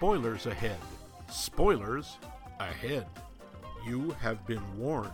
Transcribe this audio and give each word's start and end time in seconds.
spoilers 0.00 0.46
ahead. 0.46 0.78
Spoilers 1.28 2.16
ahead. 2.58 3.04
You 3.84 4.16
have 4.18 4.46
been 4.46 4.62
warned. 4.78 5.12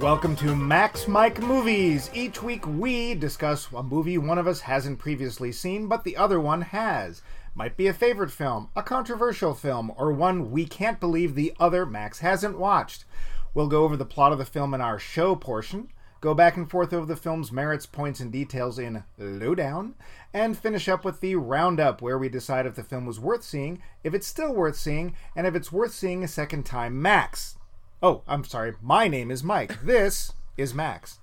Welcome 0.00 0.34
to 0.36 0.56
Max 0.56 1.06
Mike 1.06 1.38
Movies. 1.42 2.08
Each 2.14 2.42
week 2.42 2.66
we 2.66 3.14
discuss 3.14 3.68
a 3.76 3.82
movie 3.82 4.16
one 4.16 4.38
of 4.38 4.46
us 4.46 4.60
hasn't 4.60 4.98
previously 4.98 5.52
seen, 5.52 5.86
but 5.86 6.04
the 6.04 6.16
other 6.16 6.40
one 6.40 6.62
has. 6.62 7.20
Might 7.54 7.76
be 7.76 7.88
a 7.88 7.92
favorite 7.92 8.30
film, 8.30 8.70
a 8.74 8.82
controversial 8.82 9.52
film, 9.52 9.92
or 9.98 10.14
one 10.14 10.50
we 10.50 10.64
can't 10.64 10.98
believe 10.98 11.34
the 11.34 11.52
other 11.60 11.84
Max 11.84 12.20
hasn't 12.20 12.58
watched. 12.58 13.04
We'll 13.52 13.68
go 13.68 13.84
over 13.84 13.98
the 13.98 14.06
plot 14.06 14.32
of 14.32 14.38
the 14.38 14.46
film 14.46 14.72
in 14.72 14.80
our 14.80 14.98
show 14.98 15.36
portion, 15.36 15.90
go 16.20 16.34
back 16.34 16.56
and 16.56 16.68
forth 16.70 16.92
over 16.92 17.06
the 17.06 17.16
film's 17.16 17.52
merits, 17.52 17.86
points, 17.86 18.20
and 18.20 18.30
details 18.32 18.78
in 18.78 19.04
Lowdown, 19.18 19.94
and 20.32 20.56
finish 20.58 20.88
up 20.88 21.04
with 21.04 21.20
the 21.20 21.36
Roundup, 21.36 22.00
where 22.02 22.18
we 22.18 22.28
decide 22.28 22.66
if 22.66 22.74
the 22.74 22.82
film 22.82 23.06
was 23.06 23.20
worth 23.20 23.42
seeing, 23.44 23.82
if 24.04 24.14
it's 24.14 24.26
still 24.26 24.52
worth 24.52 24.76
seeing, 24.76 25.14
and 25.36 25.46
if 25.46 25.54
it's 25.54 25.72
worth 25.72 25.92
seeing 25.92 26.22
a 26.24 26.28
second 26.28 26.64
time 26.64 27.00
max. 27.00 27.56
Oh, 28.02 28.22
I'm 28.28 28.44
sorry. 28.44 28.74
My 28.82 29.08
name 29.08 29.30
is 29.30 29.42
Mike. 29.42 29.78
This 29.82 30.32
is 30.56 30.74
Max. 30.74 31.18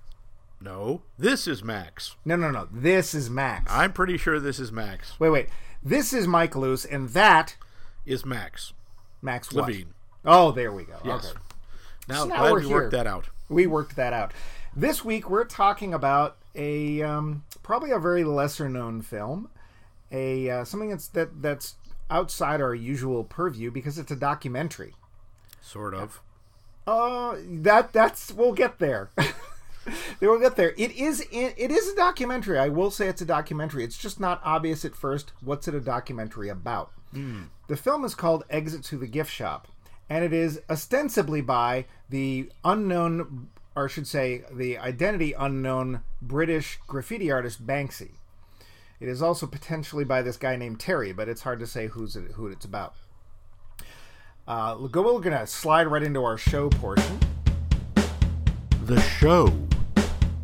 No, 0.62 1.02
this 1.20 1.48
is 1.48 1.64
Max. 1.64 2.16
No, 2.26 2.36
no, 2.36 2.50
no. 2.50 2.68
This 2.72 3.14
is 3.14 3.30
Max. 3.30 3.72
I'm 3.72 3.92
pretty 3.94 4.18
sure 4.18 4.40
this 4.40 4.60
is 4.60 4.72
Max. 4.72 5.20
Wait, 5.20 5.30
wait. 5.30 5.50
This 5.84 6.14
is 6.14 6.28
Mike 6.28 6.56
Luce, 6.56 6.86
and 6.86 7.10
that 7.10 7.56
Is 8.06 8.26
Max 8.26 8.74
Max 9.22 9.52
what? 9.54 9.68
Levine? 9.68 9.94
Oh, 10.24 10.52
there 10.52 10.72
we 10.72 10.84
go. 10.84 10.98
Yes. 11.04 11.30
Okay. 11.30 11.40
Now, 12.08 12.24
So 12.24 12.28
now 12.30 12.38
glad 12.40 12.52
we're 12.54 12.60
we 12.62 12.66
here. 12.68 12.76
worked 12.78 12.92
that 12.94 13.08
out. 13.08 13.30
We 13.50 13.68
worked 13.68 13.96
that 13.98 14.14
out. 14.14 14.32
This 14.76 15.06
week 15.06 15.30
we're 15.30 15.46
talking 15.46 15.94
about 15.94 16.38
a 16.54 17.02
um, 17.02 17.46
probably 17.64 17.92
a 17.92 18.00
very 18.00 18.26
lesser 18.26 18.68
known 18.68 19.02
film, 19.02 19.50
a 20.12 20.50
uh, 20.50 20.66
something 20.66 20.90
that's 20.90 21.08
that 21.10 21.42
that's 21.42 21.76
outside 22.10 22.62
our 22.62 22.76
usual 22.76 23.24
purview 23.24 23.72
because 23.72 23.98
it's 23.98 24.12
a 24.12 24.18
documentary. 24.18 24.94
Sort 25.62 25.94
of. 25.94 26.22
Uh, 26.86 27.38
that 27.42 27.94
that's 27.94 28.34
we'll 28.34 28.52
get 28.52 28.80
there. 28.80 29.12
we'll 30.20 30.42
get 30.42 30.58
there. 30.58 30.74
It 30.78 30.92
is 30.92 31.22
in, 31.32 31.54
it 31.56 31.72
is 31.72 31.88
a 31.88 31.96
documentary. 31.96 32.60
I 32.60 32.68
will 32.68 32.92
say 32.92 33.08
it's 33.08 33.22
a 33.22 33.26
documentary. 33.26 33.86
It's 33.86 33.98
just 33.98 34.20
not 34.20 34.42
obvious 34.44 34.84
at 34.84 34.94
first. 34.94 35.32
What's 35.42 35.70
it 35.70 35.74
a 35.74 35.80
documentary 35.80 36.50
about? 36.50 36.92
The 37.68 37.78
film 37.78 38.04
is 38.04 38.14
called 38.14 38.44
Exit 38.50 38.84
to 38.86 38.98
the 38.98 39.08
Gift 39.08 39.32
Shop, 39.32 39.70
and 40.10 40.26
it 40.26 40.34
is 40.34 40.62
ostensibly 40.70 41.40
by 41.40 41.86
the 42.10 42.52
unknown, 42.66 43.48
or 43.76 43.86
I 43.86 43.88
should 43.88 44.08
say, 44.08 44.44
the 44.52 44.78
identity 44.78 45.34
unknown 45.34 46.02
British 46.22 46.80
graffiti 46.88 47.32
artist 47.32 47.66
Banksy. 47.66 48.12
It 49.00 49.10
is 49.10 49.22
also 49.22 49.46
potentially 49.46 50.06
by 50.06 50.22
this 50.22 50.38
guy 50.38 50.56
named 50.56 50.80
Terry, 50.80 51.12
but 51.12 51.28
it's 51.28 51.42
hard 51.42 51.60
to 51.60 51.68
say 51.68 51.88
who's 51.88 52.16
it, 52.16 52.32
who 52.34 52.48
it's 52.48 52.66
about. 52.66 52.96
Uh, 54.48 54.78
we're 54.80 54.88
going 54.88 55.22
to 55.24 55.48
slide 55.48 55.88
right 55.88 56.04
into 56.04 56.24
our 56.24 56.38
show 56.38 56.70
portion. 56.70 57.20
The 58.84 59.02
show. 59.02 59.52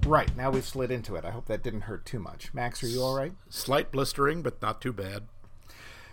Right, 0.06 0.36
now 0.36 0.50
we've 0.50 0.66
slid 0.66 0.92
into 0.92 1.16
it. 1.16 1.24
I 1.24 1.30
hope 1.30 1.46
that 1.46 1.64
didn't 1.64 1.82
hurt 1.82 2.06
too 2.06 2.20
much. 2.20 2.54
Max, 2.54 2.84
are 2.84 2.88
you 2.88 3.02
all 3.02 3.16
right? 3.16 3.34
Slight 3.50 3.92
blistering, 3.92 4.42
but 4.42 4.62
not 4.62 4.82
too 4.82 4.92
bad. 4.92 5.28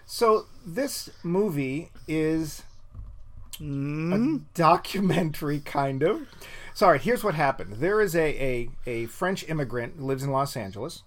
So, 0.05 0.47
this 0.65 1.11
movie 1.23 1.91
is 2.07 2.63
a 3.61 3.63
mm-hmm. 3.65 4.37
documentary, 4.55 5.61
kind 5.61 6.03
of. 6.03 6.29
Sorry, 6.75 6.99
here's 6.99 7.25
what 7.25 7.35
happened. 7.35 7.75
There 7.75 8.01
is 8.01 8.15
a, 8.15 8.21
a, 8.43 8.71
a 8.87 9.07
French 9.07 9.49
immigrant 9.49 9.95
who 9.99 10.05
lives 10.05 10.23
in 10.23 10.31
Los 10.31 10.57
Angeles 10.57 11.03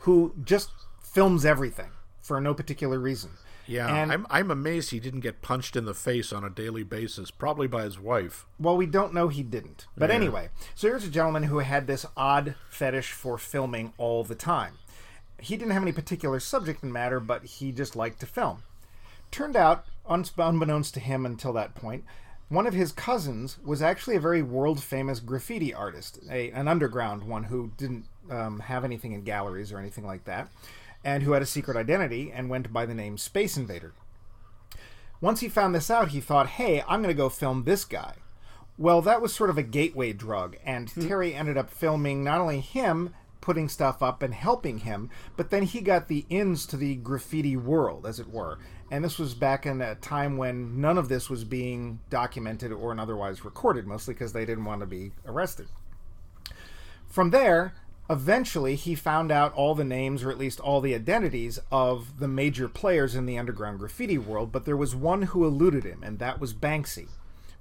who 0.00 0.34
just 0.44 0.70
films 1.02 1.44
everything 1.44 1.90
for 2.22 2.40
no 2.40 2.54
particular 2.54 2.98
reason. 2.98 3.30
Yeah, 3.66 3.92
And- 3.92 4.12
I'm 4.12 4.26
I'm 4.30 4.50
amazed 4.50 4.90
he 4.90 5.00
didn't 5.00 5.20
get 5.20 5.42
punched 5.42 5.74
in 5.74 5.84
the 5.84 5.94
face 5.94 6.32
on 6.32 6.44
a 6.44 6.50
daily 6.50 6.84
basis, 6.84 7.32
probably 7.32 7.66
by 7.66 7.82
his 7.82 7.98
wife. 7.98 8.46
Well, 8.58 8.76
we 8.76 8.86
don't 8.86 9.12
know 9.12 9.28
he 9.28 9.42
didn't. 9.42 9.86
But 9.96 10.10
Yeah. 10.10 10.16
anyway, 10.16 10.50
so 10.74 10.86
here's 10.88 11.04
a 11.04 11.10
gentleman 11.10 11.44
who 11.44 11.58
had 11.58 11.86
this 11.86 12.06
odd 12.16 12.54
fetish 12.70 13.10
for 13.12 13.38
filming 13.38 13.92
all 13.98 14.22
the 14.22 14.36
time. 14.36 14.74
He 15.40 15.56
didn't 15.56 15.72
have 15.72 15.82
any 15.82 15.92
particular 15.92 16.38
subject 16.38 16.84
matter, 16.84 17.18
but 17.18 17.44
he 17.44 17.72
just 17.72 17.96
liked 17.96 18.20
to 18.20 18.26
film. 18.26 18.62
Turned 19.32 19.56
out, 19.56 19.84
unbeknownst 20.08 20.94
to 20.94 21.00
him 21.00 21.26
until 21.26 21.52
that 21.54 21.74
point, 21.74 22.04
one 22.48 22.66
of 22.66 22.74
his 22.74 22.92
cousins 22.92 23.58
was 23.64 23.82
actually 23.82 24.16
a 24.16 24.20
very 24.20 24.42
world 24.42 24.82
famous 24.82 25.18
graffiti 25.18 25.74
artist, 25.74 26.20
a, 26.30 26.50
an 26.52 26.68
underground 26.68 27.24
one 27.24 27.44
who 27.44 27.72
didn't 27.76 28.06
um, 28.30 28.60
have 28.60 28.84
anything 28.84 29.12
in 29.12 29.22
galleries 29.22 29.72
or 29.72 29.78
anything 29.78 30.06
like 30.06 30.24
that, 30.24 30.48
and 31.04 31.22
who 31.22 31.32
had 31.32 31.42
a 31.42 31.46
secret 31.46 31.76
identity 31.76 32.32
and 32.32 32.48
went 32.48 32.72
by 32.72 32.86
the 32.86 32.94
name 32.94 33.18
Space 33.18 33.56
Invader. 33.56 33.94
Once 35.20 35.40
he 35.40 35.48
found 35.48 35.74
this 35.74 35.90
out, 35.90 36.08
he 36.08 36.20
thought, 36.20 36.46
hey, 36.46 36.82
I'm 36.86 37.02
going 37.02 37.14
to 37.14 37.14
go 37.14 37.28
film 37.28 37.64
this 37.64 37.84
guy. 37.84 38.14
Well, 38.78 39.00
that 39.02 39.22
was 39.22 39.34
sort 39.34 39.50
of 39.50 39.56
a 39.56 39.62
gateway 39.62 40.12
drug, 40.12 40.56
and 40.64 40.88
Terry 40.88 41.34
ended 41.34 41.56
up 41.56 41.70
filming 41.70 42.22
not 42.22 42.40
only 42.40 42.60
him 42.60 43.14
putting 43.40 43.68
stuff 43.68 44.02
up 44.02 44.22
and 44.22 44.34
helping 44.34 44.78
him, 44.78 45.08
but 45.36 45.50
then 45.50 45.62
he 45.62 45.80
got 45.80 46.08
the 46.08 46.26
ins 46.28 46.66
to 46.66 46.76
the 46.76 46.96
graffiti 46.96 47.56
world, 47.56 48.04
as 48.04 48.20
it 48.20 48.28
were. 48.28 48.58
And 48.90 49.04
this 49.04 49.18
was 49.18 49.34
back 49.34 49.66
in 49.66 49.80
a 49.80 49.96
time 49.96 50.36
when 50.36 50.80
none 50.80 50.96
of 50.96 51.08
this 51.08 51.28
was 51.28 51.42
being 51.44 51.98
documented 52.08 52.72
or 52.72 52.98
otherwise 52.98 53.44
recorded, 53.44 53.86
mostly 53.86 54.14
because 54.14 54.32
they 54.32 54.44
didn't 54.44 54.64
want 54.64 54.80
to 54.80 54.86
be 54.86 55.10
arrested. 55.26 55.66
From 57.08 57.30
there, 57.30 57.74
eventually 58.08 58.76
he 58.76 58.94
found 58.94 59.32
out 59.32 59.52
all 59.54 59.74
the 59.74 59.84
names, 59.84 60.22
or 60.22 60.30
at 60.30 60.38
least 60.38 60.60
all 60.60 60.80
the 60.80 60.94
identities, 60.94 61.58
of 61.72 62.20
the 62.20 62.28
major 62.28 62.68
players 62.68 63.16
in 63.16 63.26
the 63.26 63.38
underground 63.38 63.80
graffiti 63.80 64.18
world, 64.18 64.52
but 64.52 64.64
there 64.64 64.76
was 64.76 64.94
one 64.94 65.22
who 65.22 65.44
eluded 65.44 65.84
him, 65.84 66.02
and 66.04 66.18
that 66.20 66.40
was 66.40 66.54
Banksy. 66.54 67.08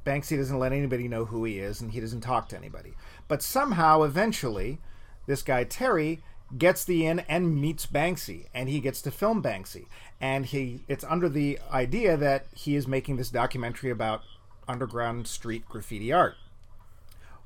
Banksy 0.05 0.37
doesn't 0.37 0.59
let 0.59 0.71
anybody 0.71 1.07
know 1.07 1.25
who 1.25 1.43
he 1.45 1.57
is, 1.57 1.81
and 1.81 1.91
he 1.91 1.99
doesn't 1.99 2.21
talk 2.21 2.47
to 2.49 2.57
anybody. 2.57 2.93
But 3.27 3.41
somehow, 3.41 4.03
eventually, 4.03 4.79
this 5.25 5.41
guy 5.41 5.63
Terry 5.63 6.21
gets 6.55 6.85
the 6.85 7.05
in 7.07 7.19
and 7.21 7.59
meets 7.59 7.87
Banksy, 7.87 8.45
and 8.53 8.69
he 8.69 8.79
gets 8.79 9.01
to 9.01 9.11
film 9.11 9.41
Banksy. 9.41 9.87
And 10.21 10.45
he 10.45 10.81
it's 10.87 11.03
under 11.03 11.29
the 11.29 11.59
idea 11.71 12.17
that 12.17 12.45
he 12.53 12.75
is 12.75 12.87
making 12.87 13.17
this 13.17 13.29
documentary 13.29 13.89
about 13.89 14.21
underground 14.67 15.27
street 15.27 15.65
graffiti 15.67 16.11
art. 16.11 16.35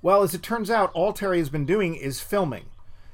Well, 0.02 0.24
as 0.24 0.34
it 0.34 0.44
turns 0.44 0.70
out, 0.70 0.92
all 0.94 1.12
Terry 1.12 1.40
has 1.40 1.50
been 1.50 1.66
doing 1.66 1.96
is 1.96 2.22
filming. 2.22 2.66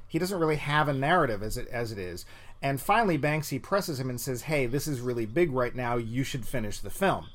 He 0.08 0.20
doesn't 0.20 0.40
really 0.40 0.58
have 0.58 0.88
a 0.88 0.94
narrative 0.94 1.42
as 1.42 1.58
it 1.58 1.68
as 1.70 1.92
it 1.92 1.98
is. 1.98 2.26
And 2.62 2.80
finally, 2.80 3.18
Banksy 3.18 3.62
presses 3.62 4.00
him 4.00 4.10
and 4.10 4.20
says, 4.20 4.44
"Hey, 4.44 4.66
this 4.66 4.88
is 4.88 5.02
really 5.02 5.26
big 5.26 5.52
right 5.52 5.76
now. 5.76 5.98
You 5.98 6.24
should 6.24 6.46
finish 6.46 6.80
the 6.80 6.90
film." 6.90 7.28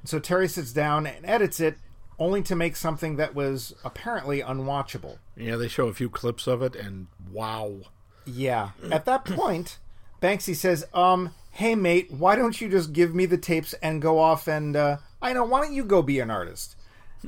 And 0.00 0.08
so 0.08 0.18
Terry 0.18 0.48
sits 0.48 0.72
down 0.72 1.06
and 1.06 1.24
edits 1.24 1.60
it, 1.60 1.78
only 2.18 2.42
to 2.42 2.56
make 2.56 2.76
something 2.76 3.16
that 3.16 3.34
was 3.34 3.74
apparently 3.84 4.40
unwatchable. 4.40 5.18
Yeah, 5.36 5.56
they 5.56 5.68
show 5.68 5.88
a 5.88 5.94
few 5.94 6.10
clips 6.10 6.46
of 6.46 6.62
it, 6.62 6.74
and 6.76 7.06
wow. 7.30 7.80
Yeah. 8.26 8.70
At 8.90 9.04
that 9.06 9.24
point, 9.24 9.78
Banksy 10.20 10.54
says, 10.54 10.84
"Um, 10.92 11.34
hey 11.58 11.74
mate, 11.74 12.08
why 12.12 12.36
don't 12.36 12.60
you 12.60 12.68
just 12.68 12.92
give 12.92 13.12
me 13.12 13.26
the 13.26 13.36
tapes 13.36 13.72
and 13.82 14.00
go 14.00 14.20
off 14.20 14.46
and 14.46 14.76
uh, 14.76 14.96
I 15.20 15.32
know, 15.32 15.44
why 15.44 15.60
don't 15.60 15.74
you 15.74 15.84
go 15.84 16.02
be 16.02 16.20
an 16.20 16.30
artist?" 16.30 16.76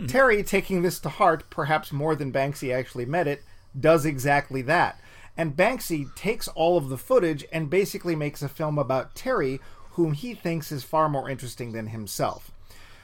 Terry, 0.06 0.44
taking 0.44 0.82
this 0.82 1.00
to 1.00 1.08
heart, 1.08 1.50
perhaps 1.50 1.90
more 1.90 2.14
than 2.14 2.32
Banksy 2.32 2.72
actually 2.72 3.06
meant 3.06 3.28
it, 3.28 3.42
does 3.78 4.06
exactly 4.06 4.62
that. 4.62 5.00
And 5.36 5.56
Banksy 5.56 6.14
takes 6.14 6.46
all 6.46 6.76
of 6.76 6.88
the 6.88 6.96
footage 6.96 7.44
and 7.52 7.68
basically 7.68 8.14
makes 8.14 8.40
a 8.40 8.48
film 8.48 8.78
about 8.78 9.16
Terry, 9.16 9.58
whom 9.92 10.12
he 10.12 10.34
thinks 10.34 10.70
is 10.70 10.84
far 10.84 11.08
more 11.08 11.28
interesting 11.28 11.72
than 11.72 11.88
himself. 11.88 12.52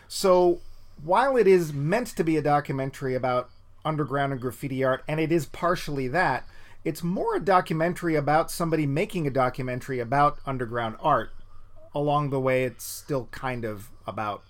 So, 0.06 0.60
while 1.02 1.36
it 1.36 1.48
is 1.48 1.72
meant 1.72 2.06
to 2.08 2.22
be 2.22 2.36
a 2.36 2.42
documentary 2.42 3.16
about 3.16 3.50
underground 3.84 4.32
and 4.32 4.40
graffiti 4.40 4.84
art, 4.84 5.02
and 5.08 5.18
it 5.18 5.32
is 5.32 5.46
partially 5.46 6.06
that, 6.08 6.46
it's 6.86 7.02
more 7.02 7.34
a 7.34 7.40
documentary 7.40 8.14
about 8.14 8.48
somebody 8.48 8.86
making 8.86 9.26
a 9.26 9.30
documentary 9.30 9.98
about 9.98 10.38
underground 10.46 10.94
art. 11.00 11.30
Along 11.92 12.30
the 12.30 12.38
way, 12.38 12.62
it's 12.62 12.84
still 12.84 13.26
kind 13.32 13.64
of 13.64 13.90
about 14.06 14.44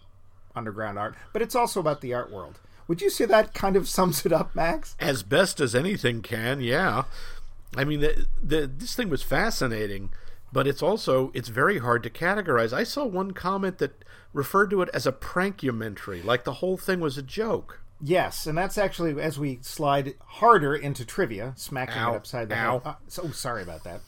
underground 0.55 0.99
art, 0.99 1.17
but 1.33 1.41
it's 1.41 1.55
also 1.55 1.81
about 1.81 2.03
the 2.03 2.13
art 2.13 2.31
world. 2.31 2.61
Would 2.89 3.01
you 3.01 3.09
say 3.09 3.25
that 3.25 3.55
kind 3.55 3.75
of 3.75 3.89
sums 3.97 4.27
it 4.27 4.33
up, 4.33 4.55
Max? 4.55 4.97
As 5.01 5.23
best 5.23 5.61
as 5.63 5.75
anything 5.75 6.21
can, 6.21 6.61
yeah. 6.61 7.05
I 7.75 7.85
mean, 7.85 8.01
the, 8.01 8.27
the, 8.43 8.67
this 8.67 8.95
thing 8.95 9.09
was 9.09 9.23
fascinating, 9.23 10.11
but 10.53 10.67
it's 10.67 10.83
also 10.83 11.31
it's 11.33 11.49
very 11.49 11.79
hard 11.79 12.03
to 12.03 12.11
categorize. 12.11 12.75
I 12.75 12.85
saw 12.85 13.07
one 13.07 13.31
comment 13.31 13.79
that 13.79 14.05
referred 14.35 14.69
to 14.71 14.83
it 14.83 14.91
as 14.93 15.07
a 15.07 15.13
prankumentary, 15.13 16.23
like 16.23 16.45
the 16.45 16.55
whole 16.55 16.77
thing 16.77 17.01
was 17.01 17.17
a 17.17 17.23
joke. 17.23 17.81
Yes, 18.01 18.47
and 18.47 18.57
that's 18.57 18.77
actually 18.77 19.21
as 19.21 19.39
we 19.39 19.59
slide 19.63 20.15
harder 20.27 20.75
into 20.75 21.05
trivia, 21.05 21.55
smacking 21.57 21.97
Ow. 21.97 22.13
it 22.13 22.17
upside 22.17 22.49
the 22.49 22.57
Ow. 22.57 22.73
head. 22.79 22.83
Uh, 22.85 22.95
so 23.09 23.31
sorry 23.31 23.63
about 23.63 23.85
that. 23.85 24.01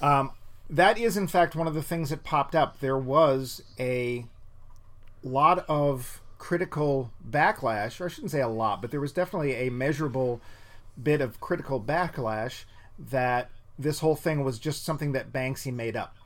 Um, 0.00 0.32
that 0.68 0.98
is, 0.98 1.16
in 1.16 1.28
fact, 1.28 1.54
one 1.54 1.66
of 1.66 1.74
the 1.74 1.82
things 1.82 2.10
that 2.10 2.24
popped 2.24 2.54
up. 2.54 2.80
There 2.80 2.98
was 2.98 3.62
a 3.78 4.26
lot 5.22 5.64
of 5.68 6.20
critical 6.38 7.12
backlash, 7.28 8.00
or 8.00 8.06
I 8.06 8.08
shouldn't 8.08 8.32
say 8.32 8.40
a 8.40 8.48
lot, 8.48 8.82
but 8.82 8.90
there 8.90 9.00
was 9.00 9.12
definitely 9.12 9.54
a 9.54 9.70
measurable 9.70 10.40
bit 11.00 11.20
of 11.20 11.40
critical 11.40 11.80
backlash 11.80 12.64
that 12.98 13.50
this 13.78 14.00
whole 14.00 14.16
thing 14.16 14.44
was 14.44 14.58
just 14.58 14.84
something 14.84 15.12
that 15.12 15.32
Banksy 15.32 15.72
made 15.72 15.96
up. 15.96 16.16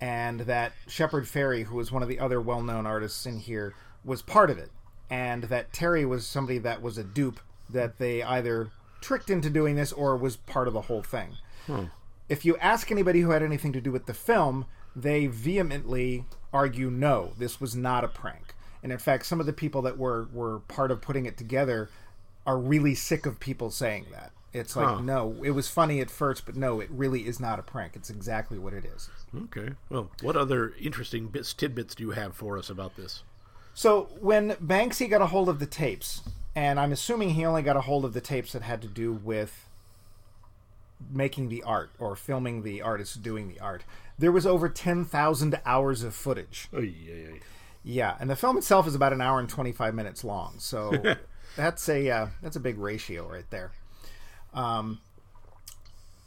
And 0.00 0.40
that 0.40 0.72
Shepard 0.86 1.24
Fairey, 1.24 1.64
who 1.64 1.74
was 1.74 1.90
one 1.90 2.02
of 2.02 2.08
the 2.08 2.20
other 2.20 2.40
well 2.40 2.62
known 2.62 2.86
artists 2.86 3.26
in 3.26 3.40
here, 3.40 3.74
was 4.04 4.22
part 4.22 4.48
of 4.48 4.58
it. 4.58 4.70
And 5.10 5.44
that 5.44 5.72
Terry 5.72 6.04
was 6.04 6.26
somebody 6.26 6.58
that 6.58 6.82
was 6.82 6.98
a 6.98 7.04
dupe 7.04 7.40
that 7.70 7.98
they 7.98 8.22
either 8.22 8.70
tricked 9.00 9.30
into 9.30 9.50
doing 9.50 9.76
this 9.76 9.92
or 9.92 10.16
was 10.16 10.36
part 10.36 10.66
of 10.66 10.74
the 10.74 10.82
whole 10.82 11.02
thing. 11.02 11.36
Hmm. 11.66 11.84
If 12.28 12.44
you 12.44 12.56
ask 12.58 12.90
anybody 12.90 13.20
who 13.20 13.30
had 13.30 13.42
anything 13.42 13.72
to 13.72 13.80
do 13.80 13.92
with 13.92 14.06
the 14.06 14.14
film, 14.14 14.66
they 14.96 15.26
vehemently 15.26 16.24
argue 16.52 16.90
no, 16.90 17.32
this 17.38 17.60
was 17.60 17.76
not 17.76 18.02
a 18.02 18.08
prank. 18.08 18.54
And 18.82 18.90
in 18.92 18.98
fact, 18.98 19.26
some 19.26 19.40
of 19.40 19.46
the 19.46 19.52
people 19.52 19.82
that 19.82 19.98
were, 19.98 20.28
were 20.32 20.60
part 20.60 20.90
of 20.90 21.00
putting 21.02 21.26
it 21.26 21.36
together 21.36 21.88
are 22.46 22.58
really 22.58 22.94
sick 22.94 23.26
of 23.26 23.38
people 23.40 23.70
saying 23.70 24.06
that. 24.12 24.32
It's 24.52 24.74
like, 24.74 24.86
Huh. 24.86 25.00
no, 25.02 25.36
it 25.44 25.50
was 25.50 25.68
funny 25.68 26.00
at 26.00 26.10
first, 26.10 26.46
but 26.46 26.56
no, 26.56 26.80
it 26.80 26.88
really 26.90 27.26
is 27.26 27.38
not 27.38 27.58
a 27.58 27.62
prank. 27.62 27.94
It's 27.94 28.10
exactly 28.10 28.58
what 28.58 28.72
it 28.72 28.84
is. 28.84 29.10
Okay. 29.36 29.74
Well, 29.90 30.10
what 30.22 30.36
other 30.36 30.72
interesting 30.80 31.26
bits, 31.28 31.52
tidbits 31.52 31.94
do 31.94 32.04
you 32.04 32.10
have 32.12 32.34
for 32.34 32.56
us 32.56 32.70
about 32.70 32.96
this? 32.96 33.22
So 33.76 34.08
when 34.20 34.52
Banksy 34.52 35.08
got 35.08 35.20
a 35.20 35.26
hold 35.26 35.50
of 35.50 35.58
the 35.58 35.66
tapes, 35.66 36.22
and 36.54 36.80
I'm 36.80 36.92
assuming 36.92 37.30
he 37.30 37.44
only 37.44 37.60
got 37.60 37.76
a 37.76 37.82
hold 37.82 38.06
of 38.06 38.14
the 38.14 38.22
tapes 38.22 38.52
that 38.52 38.62
had 38.62 38.80
to 38.80 38.88
do 38.88 39.12
with 39.12 39.68
making 41.12 41.50
the 41.50 41.62
art 41.62 41.90
or 41.98 42.16
filming 42.16 42.62
the 42.62 42.80
artist 42.80 43.22
doing 43.22 43.48
the 43.48 43.60
art, 43.60 43.84
there 44.18 44.32
was 44.32 44.46
over 44.46 44.70
10,000 44.70 45.60
hours 45.66 46.02
of 46.02 46.14
footage. 46.14 46.68
Oh, 46.72 46.80
yeah, 46.80 47.14
yeah. 47.14 47.38
Yeah, 47.84 48.16
and 48.18 48.30
the 48.30 48.34
film 48.34 48.56
itself 48.56 48.86
is 48.88 48.94
about 48.94 49.12
an 49.12 49.20
hour 49.20 49.38
and 49.38 49.48
25 49.48 49.94
minutes 49.94 50.24
long. 50.24 50.54
So 50.56 51.14
that's 51.56 51.86
a 51.90 52.10
uh, 52.10 52.26
that's 52.42 52.56
a 52.56 52.60
big 52.60 52.78
ratio 52.78 53.28
right 53.30 53.48
there. 53.50 53.72
Um, 54.54 55.00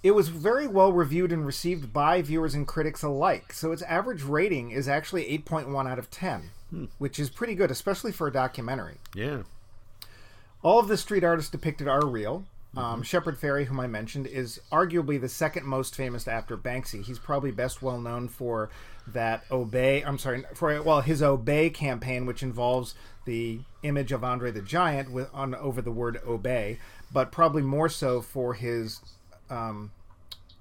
it 0.03 0.11
was 0.11 0.29
very 0.29 0.67
well 0.67 0.93
reviewed 0.93 1.31
and 1.31 1.47
received 1.47 1.91
by 1.91 2.21
viewers 2.21 2.53
and 2.53 2.67
critics 2.67 3.01
alike. 3.01 3.51
So 3.53 3.71
its 3.71 3.81
average 3.81 4.21
rating 4.21 4.69
is 4.69 4.87
actually 4.87 5.25
8.1 5.39 5.89
out 5.89 5.97
of 5.97 6.11
10, 6.11 6.51
which 6.97 7.19
is 7.19 7.29
pretty 7.29 7.55
good, 7.55 7.71
especially 7.71 8.11
for 8.11 8.27
a 8.27 8.31
documentary. 8.31 8.97
Yeah. 9.15 9.43
All 10.61 10.79
of 10.79 10.87
the 10.87 10.97
street 10.97 11.23
artists 11.23 11.51
depicted 11.51 11.87
are 11.87 12.05
real. 12.05 12.45
Um, 12.77 13.01
Shepard 13.01 13.39
Fairey, 13.39 13.65
whom 13.65 13.79
I 13.79 13.87
mentioned, 13.87 14.27
is 14.27 14.59
arguably 14.71 15.19
the 15.19 15.29
second 15.29 15.65
most 15.65 15.95
famous 15.95 16.27
after 16.27 16.55
Banksy. 16.55 17.03
He's 17.03 17.17
probably 17.17 17.51
best 17.51 17.81
well 17.81 17.99
known 17.99 18.27
for 18.27 18.69
that 19.07 19.43
Obey. 19.49 20.03
I'm 20.03 20.19
sorry, 20.19 20.43
for 20.53 20.79
well 20.83 21.01
his 21.01 21.23
Obey 21.23 21.71
campaign, 21.71 22.27
which 22.27 22.43
involves 22.43 22.93
the 23.25 23.61
image 23.81 24.11
of 24.11 24.23
Andre 24.23 24.51
the 24.51 24.61
Giant 24.61 25.11
with 25.11 25.29
on 25.33 25.55
over 25.55 25.81
the 25.81 25.91
word 25.91 26.21
Obey, 26.27 26.77
but 27.11 27.31
probably 27.31 27.63
more 27.63 27.89
so 27.89 28.21
for 28.21 28.53
his 28.53 29.01
um, 29.49 29.91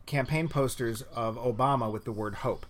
campaign 0.06 0.48
posters 0.48 1.02
of 1.14 1.36
Obama 1.36 1.92
with 1.92 2.04
the 2.04 2.12
word 2.12 2.36
Hope. 2.36 2.64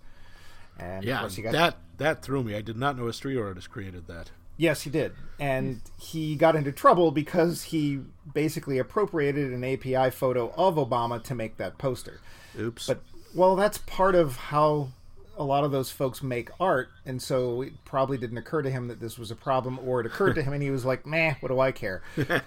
And 0.81 0.99
of 0.99 1.05
Yeah, 1.05 1.20
course, 1.20 1.37
you 1.37 1.44
got 1.44 1.52
that 1.52 1.76
that 1.99 2.23
threw 2.23 2.43
me. 2.43 2.55
I 2.55 2.61
did 2.61 2.77
not 2.77 2.97
know 2.97 3.09
a 3.09 3.12
street 3.12 3.39
artist 3.39 3.71
created 3.71 4.06
that. 4.09 4.31
Yes, 4.56 4.83
he 4.83 4.91
did. 4.91 5.12
And 5.39 5.81
he 6.00 6.35
got 6.35 6.56
into 6.56 6.73
trouble 6.73 7.12
because 7.12 7.65
he 7.65 8.00
basically 8.35 8.79
appropriated 8.79 9.53
an 9.53 9.62
API 9.62 10.11
photo 10.11 10.53
of 10.56 10.75
Obama 10.75 11.23
to 11.25 11.35
make 11.35 11.59
that 11.59 11.79
poster. 11.79 12.21
Oops. 12.59 12.87
But, 12.87 13.00
well, 13.35 13.55
that's 13.55 13.79
part 13.79 14.17
of 14.17 14.37
how 14.37 14.89
a 15.37 15.45
lot 15.45 15.62
of 15.62 15.71
those 15.71 15.93
folks 15.93 16.25
make 16.25 16.50
art. 16.59 16.89
And 17.06 17.23
so 17.23 17.62
it 17.62 17.73
probably 17.85 18.19
didn't 18.19 18.39
occur 18.39 18.62
to 18.62 18.71
him 18.71 18.89
that 18.89 18.99
this 18.99 19.17
was 19.17 19.31
a 19.31 19.37
problem, 19.37 19.79
or 19.79 20.00
it 20.00 20.06
occurred 20.06 20.35
to 20.35 20.43
him 20.43 20.53
and 20.53 20.62
he 20.62 20.71
was 20.71 20.85
like, 20.85 21.06
meh, 21.06 21.35
what 21.39 21.50
do 21.50 21.61
I 21.61 21.71
care? 21.71 22.03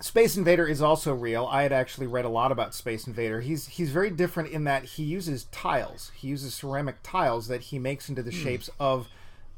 Space 0.00 0.36
Invader 0.36 0.66
is 0.66 0.82
also 0.82 1.14
real. 1.14 1.46
I 1.50 1.62
had 1.62 1.72
actually 1.72 2.06
read 2.06 2.26
a 2.26 2.30
lot 2.30 2.52
about 2.52 2.74
Space 2.74 3.06
Invader. 3.06 3.40
He's 3.40 3.66
he's 3.66 3.90
very 3.90 4.10
different 4.10 4.50
in 4.50 4.64
that 4.64 4.84
he 4.84 5.02
uses 5.02 5.44
tiles. 5.44 6.12
He 6.14 6.28
uses 6.28 6.54
ceramic 6.54 6.96
tiles 7.02 7.48
that 7.48 7.62
he 7.62 7.78
makes 7.78 8.08
into 8.08 8.22
the 8.22 8.30
hmm. 8.30 8.42
shapes 8.42 8.68
of 8.78 9.08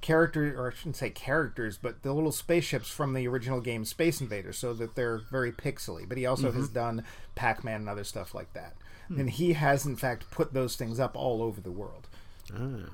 character 0.00 0.54
or 0.56 0.70
I 0.70 0.74
shouldn't 0.74 0.96
say 0.96 1.10
characters, 1.10 1.76
but 1.76 2.02
the 2.02 2.12
little 2.12 2.30
spaceships 2.30 2.88
from 2.88 3.14
the 3.14 3.26
original 3.26 3.60
game 3.60 3.84
Space 3.84 4.20
Invader, 4.20 4.52
so 4.52 4.72
that 4.74 4.94
they're 4.94 5.18
very 5.18 5.50
pixely. 5.50 6.08
But 6.08 6.18
he 6.18 6.26
also 6.26 6.52
has 6.52 6.66
mm-hmm. 6.66 6.74
done 6.74 7.04
Pac-Man 7.34 7.80
and 7.80 7.88
other 7.88 8.04
stuff 8.04 8.32
like 8.32 8.52
that. 8.52 8.74
Hmm. 9.08 9.20
And 9.20 9.30
he 9.30 9.54
has 9.54 9.84
in 9.84 9.96
fact 9.96 10.30
put 10.30 10.54
those 10.54 10.76
things 10.76 11.00
up 11.00 11.16
all 11.16 11.42
over 11.42 11.60
the 11.60 11.72
world. 11.72 12.06
Ah. 12.54 12.90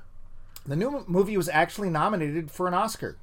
The 0.65 0.75
new 0.75 1.05
movie 1.07 1.37
was 1.37 1.49
actually 1.49 1.91
nominated 1.91 2.49
for 2.49 2.67
an 2.67 2.73
Oscar. 2.73 3.17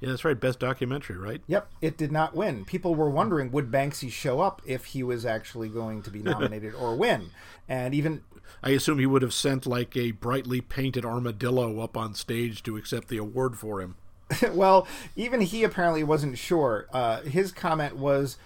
Yeah, 0.00 0.10
that's 0.10 0.24
right. 0.24 0.38
Best 0.38 0.58
documentary, 0.58 1.18
right? 1.18 1.42
Yep, 1.46 1.70
it 1.82 1.98
did 1.98 2.10
not 2.10 2.34
win. 2.34 2.64
People 2.64 2.94
were 2.94 3.10
wondering 3.10 3.52
would 3.52 3.70
Banksy 3.70 4.10
show 4.10 4.40
up 4.40 4.62
if 4.64 4.86
he 4.86 5.02
was 5.02 5.26
actually 5.26 5.68
going 5.68 6.02
to 6.02 6.10
be 6.10 6.22
nominated 6.22 6.74
or 6.74 6.96
win. 6.96 7.30
And 7.68 7.94
even 7.94 8.22
I 8.62 8.70
assume 8.70 8.98
he 8.98 9.06
would 9.06 9.22
have 9.22 9.34
sent 9.34 9.66
like 9.66 9.96
a 9.96 10.12
brightly 10.12 10.60
painted 10.60 11.04
armadillo 11.04 11.80
up 11.80 11.96
on 11.96 12.14
stage 12.14 12.62
to 12.64 12.76
accept 12.76 13.08
the 13.08 13.16
award 13.16 13.58
for 13.58 13.80
him. 13.80 13.96
well, 14.52 14.86
even 15.16 15.40
he 15.40 15.64
apparently 15.64 16.04
wasn't 16.04 16.38
sure. 16.38 16.86
Uh, 16.92 17.22
his 17.22 17.52
comment 17.52 17.96
was, 17.96 18.36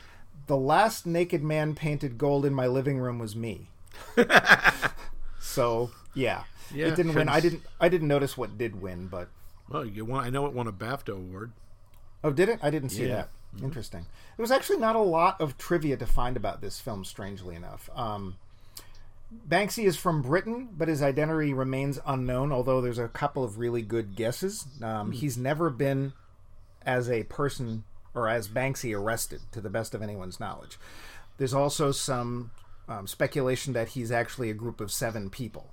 "The 0.46 0.56
last 0.56 1.06
naked 1.06 1.42
man 1.42 1.74
painted 1.74 2.16
gold 2.16 2.46
in 2.46 2.54
my 2.54 2.66
living 2.66 2.98
room 2.98 3.18
was 3.18 3.36
me." 3.36 3.68
so 5.40 5.90
yeah, 6.14 6.44
Yeah, 6.72 6.86
it 6.86 6.96
didn't 6.96 7.14
win. 7.14 7.28
I 7.28 7.40
didn't. 7.40 7.62
I 7.80 7.88
didn't 7.88 8.08
notice 8.08 8.36
what 8.36 8.56
did 8.56 8.80
win, 8.80 9.08
but 9.08 9.28
Well, 9.69 9.84
you 9.84 10.05
won. 10.05 10.25
I 10.25 10.31
know 10.31 10.46
it 10.46 10.52
won 10.52 10.66
a 10.66 10.72
BAFTA 10.72 11.11
award. 11.16 11.52
oh, 12.22 12.31
did 12.31 12.49
it? 12.49 12.58
I 12.62 12.70
didn't 12.70 12.90
see 12.90 13.06
Yeah. 13.06 13.14
that. 13.16 13.28
Interesting. 13.62 14.06
There 14.37 14.43
was 14.43 14.50
actually 14.50 14.78
not 14.78 14.96
a 14.96 15.00
lot 15.00 15.40
of 15.40 15.56
trivia 15.58 15.96
to 15.99 16.06
find 16.06 16.37
about 16.37 16.61
this 16.61 16.81
film. 16.81 17.05
Strangely 17.05 17.55
enough. 17.55 17.88
Um, 17.94 18.37
Banksy 19.49 19.84
is 19.84 19.96
from 19.96 20.22
Britain, 20.22 20.69
but 20.76 20.88
his 20.88 21.02
identity 21.02 21.52
remains 21.52 21.99
unknown, 22.06 22.50
although 22.52 22.81
there's 22.81 22.99
a 22.99 23.08
couple 23.08 23.43
of 23.44 23.58
really 23.58 23.82
good 23.82 24.16
guesses. 24.16 24.66
Um, 24.82 25.12
He's 25.12 25.37
never 25.37 25.70
been, 25.70 26.12
as 26.87 27.10
a 27.10 27.25
person 27.25 27.84
or 28.14 28.28
as 28.28 28.46
Banksy, 28.49 28.96
arrested, 28.96 29.40
to 29.52 29.60
the 29.60 29.70
best 29.70 29.94
of 29.94 30.02
anyone's 30.02 30.38
knowledge. 30.38 30.78
There's 31.37 31.55
also 31.55 31.90
some 31.90 32.52
um, 32.88 33.06
speculation 33.08 33.72
that 33.72 33.88
he's 33.88 34.12
actually 34.12 34.50
a 34.50 34.55
group 34.55 34.81
of 34.81 34.93
seven 34.93 35.31
people, 35.31 35.72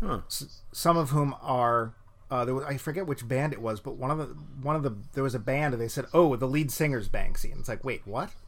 Huh. 0.00 0.20
S- 0.26 0.60
some 0.72 0.96
of 0.96 1.10
whom 1.10 1.34
are. 1.42 1.94
Uh, 2.32 2.46
there 2.46 2.54
was, 2.54 2.64
I 2.64 2.78
forget 2.78 3.06
which 3.06 3.28
band 3.28 3.52
it 3.52 3.60
was, 3.60 3.78
but 3.78 3.96
one 3.96 4.10
of 4.10 4.16
the 4.16 4.24
one 4.62 4.74
of 4.74 4.82
the 4.82 4.96
there 5.12 5.22
was 5.22 5.34
a 5.34 5.38
band 5.38 5.74
and 5.74 5.82
they 5.82 5.86
said, 5.86 6.06
"Oh, 6.14 6.34
the 6.34 6.48
lead 6.48 6.70
singer's 6.70 7.06
Banksy," 7.06 7.50
and 7.50 7.60
it's 7.60 7.68
like, 7.68 7.84
wait, 7.84 8.00
what? 8.06 8.30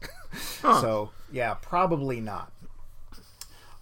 So 0.61 1.11
yeah, 1.31 1.53
probably 1.53 2.19
not. 2.19 2.51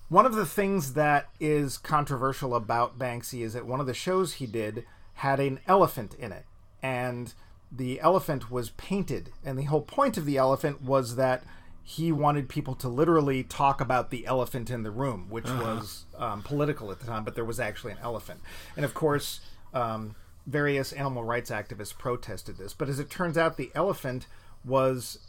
One 0.10 0.26
of 0.26 0.36
the 0.36 0.46
things 0.46 0.94
that 0.94 1.30
is 1.40 1.78
controversial 1.78 2.54
about 2.54 3.00
Banksy 3.00 3.46
is 3.46 3.54
that 3.54 3.66
one 3.66 3.80
of 3.80 3.88
the 3.88 3.94
shows 3.94 4.34
he 4.34 4.46
did 4.46 4.86
had 5.16 5.40
an 5.40 5.62
elephant 5.68 6.16
in 6.16 6.34
it, 6.34 6.44
and 6.84 7.34
the 7.72 8.02
elephant 8.02 8.52
was 8.52 8.72
painted, 8.72 9.32
and 9.46 9.58
the 9.58 9.64
whole 9.64 9.82
point 9.82 10.18
of 10.18 10.26
the 10.26 10.36
elephant 10.36 10.82
was 10.82 11.16
that 11.16 11.44
he 11.82 12.12
wanted 12.12 12.50
people 12.50 12.76
to 12.76 12.90
literally 12.90 13.42
talk 13.42 13.80
about 13.80 14.12
the 14.12 14.26
elephant 14.26 14.70
in 14.70 14.84
the 14.84 14.92
room, 14.92 15.28
which 15.30 15.46
was 15.46 16.04
um, 16.18 16.42
political 16.42 16.92
at 16.92 17.00
the 17.00 17.08
time, 17.08 17.24
but 17.24 17.36
there 17.36 17.46
was 17.46 17.60
actually 17.60 17.94
an 17.94 18.00
elephant, 18.04 18.42
and 18.76 18.84
of 18.84 18.94
course, 18.94 19.40
um, 19.74 20.16
various 20.46 20.92
animal 20.94 21.24
rights 21.24 21.50
activists 21.50 21.98
protested 21.98 22.58
this. 22.58 22.74
But 22.74 22.90
as 22.90 23.00
it 23.00 23.10
turns 23.10 23.38
out, 23.38 23.58
the 23.58 23.72
elephant 23.76 24.28
was 24.66 25.20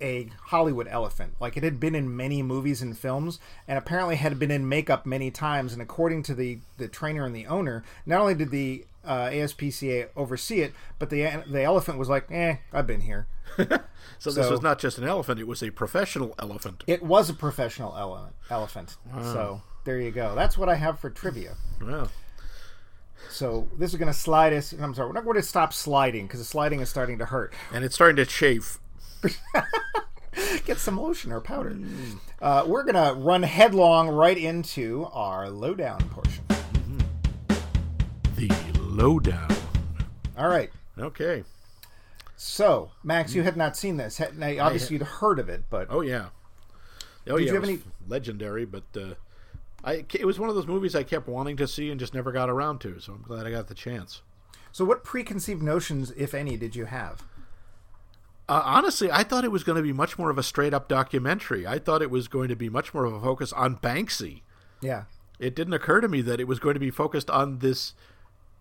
a 0.00 0.30
Hollywood 0.46 0.86
elephant. 0.88 1.34
Like 1.40 1.56
it 1.56 1.62
had 1.64 1.80
been 1.80 1.94
in 1.94 2.16
many 2.16 2.42
movies 2.42 2.82
and 2.82 2.96
films, 2.96 3.38
and 3.66 3.78
apparently 3.78 4.16
had 4.16 4.38
been 4.38 4.50
in 4.50 4.68
makeup 4.68 5.06
many 5.06 5.30
times. 5.30 5.72
And 5.72 5.82
according 5.82 6.22
to 6.24 6.34
the 6.34 6.58
the 6.76 6.88
trainer 6.88 7.24
and 7.24 7.34
the 7.34 7.46
owner, 7.46 7.84
not 8.06 8.20
only 8.20 8.34
did 8.34 8.50
the 8.50 8.84
uh, 9.04 9.26
ASPCA 9.28 10.08
oversee 10.16 10.60
it, 10.60 10.72
but 10.98 11.10
the 11.10 11.42
the 11.50 11.62
elephant 11.62 11.98
was 11.98 12.08
like, 12.08 12.30
"Eh, 12.30 12.56
I've 12.72 12.86
been 12.86 13.02
here." 13.02 13.26
So, 14.20 14.32
this 14.32 14.50
was 14.50 14.62
not 14.62 14.80
just 14.80 14.98
an 14.98 15.04
elephant; 15.04 15.38
it 15.38 15.46
was 15.46 15.62
a 15.62 15.70
professional 15.70 16.34
elephant. 16.40 16.82
It 16.88 17.04
was 17.04 17.30
a 17.30 17.34
professional 17.34 17.96
ele- 17.96 18.32
elephant. 18.50 18.96
So 19.22 19.62
there 19.84 20.00
you 20.00 20.10
go. 20.10 20.34
That's 20.34 20.58
what 20.58 20.68
I 20.68 20.74
have 20.74 20.98
for 20.98 21.08
trivia. 21.08 21.54
Well, 21.80 22.10
So 23.30 23.68
this 23.78 23.92
is 23.92 23.98
going 23.98 24.12
to 24.12 24.18
slide 24.18 24.52
us. 24.52 24.72
I'm 24.72 24.94
sorry, 24.94 25.08
we're 25.08 25.14
not 25.14 25.24
going 25.24 25.36
to 25.36 25.42
stop 25.42 25.72
sliding 25.72 26.26
because 26.26 26.40
the 26.40 26.46
sliding 26.46 26.80
is 26.80 26.88
starting 26.88 27.18
to 27.18 27.26
hurt. 27.26 27.52
and 27.72 27.84
it's 27.84 27.94
starting 27.94 28.16
to 28.16 28.26
chafe. 28.26 28.78
Get 30.66 30.78
some 30.78 30.96
lotion 31.00 31.32
or 31.32 31.40
powder. 31.40 31.76
Uh, 32.40 32.64
we're 32.66 32.84
going 32.84 32.94
to 32.94 33.14
run 33.20 33.42
headlong 33.42 34.08
right 34.08 34.38
into 34.38 35.06
our 35.12 35.50
lowdown 35.50 35.98
portion. 36.10 36.44
The 38.36 38.48
lowdown. 38.78 39.48
All 40.36 40.48
right. 40.48 40.70
Okay. 40.98 41.42
So, 42.36 42.92
Max, 43.02 43.34
you 43.34 43.42
had 43.42 43.56
not 43.56 43.76
seen 43.76 43.96
this. 43.96 44.20
Now, 44.36 44.54
Obviously, 44.64 44.94
you'd 44.96 45.02
heard 45.06 45.40
of 45.40 45.48
it, 45.48 45.64
but 45.70 45.88
Oh 45.90 46.02
yeah. 46.02 46.26
Oh 47.28 47.36
Did 47.36 47.46
yeah. 47.46 47.52
you 47.52 47.54
have 47.54 47.56
it 47.56 47.60
was 47.60 47.68
any- 47.70 47.82
legendary? 48.06 48.64
But 48.64 48.84
uh, 48.96 49.14
I 49.84 50.04
it 50.14 50.26
was 50.26 50.38
one 50.38 50.48
of 50.48 50.54
those 50.54 50.66
movies 50.66 50.94
I 50.94 51.02
kept 51.02 51.28
wanting 51.28 51.56
to 51.58 51.68
see 51.68 51.90
and 51.90 52.00
just 52.00 52.14
never 52.14 52.32
got 52.32 52.50
around 52.50 52.80
to. 52.80 53.00
So 53.00 53.12
I'm 53.12 53.22
glad 53.22 53.46
I 53.46 53.50
got 53.50 53.68
the 53.68 53.74
chance. 53.74 54.22
so 54.72 54.84
what 54.84 55.04
preconceived 55.04 55.62
notions, 55.62 56.12
if 56.16 56.34
any, 56.34 56.56
did 56.56 56.74
you 56.76 56.86
have? 56.86 57.24
Uh, 58.48 58.62
honestly, 58.64 59.10
I 59.10 59.24
thought 59.24 59.44
it 59.44 59.52
was 59.52 59.62
going 59.62 59.76
to 59.76 59.82
be 59.82 59.92
much 59.92 60.18
more 60.18 60.30
of 60.30 60.38
a 60.38 60.42
straight 60.42 60.72
up 60.72 60.88
documentary. 60.88 61.66
I 61.66 61.78
thought 61.78 62.00
it 62.00 62.10
was 62.10 62.28
going 62.28 62.48
to 62.48 62.56
be 62.56 62.70
much 62.70 62.94
more 62.94 63.04
of 63.04 63.12
a 63.12 63.20
focus 63.20 63.52
on 63.52 63.76
Banksy. 63.76 64.40
Yeah. 64.80 65.04
It 65.38 65.54
didn't 65.54 65.74
occur 65.74 66.00
to 66.00 66.08
me 66.08 66.22
that 66.22 66.40
it 66.40 66.48
was 66.48 66.58
going 66.58 66.72
to 66.74 66.80
be 66.80 66.90
focused 66.90 67.28
on 67.28 67.58
this 67.58 67.92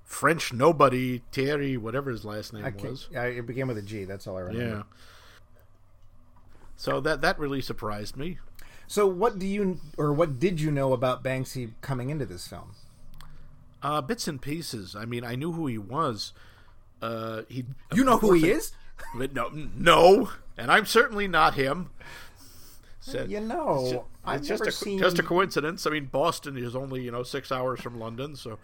French 0.03 0.51
nobody, 0.51 1.21
Thierry, 1.31 1.77
whatever 1.77 2.11
his 2.11 2.25
last 2.25 2.53
name 2.53 2.63
was. 2.81 3.07
yeah, 3.11 3.23
it 3.23 3.45
began 3.45 3.67
with 3.67 3.77
a 3.77 3.81
G. 3.81 4.03
That's 4.03 4.27
all 4.27 4.37
I 4.37 4.41
remember. 4.41 4.75
Yeah. 4.77 4.83
So 6.75 6.99
that 7.01 7.21
that 7.21 7.39
really 7.39 7.61
surprised 7.61 8.15
me. 8.17 8.37
So, 8.87 9.05
what 9.05 9.37
do 9.37 9.45
you 9.45 9.79
or 9.97 10.13
what 10.13 10.39
did 10.39 10.61
you 10.61 10.71
know 10.71 10.93
about 10.93 11.23
Banksy 11.23 11.71
coming 11.81 12.09
into 12.09 12.25
this 12.25 12.47
film? 12.47 12.71
Uh, 13.83 14.01
bits 14.01 14.27
and 14.27 14.41
pieces. 14.41 14.95
I 14.95 15.05
mean, 15.05 15.23
I 15.23 15.35
knew 15.35 15.51
who 15.51 15.67
he 15.67 15.77
was. 15.77 16.33
Uh, 17.01 17.43
he. 17.49 17.65
You 17.93 18.03
know 18.03 18.17
who 18.17 18.33
he 18.33 18.49
is? 18.49 18.71
No, 19.13 19.49
no, 19.53 20.29
and 20.57 20.71
I'm 20.71 20.87
certainly 20.87 21.27
not 21.27 21.53
him. 21.53 21.91
Said- 22.99 23.29
You 23.29 23.39
know, 23.41 24.05
I've 24.25 24.39
it's 24.39 24.47
just 24.47 24.61
never 24.63 24.69
a 24.69 24.71
seen 24.71 24.97
just 24.97 25.19
a 25.19 25.23
coincidence. 25.23 25.85
I 25.85 25.91
mean, 25.91 26.05
Boston 26.05 26.57
is 26.57 26.75
only 26.75 27.03
you 27.03 27.11
know 27.11 27.21
six 27.21 27.51
hours 27.51 27.79
from 27.79 27.99
London, 27.99 28.35
so. 28.35 28.57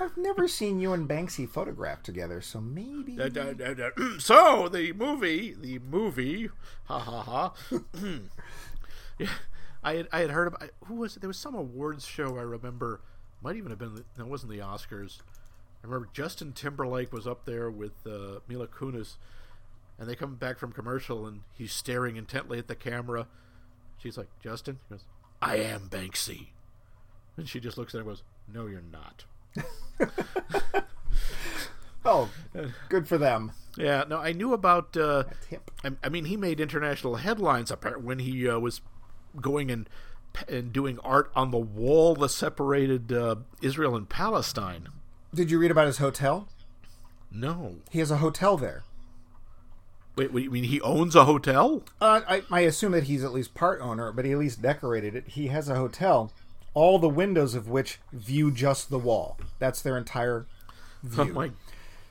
I've 0.00 0.16
never 0.16 0.48
seen 0.48 0.80
you 0.80 0.94
and 0.94 1.06
Banksy 1.06 1.46
photographed 1.46 2.06
together, 2.06 2.40
so 2.40 2.62
maybe. 2.62 3.14
Da- 3.16 3.28
da- 3.28 3.52
da- 3.52 3.90
so 4.18 4.70
the 4.70 4.94
movie, 4.94 5.54
the 5.60 5.78
movie, 5.80 6.48
ha 6.86 6.98
ha 6.98 7.22
ha. 7.22 7.52
yeah, 9.26 9.28
I 9.82 9.94
had 9.94 10.08
I 10.12 10.20
had 10.20 10.30
heard 10.30 10.48
about 10.48 10.70
who 10.84 10.94
was 10.94 11.16
it? 11.16 11.20
There 11.20 11.28
was 11.28 11.38
some 11.38 11.54
awards 11.54 12.06
show 12.06 12.38
I 12.38 12.42
remember. 12.42 13.00
Might 13.40 13.56
even 13.56 13.70
have 13.70 13.78
been 13.78 13.94
the, 13.94 14.04
no, 14.16 14.24
it 14.24 14.30
wasn't 14.30 14.50
the 14.52 14.58
Oscars. 14.58 15.18
I 15.82 15.86
remember 15.86 16.08
Justin 16.12 16.52
Timberlake 16.52 17.12
was 17.12 17.26
up 17.26 17.44
there 17.44 17.70
with 17.70 18.04
uh, 18.04 18.40
Mila 18.48 18.66
Kunis, 18.66 19.16
and 19.98 20.08
they 20.08 20.16
come 20.16 20.34
back 20.34 20.58
from 20.58 20.72
commercial, 20.72 21.24
and 21.24 21.42
he's 21.52 21.72
staring 21.72 22.16
intently 22.16 22.58
at 22.58 22.66
the 22.66 22.74
camera. 22.74 23.28
She's 23.96 24.18
like, 24.18 24.28
"Justin," 24.42 24.80
he 24.88 24.94
goes, 24.94 25.04
"I 25.40 25.56
am 25.56 25.88
Banksy," 25.88 26.48
and 27.36 27.48
she 27.48 27.60
just 27.60 27.78
looks 27.78 27.94
at 27.94 28.00
him 28.00 28.08
and 28.08 28.16
goes, 28.16 28.24
"No, 28.52 28.66
you're 28.66 28.82
not." 28.82 29.24
Oh, 32.04 32.30
good 32.88 33.06
for 33.06 33.18
them. 33.18 33.52
Yeah, 33.76 34.04
no, 34.08 34.18
I 34.18 34.32
knew 34.32 34.54
about. 34.54 34.96
Uh, 34.96 35.24
I, 35.84 35.90
I 36.02 36.08
mean, 36.08 36.24
he 36.24 36.36
made 36.38 36.58
international 36.58 37.16
headlines 37.16 37.70
when 38.00 38.20
he 38.20 38.48
uh, 38.48 38.58
was 38.58 38.80
going 39.42 39.70
and 39.70 39.88
and 40.46 40.72
doing 40.72 40.98
art 41.00 41.30
on 41.34 41.50
the 41.50 41.58
wall 41.58 42.14
that 42.14 42.28
separated 42.28 43.12
uh, 43.12 43.36
Israel 43.62 43.96
and 43.96 44.08
Palestine. 44.08 44.88
Did 45.34 45.50
you 45.50 45.58
read 45.58 45.70
about 45.70 45.86
his 45.86 45.98
hotel? 45.98 46.48
No, 47.32 47.76
He 47.90 47.98
has 47.98 48.10
a 48.10 48.18
hotel 48.18 48.56
there. 48.56 48.84
wait, 50.16 50.32
wait, 50.32 50.44
you 50.44 50.50
mean 50.50 50.64
he 50.64 50.80
owns 50.80 51.14
a 51.14 51.24
hotel? 51.24 51.82
Uh, 52.00 52.20
I, 52.28 52.42
I 52.50 52.60
assume 52.60 52.92
that 52.92 53.04
he's 53.04 53.22
at 53.24 53.32
least 53.32 53.54
part 53.54 53.80
owner, 53.80 54.12
but 54.12 54.24
he 54.24 54.32
at 54.32 54.38
least 54.38 54.62
decorated 54.62 55.14
it. 55.14 55.28
He 55.28 55.48
has 55.48 55.68
a 55.68 55.74
hotel, 55.74 56.32
all 56.74 56.98
the 56.98 57.08
windows 57.08 57.54
of 57.54 57.68
which 57.68 57.98
view 58.12 58.50
just 58.50 58.90
the 58.90 58.98
wall. 58.98 59.36
That's 59.58 59.82
their 59.82 59.96
entire 59.98 60.46
Oh 61.18 61.24
view. 61.24 61.32
my, 61.32 61.50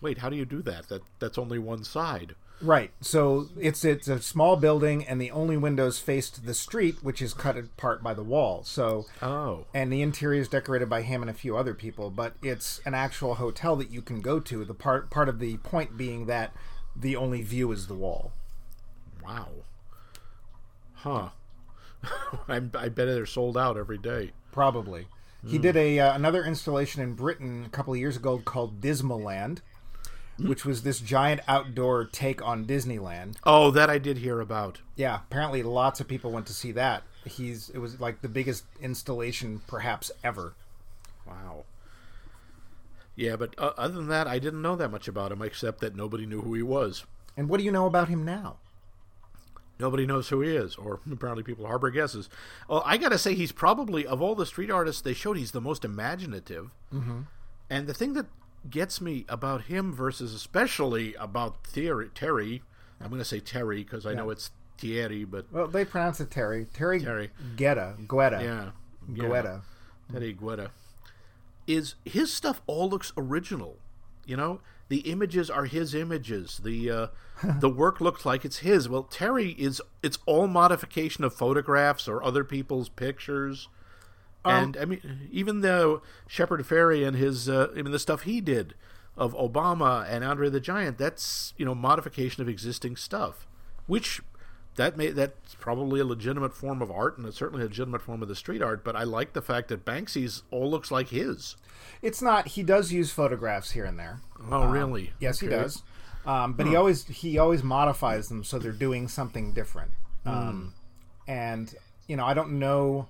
wait, 0.01 0.19
how 0.19 0.29
do 0.29 0.35
you 0.37 0.45
do 0.45 0.61
that? 0.63 0.87
That 0.89 1.01
that's 1.19 1.37
only 1.37 1.59
one 1.59 1.83
side. 1.83 2.35
Right. 2.61 2.91
So 3.01 3.49
it's 3.59 3.85
it's 3.85 4.07
a 4.07 4.21
small 4.21 4.55
building, 4.55 5.05
and 5.05 5.21
the 5.21 5.29
only 5.31 5.57
windows 5.57 5.99
faced 5.99 6.45
the 6.45 6.53
street, 6.55 6.97
which 7.03 7.21
is 7.21 7.33
cut 7.33 7.55
apart 7.57 8.01
by 8.01 8.13
the 8.15 8.23
wall. 8.23 8.63
So, 8.63 9.05
Oh, 9.21 9.65
and 9.73 9.93
the 9.93 10.01
interior 10.01 10.41
is 10.41 10.47
decorated 10.47 10.89
by 10.89 11.03
him 11.03 11.21
and 11.21 11.29
a 11.29 11.35
few 11.35 11.55
other 11.55 11.73
people, 11.75 12.09
but 12.09 12.33
it's 12.41 12.81
an 12.85 12.95
actual 12.95 13.35
hotel 13.35 13.75
that 13.75 13.91
you 13.91 14.01
can 14.01 14.21
go 14.21 14.39
to. 14.39 14.65
The 14.65 14.73
part 14.73 15.11
part 15.11 15.29
of 15.29 15.39
the 15.39 15.57
point 15.57 15.97
being 15.97 16.25
that 16.25 16.51
the 16.95 17.15
only 17.15 17.43
view 17.43 17.71
is 17.71 17.85
the 17.87 17.93
wall. 17.93 18.31
wow, 19.23 19.49
huh? 20.93 21.29
I, 22.47 22.55
I 22.55 22.59
bet 22.89 22.95
they're 22.95 23.25
sold 23.27 23.57
out 23.57 23.77
every 23.77 23.97
day. 23.97 24.31
Probably. 24.51 25.07
He 25.45 25.59
did 25.59 25.77
a 25.77 25.99
uh, 25.99 26.13
another 26.15 26.43
installation 26.43 27.01
in 27.01 27.13
Britain 27.13 27.63
a 27.65 27.69
couple 27.69 27.93
of 27.93 27.99
years 27.99 28.17
ago 28.17 28.41
called 28.43 28.81
Which 30.39 30.65
was 30.65 30.83
this 30.83 30.99
giant 30.99 31.41
outdoor 31.47 32.05
take 32.05 32.45
on 32.45 32.65
Disneyland. 32.65 33.37
Oh, 33.43 33.71
that 33.71 33.89
I 33.89 33.97
did 33.97 34.19
hear 34.19 34.39
about. 34.39 34.81
Yeah, 34.95 35.21
apparently 35.27 35.63
lots 35.63 35.99
of 35.99 36.07
people 36.07 36.31
went 36.31 36.45
to 36.47 36.53
see 36.53 36.71
that. 36.73 37.03
He's 37.25 37.69
it 37.69 37.79
was 37.79 37.99
like 37.99 38.21
the 38.21 38.29
biggest 38.29 38.65
installation 38.79 39.61
perhaps 39.67 40.11
ever. 40.23 40.53
Wow. 41.25 41.65
Yeah, 43.15 43.35
but 43.35 43.55
uh, 43.57 43.71
other 43.77 43.95
than 43.95 44.07
that, 44.09 44.27
I 44.27 44.37
didn't 44.37 44.61
know 44.61 44.75
that 44.75 44.91
much 44.91 45.07
about 45.07 45.31
him, 45.31 45.41
except 45.41 45.81
that 45.81 45.95
nobody 45.95 46.27
knew 46.27 46.41
who 46.41 46.53
he 46.53 46.61
was. 46.61 47.03
And 47.35 47.49
what 47.49 47.57
do 47.57 47.63
you 47.63 47.71
know 47.71 47.87
about 47.87 48.09
him 48.09 48.23
now? 48.23 48.57
Nobody 49.79 50.05
knows 50.05 50.29
who 50.29 50.41
he 50.41 50.55
is, 50.55 50.75
or 50.75 50.99
apparently 51.11 51.43
people 51.43 51.65
harbor 51.65 51.89
guesses. 51.89 52.29
Well, 52.69 52.83
I 52.85 52.97
gotta 52.97 53.17
say, 53.17 53.33
he's 53.33 53.51
probably 53.51 54.05
of 54.05 54.21
all 54.21 54.35
the 54.35 54.45
street 54.45 54.71
artists 54.71 55.01
they 55.01 55.13
showed, 55.13 55.37
he's 55.37 55.51
the 55.51 55.61
most 55.61 55.83
imaginative. 55.83 56.69
Mm-hmm. 56.93 57.21
And 57.69 57.87
the 57.87 57.93
thing 57.93 58.13
that 58.13 58.27
gets 58.69 59.01
me 59.01 59.25
about 59.29 59.63
him 59.63 59.93
versus 59.93 60.33
especially 60.33 61.13
about 61.15 61.63
Terry, 61.63 62.61
I'm 63.01 63.09
gonna 63.09 63.25
say 63.25 63.39
Terry 63.39 63.83
because 63.83 64.05
I 64.05 64.13
know 64.13 64.29
it's 64.29 64.51
Thierry, 64.77 65.23
but 65.25 65.45
Well, 65.51 65.67
they 65.67 65.85
pronounce 65.85 66.19
it 66.19 66.29
Terry. 66.31 66.65
Terry, 66.73 66.99
Terry. 67.01 67.31
Guetta. 67.55 68.05
Guetta. 68.07 68.41
yeah, 68.41 68.71
yeah. 69.11 69.23
Guetta. 69.23 69.61
Teddy 70.11 70.33
Guetta, 70.33 70.69
is 71.65 71.95
his 72.05 72.33
stuff 72.33 72.61
all 72.67 72.89
looks 72.89 73.11
original. 73.17 73.77
You 74.25 74.37
know, 74.37 74.61
the 74.89 74.99
images 74.99 75.49
are 75.49 75.65
his 75.65 75.93
images. 75.93 76.59
The 76.63 76.89
uh, 76.91 77.07
the 77.59 77.69
work 77.69 77.99
looks 78.01 78.25
like 78.25 78.45
it's 78.45 78.59
his. 78.59 78.87
Well, 78.87 79.03
Terry 79.03 79.51
is 79.51 79.81
it's 80.01 80.19
all 80.25 80.47
modification 80.47 81.23
of 81.23 81.33
photographs 81.33 82.07
or 82.07 82.23
other 82.23 82.43
people's 82.43 82.89
pictures. 82.89 83.67
And 84.49 84.77
I 84.77 84.85
mean, 84.85 85.29
even 85.31 85.61
though 85.61 86.01
Shepard 86.27 86.61
Fairey 86.61 87.07
and 87.07 87.15
his, 87.15 87.47
uh, 87.49 87.69
I 87.75 87.81
mean, 87.81 87.91
the 87.91 87.99
stuff 87.99 88.21
he 88.21 88.41
did 88.41 88.73
of 89.15 89.33
Obama 89.35 90.05
and 90.09 90.23
Andre 90.23 90.49
the 90.49 90.59
Giant, 90.59 90.97
that's 90.97 91.53
you 91.57 91.65
know 91.65 91.75
modification 91.75 92.41
of 92.41 92.49
existing 92.49 92.95
stuff, 92.95 93.47
which 93.87 94.21
that 94.75 94.95
may 94.95 95.09
that's 95.09 95.55
probably 95.55 95.99
a 95.99 96.05
legitimate 96.05 96.53
form 96.53 96.81
of 96.81 96.91
art 96.91 97.17
and 97.17 97.27
it's 97.27 97.37
certainly 97.37 97.63
a 97.63 97.67
legitimate 97.67 98.01
form 98.01 98.21
of 98.21 98.27
the 98.27 98.35
street 98.35 98.61
art. 98.61 98.83
But 98.83 98.95
I 98.95 99.03
like 99.03 99.33
the 99.33 99.41
fact 99.41 99.67
that 99.69 99.83
Banksy's 99.83 100.43
all 100.51 100.69
looks 100.69 100.91
like 100.91 101.09
his. 101.09 101.57
It's 102.01 102.21
not. 102.21 102.49
He 102.49 102.63
does 102.63 102.91
use 102.91 103.11
photographs 103.11 103.71
here 103.71 103.85
and 103.85 103.97
there. 103.99 104.21
Oh, 104.51 104.67
really? 104.67 105.13
Yes, 105.19 105.39
he 105.39 105.47
does. 105.47 105.83
Um, 106.25 106.53
but 106.53 106.67
he 106.67 106.75
always 106.75 107.05
he 107.07 107.37
always 107.37 107.63
modifies 107.63 108.27
them 108.27 108.43
so 108.43 108.59
they're 108.59 108.71
doing 108.71 109.07
something 109.07 109.53
different. 109.53 109.91
Um, 110.25 110.73
and 111.27 111.73
you 112.07 112.17
know, 112.17 112.25
I 112.25 112.33
don't 112.33 112.59
know 112.59 113.07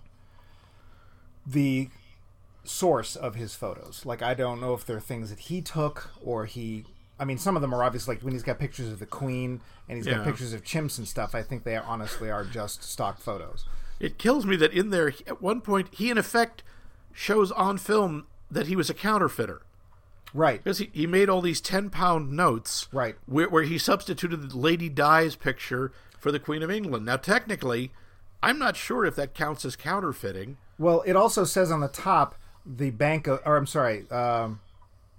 the 1.48 1.90
source 2.64 3.16
of 3.16 3.36
his 3.36 3.56
photos. 3.56 4.06
Like, 4.06 4.22
I 4.22 4.34
don't 4.34 4.60
know 4.60 4.74
if 4.74 4.86
they're 4.86 5.00
things 5.00 5.30
that 5.30 5.40
he 5.40 5.62
took 5.62 6.12
or 6.24 6.46
he. 6.46 6.86
I 7.20 7.26
mean, 7.26 7.38
some 7.38 7.56
of 7.56 7.62
them 7.62 7.74
are 7.74 7.84
obvious. 7.84 8.08
Like 8.08 8.22
when 8.22 8.34
he's 8.34 8.44
got 8.44 8.60
pictures 8.60 8.92
of 8.92 9.00
the 9.00 9.06
Queen 9.06 9.62
and 9.90 9.98
he's 9.98 10.06
got 10.06 10.24
pictures 10.24 10.54
of 10.54 10.64
chimps 10.64 10.98
and 10.98 11.08
stuff. 11.08 11.34
I 11.34 11.42
think 11.42 11.64
they 11.64 11.76
honestly 11.76 12.30
are 12.30 12.44
just 12.44 12.84
stock 12.84 13.20
photos. 13.20 13.66
It 14.00 14.20
kills 14.20 14.46
me 14.46 14.56
that 14.58 14.74
in 14.74 14.92
there, 14.92 15.08
at 15.26 15.42
one 15.42 15.62
point, 15.62 15.88
he 15.92 16.12
in 16.12 16.18
effect 16.20 16.62
shows 17.14 17.52
on 17.54 17.80
film 17.80 18.28
that 18.52 18.68
he 18.68 18.76
was 18.76 18.90
a 18.90 18.94
counterfeiter. 18.94 19.64
Right. 20.34 20.64
Because 20.64 20.78
he, 20.78 20.92
he 20.94 21.08
made 21.08 21.30
all 21.30 21.42
these 21.42 21.62
10 21.62 21.90
pound 21.90 22.32
notes 22.34 22.88
Right. 22.92 23.16
where, 23.26 23.50
where 23.50 23.64
he 23.64 23.80
substituted 23.80 24.54
Lady 24.54 24.90
Di's 24.90 25.36
picture 25.36 25.92
for 26.20 26.32
the 26.32 26.40
Queen 26.40 26.62
of 26.62 26.70
England. 26.70 27.06
Now, 27.06 27.18
technically, 27.18 27.92
I'm 28.44 28.60
not 28.60 28.76
sure 28.76 29.06
if 29.06 29.16
that 29.16 29.34
counts 29.34 29.66
as 29.66 29.76
counterfeiting. 29.76 30.58
Well, 30.80 31.02
it 31.06 31.16
also 31.16 31.44
says 31.44 31.72
on 31.72 31.80
the 31.82 31.88
top 31.88 32.36
the 32.66 32.90
Bank 32.92 33.28
of, 33.28 33.40
or 33.46 33.58
I'm 33.58 33.66
sorry, 33.68 34.10
um, 34.12 34.60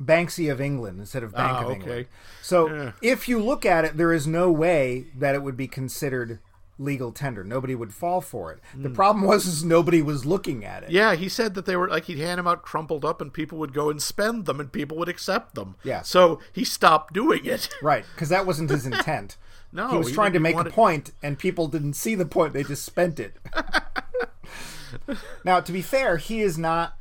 Banksy 0.03 0.51
of 0.53 0.61
England 0.61 1.01
instead 1.01 1.23
of 1.23 1.33
Bank 1.33 1.53
Ah, 1.53 1.61
of 1.61 1.65
okay. 1.67 1.75
England. 1.81 2.07
So 2.43 2.69
Yeah. 2.69 2.93
if 3.03 3.29
you 3.29 3.39
look 3.43 3.65
at 3.67 3.85
it, 3.85 3.97
there 3.97 4.13
is 4.13 4.27
no 4.27 4.51
way 4.51 5.07
that 5.17 5.35
it 5.35 5.43
would 5.43 5.57
be 5.57 5.67
considered 5.67 6.39
legal 6.79 7.11
tender. 7.11 7.43
Nobody 7.43 7.75
would 7.75 7.93
fall 7.93 8.21
for 8.21 8.53
it. 8.53 8.61
Hmm. 8.73 8.83
The 8.85 8.91
problem 8.91 9.25
was 9.25 9.47
is 9.47 9.65
nobody 9.65 10.01
was 10.01 10.25
looking 10.25 10.65
at 10.65 10.85
it. 10.85 10.91
Yeah, 10.91 11.17
he 11.17 11.29
said 11.29 11.55
that 11.55 11.67
they 11.67 11.75
were 11.75 11.89
like 11.89 12.05
he'd 12.05 12.19
hand 12.19 12.39
them 12.39 12.47
out 12.47 12.63
crumpled 12.63 13.05
up 13.05 13.21
and 13.21 13.33
people 13.33 13.59
would 13.59 13.73
go 13.73 13.91
and 13.91 14.01
spend 14.01 14.47
them 14.47 14.61
and 14.61 14.71
people 14.71 14.97
would 14.99 15.09
accept 15.09 15.57
them. 15.57 15.75
Yeah. 15.83 16.03
So 16.03 16.39
he 16.53 16.63
stopped 16.65 17.15
doing 17.15 17.45
it. 17.45 17.69
Right, 17.83 18.05
because 18.15 18.29
that 18.29 18.47
wasn't 18.47 18.71
his 18.71 18.87
intent. 18.87 19.37
No, 19.71 19.89
he 19.91 19.99
was 19.99 20.09
he 20.09 20.15
trying 20.15 20.33
to 20.33 20.41
make 20.41 20.55
want 20.55 20.69
a 20.69 20.71
point, 20.71 21.11
and 21.23 21.39
people 21.39 21.69
didn't 21.69 21.93
see 21.93 22.15
the 22.15 22.25
point. 22.25 22.55
They 22.55 22.63
just 22.65 22.87
spent 22.87 23.21
it. 23.21 23.37
now, 25.45 25.61
to 25.61 25.73
be 25.73 25.83
fair, 25.83 26.17
he 26.17 26.41
is 26.41 26.59
not 26.59 26.97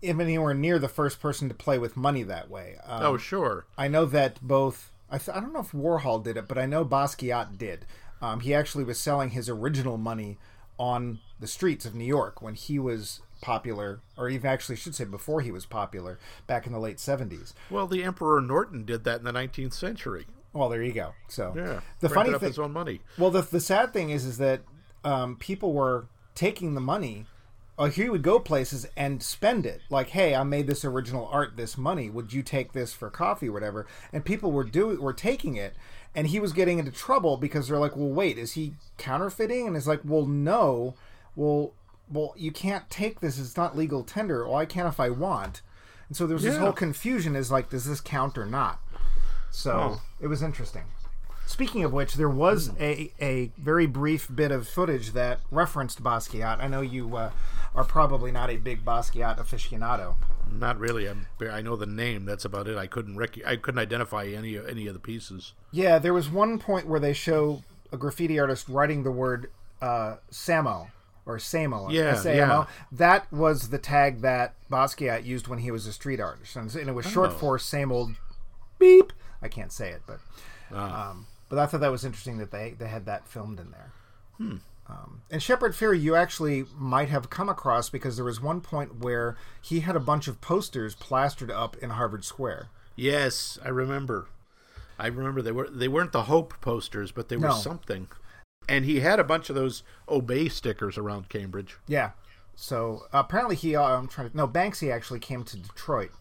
even 0.00 0.26
anywhere 0.26 0.54
near 0.54 0.78
the 0.78 0.88
first 0.88 1.20
person 1.20 1.48
to 1.48 1.54
play 1.54 1.78
with 1.78 1.96
money 1.96 2.22
that 2.24 2.50
way. 2.50 2.76
Um, 2.84 3.02
oh, 3.04 3.16
sure. 3.16 3.66
I 3.78 3.88
know 3.88 4.04
that 4.06 4.38
both. 4.42 4.90
I, 5.10 5.18
th- 5.18 5.36
I 5.36 5.40
don't 5.40 5.52
know 5.52 5.60
if 5.60 5.72
Warhol 5.72 6.22
did 6.24 6.36
it, 6.36 6.48
but 6.48 6.58
I 6.58 6.66
know 6.66 6.84
Basquiat 6.84 7.58
did. 7.58 7.84
Um, 8.20 8.40
he 8.40 8.54
actually 8.54 8.84
was 8.84 8.98
selling 8.98 9.30
his 9.30 9.48
original 9.48 9.98
money 9.98 10.38
on 10.78 11.20
the 11.38 11.46
streets 11.46 11.84
of 11.84 11.94
New 11.94 12.04
York 12.04 12.40
when 12.40 12.54
he 12.54 12.78
was 12.78 13.20
popular, 13.42 14.00
or 14.16 14.28
even 14.28 14.48
actually 14.48 14.76
should 14.76 14.94
say 14.94 15.04
before 15.04 15.40
he 15.40 15.50
was 15.50 15.66
popular, 15.66 16.18
back 16.46 16.66
in 16.66 16.72
the 16.72 16.78
late 16.78 16.98
seventies. 16.98 17.52
Well, 17.68 17.86
the 17.86 18.02
Emperor 18.04 18.40
Norton 18.40 18.84
did 18.84 19.04
that 19.04 19.18
in 19.18 19.24
the 19.24 19.32
19th 19.32 19.74
century. 19.74 20.26
Well, 20.52 20.68
there 20.68 20.82
you 20.82 20.92
go. 20.92 21.14
So 21.28 21.52
Yeah, 21.56 21.80
the 22.00 22.08
funny 22.08 22.30
thing, 22.38 22.48
his 22.48 22.58
own 22.58 22.72
money. 22.72 23.00
well, 23.18 23.30
the 23.30 23.42
the 23.42 23.60
sad 23.60 23.92
thing 23.92 24.10
is, 24.10 24.24
is 24.24 24.38
that 24.38 24.62
um, 25.04 25.36
people 25.36 25.72
were 25.72 26.06
taking 26.34 26.74
the 26.74 26.80
money. 26.80 27.26
Uh, 27.78 27.86
he 27.86 28.08
would 28.08 28.22
go 28.22 28.38
places 28.38 28.86
and 28.96 29.22
spend 29.22 29.64
it. 29.64 29.80
Like, 29.88 30.10
hey, 30.10 30.34
I 30.34 30.44
made 30.44 30.66
this 30.66 30.84
original 30.84 31.26
art, 31.32 31.56
this 31.56 31.78
money. 31.78 32.10
Would 32.10 32.32
you 32.32 32.42
take 32.42 32.72
this 32.72 32.92
for 32.92 33.10
coffee, 33.10 33.48
or 33.48 33.52
whatever? 33.52 33.86
And 34.12 34.24
people 34.24 34.52
were 34.52 34.64
doing, 34.64 35.00
were 35.00 35.14
taking 35.14 35.56
it, 35.56 35.74
and 36.14 36.26
he 36.26 36.38
was 36.38 36.52
getting 36.52 36.78
into 36.78 36.92
trouble 36.92 37.38
because 37.38 37.68
they're 37.68 37.78
like, 37.78 37.96
well, 37.96 38.08
wait, 38.10 38.36
is 38.38 38.52
he 38.52 38.74
counterfeiting? 38.98 39.66
And 39.66 39.76
it's 39.76 39.86
like, 39.86 40.00
well, 40.04 40.26
no, 40.26 40.94
well, 41.34 41.72
well, 42.10 42.34
you 42.36 42.52
can't 42.52 42.88
take 42.90 43.20
this. 43.20 43.38
It's 43.38 43.56
not 43.56 43.76
legal 43.76 44.04
tender. 44.04 44.46
Why 44.46 44.66
can't 44.66 44.88
if 44.88 45.00
I 45.00 45.08
want? 45.08 45.62
And 46.08 46.16
so 46.16 46.26
there 46.26 46.34
was 46.34 46.44
this 46.44 46.58
whole 46.58 46.72
confusion: 46.72 47.34
is 47.34 47.50
like, 47.50 47.70
does 47.70 47.86
this 47.86 48.00
count 48.02 48.36
or 48.36 48.44
not? 48.44 48.80
So 49.50 50.00
it 50.20 50.26
was 50.26 50.42
interesting. 50.42 50.84
Speaking 51.52 51.84
of 51.84 51.92
which, 51.92 52.14
there 52.14 52.30
was 52.30 52.70
a, 52.80 53.12
a 53.20 53.52
very 53.58 53.84
brief 53.86 54.26
bit 54.34 54.50
of 54.50 54.66
footage 54.66 55.12
that 55.12 55.40
referenced 55.50 56.02
Basquiat. 56.02 56.60
I 56.62 56.66
know 56.66 56.80
you 56.80 57.14
uh, 57.14 57.30
are 57.74 57.84
probably 57.84 58.32
not 58.32 58.48
a 58.48 58.56
big 58.56 58.86
Basquiat 58.86 59.36
aficionado. 59.38 60.16
Not 60.50 60.78
really. 60.78 61.06
I'm, 61.06 61.26
I 61.50 61.60
know 61.60 61.76
the 61.76 61.84
name. 61.86 62.24
That's 62.24 62.46
about 62.46 62.68
it. 62.68 62.78
I 62.78 62.86
couldn't 62.86 63.16
rec- 63.18 63.44
I 63.46 63.56
couldn't 63.56 63.78
identify 63.80 64.24
any 64.26 64.56
any 64.58 64.86
of 64.86 64.94
the 64.94 64.98
pieces. 65.00 65.52
Yeah, 65.70 65.98
there 65.98 66.14
was 66.14 66.30
one 66.30 66.58
point 66.58 66.86
where 66.86 66.98
they 67.00 67.12
show 67.12 67.62
a 67.92 67.98
graffiti 67.98 68.40
artist 68.40 68.66
writing 68.68 69.02
the 69.02 69.10
word 69.12 69.50
uh, 69.82 70.16
Samo 70.30 70.88
or 71.26 71.36
Samo. 71.36 71.92
Yeah, 71.92 72.12
S-A-M-O. 72.16 72.36
yeah. 72.36 72.66
That 72.90 73.30
was 73.30 73.68
the 73.68 73.78
tag 73.78 74.22
that 74.22 74.54
Basquiat 74.70 75.24
used 75.26 75.48
when 75.48 75.58
he 75.60 75.70
was 75.70 75.86
a 75.86 75.92
street 75.92 76.18
artist, 76.18 76.56
and 76.56 76.74
it 76.74 76.94
was 76.94 77.04
short 77.06 77.30
Oh. 77.30 77.34
for 77.34 77.58
same 77.58 77.92
old 77.92 78.12
beep. 78.78 79.12
I 79.42 79.48
can't 79.48 79.70
say 79.72 79.90
it, 79.90 80.02
but 80.06 80.18
Ah. 80.74 81.10
um, 81.10 81.26
but 81.52 81.58
I 81.58 81.66
thought 81.66 81.80
that 81.80 81.92
was 81.92 82.02
interesting 82.02 82.38
that 82.38 82.50
they 82.50 82.74
they 82.78 82.88
had 82.88 83.04
that 83.04 83.28
filmed 83.28 83.60
in 83.60 83.72
there. 83.72 83.92
Hmm. 84.38 84.56
Um, 84.88 85.20
and 85.30 85.42
Shepard 85.42 85.74
Fairey, 85.74 86.00
you 86.00 86.14
actually 86.14 86.64
might 86.74 87.10
have 87.10 87.28
come 87.28 87.50
across 87.50 87.90
because 87.90 88.16
there 88.16 88.24
was 88.24 88.40
one 88.40 88.62
point 88.62 89.00
where 89.00 89.36
he 89.60 89.80
had 89.80 89.94
a 89.94 90.00
bunch 90.00 90.28
of 90.28 90.40
posters 90.40 90.94
plastered 90.94 91.50
up 91.50 91.76
in 91.76 91.90
Harvard 91.90 92.24
Square. 92.24 92.68
Yes, 92.96 93.58
I 93.62 93.68
remember. 93.68 94.28
I 94.98 95.08
remember 95.08 95.42
they 95.42 95.52
were 95.52 95.68
they 95.68 95.88
weren't 95.88 96.12
the 96.12 96.22
Hope 96.22 96.54
posters, 96.62 97.12
but 97.12 97.28
they 97.28 97.36
were 97.36 97.48
No. 97.48 97.54
something. 97.54 98.08
And 98.66 98.86
he 98.86 99.00
had 99.00 99.20
a 99.20 99.24
bunch 99.24 99.50
of 99.50 99.54
those 99.54 99.82
Obey 100.08 100.48
stickers 100.48 100.96
around 100.96 101.28
Cambridge. 101.28 101.76
Yeah. 101.86 102.12
So 102.56 103.02
apparently 103.12 103.56
he, 103.56 103.76
uh, 103.76 103.82
I'm 103.82 104.08
trying 104.08 104.30
to, 104.30 104.36
no, 104.36 104.48
Banksy 104.48 104.90
actually 104.90 105.18
came 105.18 105.44
to 105.44 105.58
Detroit, 105.58 106.12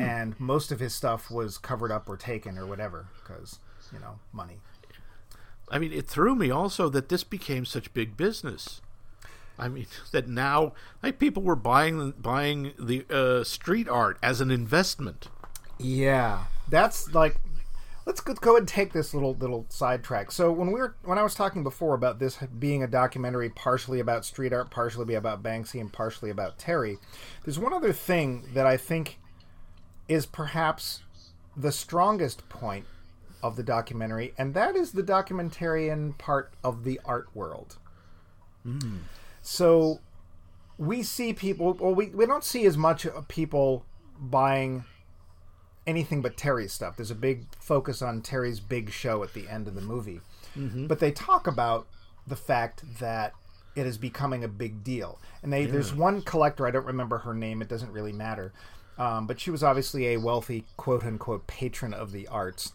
and 0.00 0.38
most 0.40 0.72
of 0.72 0.80
his 0.80 0.94
stuff 0.94 1.30
was 1.30 1.58
covered 1.58 1.92
up 1.92 2.08
or 2.08 2.16
taken 2.16 2.58
or 2.58 2.66
whatever 2.66 3.06
because 3.22 3.60
you 3.94 4.00
know 4.00 4.18
money. 4.32 4.58
I 5.70 5.78
mean, 5.78 5.92
it 5.92 6.06
threw 6.06 6.34
me 6.34 6.50
also 6.50 6.88
that 6.90 7.08
this 7.08 7.24
became 7.24 7.64
such 7.64 7.94
big 7.94 8.16
business. 8.16 8.80
I 9.58 9.68
mean, 9.68 9.86
that 10.12 10.28
now 10.28 10.72
like 11.02 11.18
people 11.18 11.42
were 11.42 11.56
buying 11.56 12.12
buying 12.12 12.72
the 12.78 13.06
uh, 13.08 13.44
street 13.44 13.88
art 13.88 14.18
as 14.22 14.40
an 14.40 14.50
investment. 14.50 15.28
Yeah, 15.78 16.44
that's 16.68 17.14
like. 17.14 17.36
Let's 18.06 18.20
go 18.20 18.58
and 18.58 18.68
take 18.68 18.92
this 18.92 19.14
little 19.14 19.34
little 19.34 19.64
sidetrack. 19.70 20.30
So 20.30 20.52
when 20.52 20.72
we 20.72 20.78
were 20.78 20.94
when 21.04 21.16
I 21.16 21.22
was 21.22 21.34
talking 21.34 21.62
before 21.62 21.94
about 21.94 22.18
this 22.18 22.36
being 22.58 22.82
a 22.82 22.86
documentary 22.86 23.48
partially 23.48 23.98
about 23.98 24.26
street 24.26 24.52
art, 24.52 24.70
partially 24.70 25.14
about 25.14 25.42
Banksy, 25.42 25.80
and 25.80 25.90
partially 25.90 26.28
about 26.28 26.58
Terry, 26.58 26.98
there's 27.44 27.58
one 27.58 27.72
other 27.72 27.94
thing 27.94 28.44
that 28.52 28.66
I 28.66 28.76
think 28.76 29.18
is 30.06 30.26
perhaps 30.26 31.00
the 31.56 31.72
strongest 31.72 32.46
point 32.50 32.84
of 33.44 33.56
the 33.56 33.62
documentary, 33.62 34.32
and 34.38 34.54
that 34.54 34.74
is 34.74 34.92
the 34.92 35.02
documentarian 35.02 36.16
part 36.18 36.54
of 36.64 36.82
the 36.82 36.98
art 37.04 37.28
world. 37.34 37.76
So 39.42 40.00
we 40.78 41.02
see 41.02 41.34
people, 41.34 41.74
well, 41.74 41.94
we, 41.94 42.06
we 42.06 42.24
don't 42.24 42.42
see 42.42 42.64
as 42.64 42.78
much 42.78 43.04
of 43.04 43.28
people 43.28 43.84
buying 44.18 44.84
anything 45.86 46.22
but 46.22 46.38
Terry's 46.38 46.72
stuff. 46.72 46.96
There's 46.96 47.10
a 47.10 47.14
big 47.14 47.44
focus 47.60 48.00
on 48.00 48.22
Terry's 48.22 48.60
big 48.60 48.90
show 48.90 49.22
at 49.22 49.34
the 49.34 49.46
end 49.46 49.68
of 49.68 49.74
the 49.74 49.82
movie. 49.82 50.22
But 50.86 50.98
they 51.00 51.12
talk 51.12 51.46
about 51.46 51.86
the 52.26 52.36
fact 52.36 52.98
that 52.98 53.34
it 53.76 53.86
is 53.86 53.98
becoming 53.98 54.42
a 54.42 54.48
big 54.48 54.82
deal. 54.82 55.18
And 55.42 55.52
they, 55.52 55.66
there's 55.66 55.92
one 55.92 56.22
collector, 56.22 56.66
I 56.66 56.70
don't 56.70 56.86
remember 56.86 57.18
her 57.18 57.34
name, 57.34 57.60
it 57.60 57.68
doesn't 57.68 57.92
really 57.92 58.12
matter. 58.12 58.54
Um, 58.96 59.26
but 59.26 59.38
she 59.38 59.50
was 59.50 59.62
obviously 59.62 60.14
a 60.14 60.16
wealthy, 60.16 60.64
quote 60.78 61.04
unquote, 61.04 61.46
patron 61.46 61.92
of 61.92 62.12
the 62.12 62.26
arts 62.28 62.72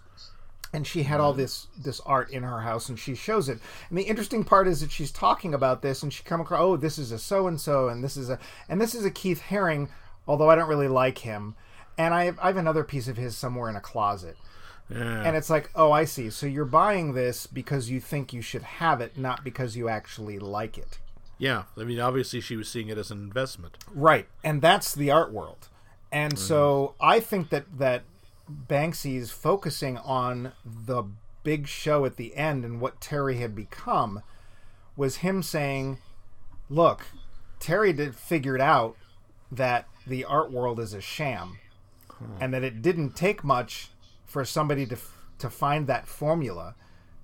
and 0.74 0.86
she 0.86 1.04
had 1.04 1.20
all 1.20 1.34
this 1.34 1.68
this 1.78 2.00
art 2.02 2.30
in 2.32 2.44
her 2.44 2.62
house 2.62 2.90
and 2.90 3.00
she 3.00 3.16
shows 3.16 3.50
it 3.50 3.60
and 3.90 3.98
the 3.98 4.04
interesting 4.04 4.44
part 4.44 4.68
is 4.68 4.82
that 4.82 4.92
she's 4.92 5.12
talking 5.12 5.54
about 5.54 5.82
this 5.82 6.04
and 6.04 6.14
she 6.14 6.24
come 6.24 6.42
across 6.42 6.62
oh 6.62 6.78
this 6.78 6.98
is 6.98 7.12
a 7.12 7.20
so 7.20 7.48
and 7.48 7.60
so 7.60 7.88
and 7.90 8.04
this 8.04 8.16
is 8.18 8.30
a 8.30 8.40
and 8.68 8.80
this 8.80 8.94
is 8.94 9.06
a 9.06 9.12
keith 9.12 9.44
haring 9.50 9.90
although 10.28 10.50
i 10.50 10.56
don't 10.56 10.70
really 10.70 10.88
like 10.88 11.20
him 11.20 11.56
and 11.98 12.14
i 12.14 12.26
have, 12.26 12.40
I 12.40 12.48
have 12.48 12.58
another 12.58 12.84
piece 12.84 13.08
of 13.08 13.18
his 13.18 13.36
somewhere 13.36 13.70
in 13.70 13.76
a 13.76 13.82
closet 13.82 14.38
Yeah. 14.90 15.24
and 15.24 15.36
it's 15.36 15.50
like 15.50 15.70
oh 15.76 15.92
i 15.92 16.06
see 16.06 16.30
so 16.30 16.46
you're 16.46 16.66
buying 16.66 17.14
this 17.14 17.48
because 17.48 17.90
you 17.90 18.00
think 18.00 18.34
you 18.34 18.42
should 18.42 18.64
have 18.64 19.02
it 19.02 19.18
not 19.18 19.44
because 19.44 19.76
you 19.76 19.90
actually 19.90 20.40
like 20.40 20.78
it 20.78 21.00
yeah. 21.40 21.64
I 21.78 21.86
mean, 21.86 22.00
obviously 22.00 22.42
she 22.42 22.58
was 22.58 22.68
seeing 22.68 22.90
it 22.90 22.98
as 22.98 23.10
an 23.10 23.18
investment. 23.18 23.78
Right, 23.96 24.28
and 24.44 24.62
that's 24.62 24.94
the 24.94 25.10
art 25.10 25.32
world. 25.32 25.70
And 26.12 26.38
so 26.38 26.96
mm-hmm. 27.00 27.10
I 27.10 27.20
think 27.20 27.50
that 27.50 27.80
that 27.80 28.04
Banksy's 28.50 29.32
focusing 29.32 29.98
on 29.98 30.54
the 30.66 31.04
big 31.44 31.68
show 31.68 32.06
at 32.06 32.18
the 32.18 32.36
end 32.36 32.66
and 32.66 32.82
what 32.82 33.00
Terry 33.00 33.38
had 33.38 33.56
become 33.56 34.22
was 34.96 35.18
him 35.18 35.42
saying, 35.42 36.00
"Look, 36.70 37.06
Terry 37.60 37.94
did 37.94 38.16
figured 38.16 38.62
out 38.62 38.98
that 39.52 39.88
the 40.06 40.26
art 40.26 40.52
world 40.52 40.80
is 40.80 40.94
a 40.94 41.02
sham, 41.02 41.60
hmm. 42.12 42.34
and 42.40 42.54
that 42.54 42.64
it 42.64 42.82
didn't 42.82 43.16
take 43.16 43.44
much 43.44 43.92
for 44.26 44.44
somebody 44.44 44.86
to 44.88 44.98
to 45.38 45.50
find 45.50 45.88
that 45.88 46.08
formula, 46.08 46.76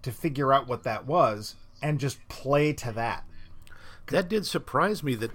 to 0.02 0.12
figure 0.12 0.54
out 0.54 0.68
what 0.68 0.84
that 0.84 1.06
was, 1.06 1.56
and 1.82 2.00
just 2.00 2.26
play 2.30 2.72
to 2.74 2.92
that." 2.92 3.26
That 4.08 4.30
did 4.30 4.46
surprise 4.46 5.04
me 5.04 5.16
that 5.16 5.32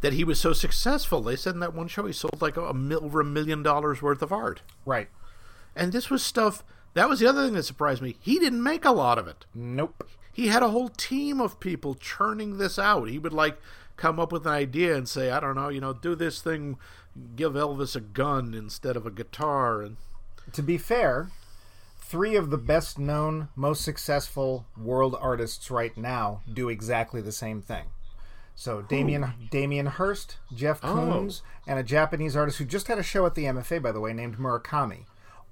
that 0.00 0.12
he 0.12 0.24
was 0.24 0.38
so 0.40 0.52
successful. 0.52 1.22
They 1.22 1.36
said 1.36 1.54
in 1.54 1.60
that 1.60 1.74
one 1.74 1.88
show 1.88 2.06
he 2.06 2.12
sold 2.12 2.42
like 2.42 2.56
a 2.56 2.74
mil- 2.74 3.04
over 3.04 3.20
a 3.20 3.24
million 3.24 3.62
dollars 3.62 4.02
worth 4.02 4.22
of 4.22 4.32
art. 4.32 4.60
Right. 4.84 5.08
And 5.74 5.92
this 5.92 6.10
was 6.10 6.22
stuff. 6.22 6.62
That 6.94 7.08
was 7.08 7.20
the 7.20 7.26
other 7.28 7.44
thing 7.44 7.54
that 7.54 7.62
surprised 7.64 8.02
me. 8.02 8.16
He 8.20 8.38
didn't 8.38 8.62
make 8.62 8.84
a 8.84 8.90
lot 8.92 9.18
of 9.18 9.26
it. 9.26 9.46
Nope. 9.54 10.08
He 10.32 10.48
had 10.48 10.62
a 10.62 10.68
whole 10.70 10.88
team 10.88 11.40
of 11.40 11.60
people 11.60 11.94
churning 11.94 12.58
this 12.58 12.78
out. 12.78 13.08
He 13.08 13.18
would 13.18 13.32
like 13.32 13.58
come 13.96 14.18
up 14.18 14.32
with 14.32 14.46
an 14.46 14.52
idea 14.52 14.96
and 14.96 15.08
say, 15.08 15.30
I 15.30 15.40
don't 15.40 15.54
know, 15.54 15.68
you 15.68 15.80
know, 15.80 15.92
do 15.92 16.14
this 16.14 16.40
thing, 16.40 16.78
give 17.36 17.52
Elvis 17.52 17.94
a 17.94 18.00
gun 18.00 18.54
instead 18.54 18.96
of 18.96 19.06
a 19.06 19.10
guitar, 19.10 19.82
and 19.82 19.96
to 20.54 20.62
be 20.62 20.78
fair, 20.78 21.30
three 22.00 22.34
of 22.34 22.50
the 22.50 22.58
best 22.58 22.98
known, 22.98 23.48
most 23.54 23.82
successful 23.84 24.66
world 24.76 25.16
artists 25.20 25.70
right 25.70 25.96
now 25.96 26.40
do 26.52 26.68
exactly 26.68 27.20
the 27.20 27.32
same 27.32 27.60
thing. 27.62 27.84
So 28.54 28.82
Damien 28.82 29.32
Damien 29.50 29.86
Hirst, 29.86 30.36
Jeff 30.54 30.80
Oh. 30.82 30.94
Koons, 30.96 31.42
and 31.66 31.78
a 31.78 31.82
Japanese 31.82 32.36
artist 32.36 32.58
who 32.58 32.64
just 32.64 32.88
had 32.88 32.98
a 32.98 33.02
show 33.02 33.24
at 33.26 33.34
the 33.34 33.44
MFA, 33.44 33.80
by 33.82 33.92
the 33.92 34.00
way, 34.00 34.12
named 34.12 34.38
Murakami, 34.38 35.04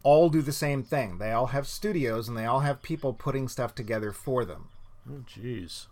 all 0.02 0.30
do 0.30 0.42
the 0.42 0.52
same 0.52 0.82
thing. 0.82 1.18
They 1.18 1.32
all 1.32 1.48
have 1.48 1.66
studios 1.66 2.28
and 2.28 2.36
they 2.36 2.46
all 2.46 2.60
have 2.60 2.82
people 2.82 3.12
putting 3.12 3.48
stuff 3.48 3.74
together 3.74 4.12
for 4.12 4.44
them. 4.44 4.68
oh, 5.08 5.24
jeez. 5.28 5.86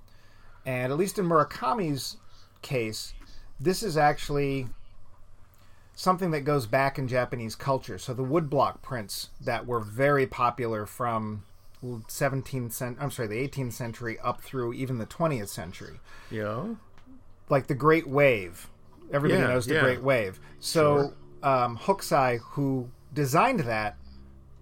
And 0.64 0.92
at 0.92 0.98
least 0.98 1.18
in 1.18 1.26
Murakami's 1.26 2.16
case, 2.62 3.14
this 3.60 3.82
is 3.82 3.96
actually 3.96 4.68
something 5.94 6.30
that 6.30 6.42
goes 6.42 6.66
back 6.66 6.98
in 6.98 7.08
Japanese 7.08 7.54
culture. 7.56 7.98
So 7.98 8.14
the 8.14 8.22
woodblock 8.24 8.82
prints 8.82 9.30
that 9.40 9.66
were 9.66 9.80
very 9.80 10.26
popular 10.26 10.86
from 10.86 11.44
17th 11.82 12.72
century, 12.72 13.02
I'm 13.02 13.10
sorry, 13.10 13.28
the 13.28 13.48
18th 13.48 13.72
century 13.72 14.18
up 14.20 14.40
through 14.40 14.74
even 14.74 14.98
the 14.98 15.06
20th 15.06 15.48
century, 15.48 16.00
Yeah. 16.30 16.74
like 17.48 17.66
the 17.66 17.74
Great 17.74 18.06
Wave. 18.06 18.68
Everybody 19.12 19.40
Yeah, 19.40 19.48
knows 19.48 19.66
the 19.66 19.74
yeah. 19.74 19.80
Great 19.80 20.02
Wave. 20.02 20.38
So 20.60 21.14
um, 21.42 21.78
Hokusai, 21.78 22.38
who 22.50 22.90
designed 23.12 23.60
that, 23.60 23.96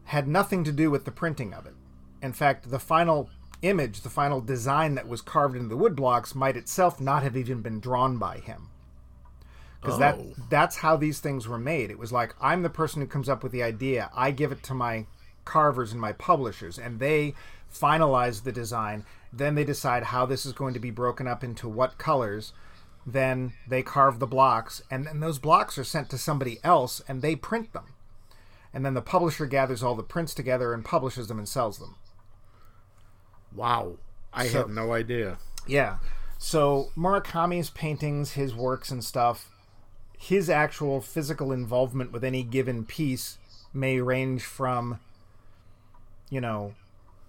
had 0.05 0.29
nothing 0.29 0.65
to 0.65 0.73
do 0.73 0.91
with 0.91 1.05
the 1.05 1.11
printing 1.11 1.53
of 1.53 1.67
it. 1.67 1.75
In 2.23 2.33
fact, 2.33 2.71
the 2.71 2.79
final 2.79 3.29
image, 3.63 4.03
the 4.03 4.11
final 4.11 4.41
design 4.41 4.95
that 4.95 5.09
was 5.09 5.21
carved 5.21 5.57
into 5.57 5.75
the 5.75 5.77
woodblocks, 5.77 6.35
might 6.35 6.57
itself 6.57 7.01
not 7.01 7.23
have 7.23 7.37
even 7.37 7.63
been 7.63 7.81
drawn 7.81 8.17
by 8.19 8.39
him. 8.39 8.69
Because 9.81 9.99
that 9.99 10.17
Oh. 10.19 10.35
that's 10.49 10.77
how 10.77 10.97
these 10.97 11.21
things 11.21 11.47
were 11.47 11.59
made. 11.59 11.91
It 11.91 11.99
was 11.99 12.13
like 12.13 12.35
I'm 12.41 12.63
the 12.63 12.71
person 12.71 13.01
who 13.01 13.07
comes 13.09 13.29
up 13.29 13.43
with 13.43 13.53
the 13.53 13.63
idea. 13.63 14.11
I 14.15 14.31
give 14.31 14.53
it 14.53 14.63
to 14.65 14.75
my 14.75 15.07
carvers 15.45 15.93
and 15.93 16.01
my 16.01 16.13
publishers, 16.13 16.79
and 16.79 16.99
they 16.99 17.35
finalize 17.73 18.43
the 18.43 18.53
design. 18.53 19.05
Then 19.33 19.55
they 19.55 19.65
decide 19.65 20.05
how 20.05 20.27
this 20.27 20.47
is 20.47 20.53
going 20.53 20.75
to 20.75 20.81
be 20.81 20.91
broken 20.91 21.27
up 21.29 21.45
into 21.45 21.69
what 21.69 21.99
colors. 21.99 22.53
Then 23.07 23.53
they 23.69 23.83
carve 23.83 24.19
the 24.19 24.27
blocks, 24.27 24.83
and 24.91 25.07
then 25.07 25.21
those 25.21 25.39
blocks 25.39 25.79
are 25.79 25.85
sent 25.85 26.11
to 26.11 26.19
somebody 26.19 26.59
else, 26.65 27.01
and 27.07 27.23
they 27.23 27.37
print 27.37 27.73
them. 27.73 27.85
And 28.77 28.85
then 28.85 28.93
the 28.93 29.01
publisher 29.01 29.47
gathers 29.47 29.83
all 29.83 29.95
the 29.95 30.03
prints 30.03 30.35
together 30.35 30.75
and 30.75 30.85
publishes 30.85 31.29
them 31.29 31.39
and 31.39 31.49
sells 31.49 31.79
them. 31.79 31.97
Wow. 33.55 33.97
I 34.35 34.49
So- 34.49 34.59
had 34.67 34.69
no 34.71 34.93
idea. 34.93 35.39
Yeah. 35.67 35.97
So 36.37 36.91
Murakami's 36.95 37.71
paintings, 37.71 38.33
his 38.33 38.55
works 38.55 38.91
and 38.91 39.03
stuff, 39.03 39.51
his 40.19 40.51
actual 40.51 41.01
physical 41.01 41.53
involvement 41.53 42.12
with 42.12 42.23
any 42.23 42.43
given 42.43 42.85
piece 42.85 43.39
may 43.73 43.99
range 43.99 44.43
from, 44.45 45.01
you 46.29 46.43
know, 46.43 46.75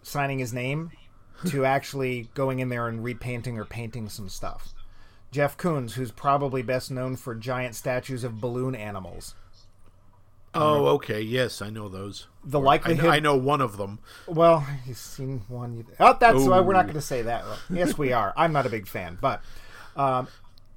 signing 0.03 0.39
his 0.39 0.51
name 0.51 0.91
to 1.47 1.63
actually 1.63 2.29
going 2.33 2.59
in 2.59 2.67
there 2.67 2.89
and 2.89 3.05
repainting 3.05 3.57
or 3.57 3.63
painting 3.63 4.09
some 4.09 4.27
stuff. 4.27 4.73
Jeff 5.31 5.57
Koons, 5.57 5.93
who's 5.93 6.11
probably 6.11 6.61
best 6.61 6.91
known 6.91 7.15
for 7.15 7.33
giant 7.35 7.73
statues 7.73 8.25
of 8.25 8.41
balloon 8.41 8.75
animals. 8.75 9.33
Oh, 10.57 10.87
okay. 10.95 11.21
Yes, 11.21 11.61
I 11.61 11.69
know 11.69 11.89
those. 11.89 12.27
The 12.43 12.59
I 12.59 12.63
likelihood. 12.63 13.05
know, 13.05 13.11
I 13.11 13.19
know 13.19 13.35
one 13.35 13.61
of 13.61 13.77
them. 13.77 13.99
Well, 14.27 14.65
you've 14.85 14.97
seen 14.97 15.41
one. 15.47 15.85
Oh, 15.99 16.17
that's 16.19 16.43
why 16.43 16.59
we're 16.59 16.73
not 16.73 16.85
going 16.85 16.95
to 16.95 17.01
say 17.01 17.21
that. 17.23 17.43
Yes, 17.69 17.97
we 17.97 18.13
are. 18.13 18.33
I'm 18.35 18.53
not 18.53 18.65
a 18.65 18.69
big 18.69 18.87
fan, 18.87 19.17
but 19.19 19.41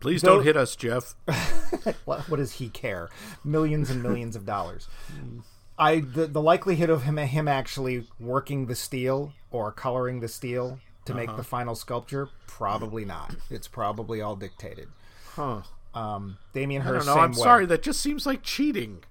Please 0.00 0.22
Though- 0.22 0.36
don't 0.36 0.44
hit 0.44 0.56
us, 0.56 0.74
Jeff. 0.76 1.14
what, 2.04 2.28
what 2.28 2.38
does 2.38 2.52
he 2.52 2.68
care? 2.70 3.10
Millions 3.44 3.90
and 3.90 4.02
millions 4.02 4.34
of 4.34 4.46
dollars. 4.46 4.88
I 5.78 6.00
the, 6.00 6.26
the 6.26 6.42
likelihood 6.42 6.90
of 6.90 7.04
him 7.04 7.16
him 7.18 7.48
actually 7.48 8.06
working 8.18 8.66
the 8.66 8.74
steel 8.74 9.32
or 9.50 9.72
coloring 9.72 10.20
the 10.20 10.28
steel 10.28 10.78
to 11.06 11.14
make 11.14 11.34
the 11.36 11.44
final 11.44 11.74
sculpture 11.74 12.28
probably 12.46 13.04
not. 13.04 13.34
It's 13.50 13.68
probably 13.68 14.20
all 14.20 14.36
dictated. 14.36 14.88
Huh. 15.34 15.62
Um, 15.94 16.38
Damien 16.52 16.82
I 16.82 16.84
don't 16.86 16.94
Hirst. 16.96 17.06
know. 17.06 17.14
I'm 17.14 17.32
way. 17.32 17.36
sorry. 17.38 17.66
That 17.66 17.82
just 17.82 18.00
seems 18.00 18.26
like 18.26 18.42
cheating. 18.42 19.02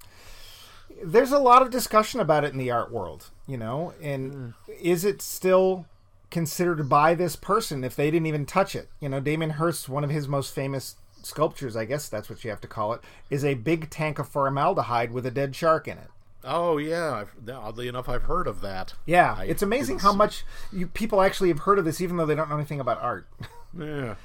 There's 1.04 1.32
a 1.32 1.40
lot 1.40 1.62
of 1.62 1.70
discussion 1.70 2.20
about 2.20 2.44
it 2.44 2.52
in 2.52 2.58
the 2.60 2.72
art 2.72 2.92
world. 2.92 3.30
You 3.48 3.58
know, 3.58 3.94
and 4.02 4.54
is 4.82 5.04
it 5.06 5.22
still 5.22 5.86
considered 6.30 6.88
by 6.88 7.16
this 7.16 7.36
person 7.36 7.84
if 7.84 7.96
they 7.96 8.12
didn't 8.12 8.28
even 8.28 8.46
touch 8.46 8.76
it? 8.76 8.90
You 9.00 9.10
know, 9.10 9.20
Damien 9.20 9.52
Hirst, 9.52 9.90
one 9.90 10.04
of 10.04 10.10
his 10.12 10.28
most 10.28 10.54
famous 10.54 10.96
sculptures, 11.24 11.76
I 11.76 11.86
guess 11.86 12.08
that's 12.08 12.30
what 12.30 12.44
you 12.44 12.50
have 12.52 12.62
to 12.62 12.68
call 12.68 12.94
it, 12.94 13.02
is 13.30 13.44
a 13.44 13.56
big 13.56 13.90
tank 13.90 14.20
of 14.20 14.30
formaldehyde 14.30 15.12
with 15.12 15.26
a 15.26 15.32
dead 15.32 15.56
shark 15.56 15.88
in 15.88 15.98
it. 15.98 16.08
Oh 16.44 16.78
yeah. 16.78 17.26
I've, 17.26 17.50
oddly 17.50 17.88
enough, 17.88 18.08
I've 18.08 18.24
heard 18.24 18.48
of 18.48 18.62
that. 18.62 18.94
Yeah, 19.06 19.36
I 19.40 19.46
it's 19.46 19.62
amazing 19.64 20.00
how 20.00 20.14
much 20.14 20.46
you, 20.72 20.88
people 20.88 21.22
actually 21.22 21.50
have 21.50 21.60
heard 21.60 21.80
of 21.80 21.86
this, 21.86 22.00
even 22.02 22.16
though 22.18 22.26
they 22.26 22.36
don't 22.36 22.50
know 22.50 22.56
anything 22.56 22.80
about 22.80 23.02
art. 23.02 23.28
Yeah. 23.78 24.16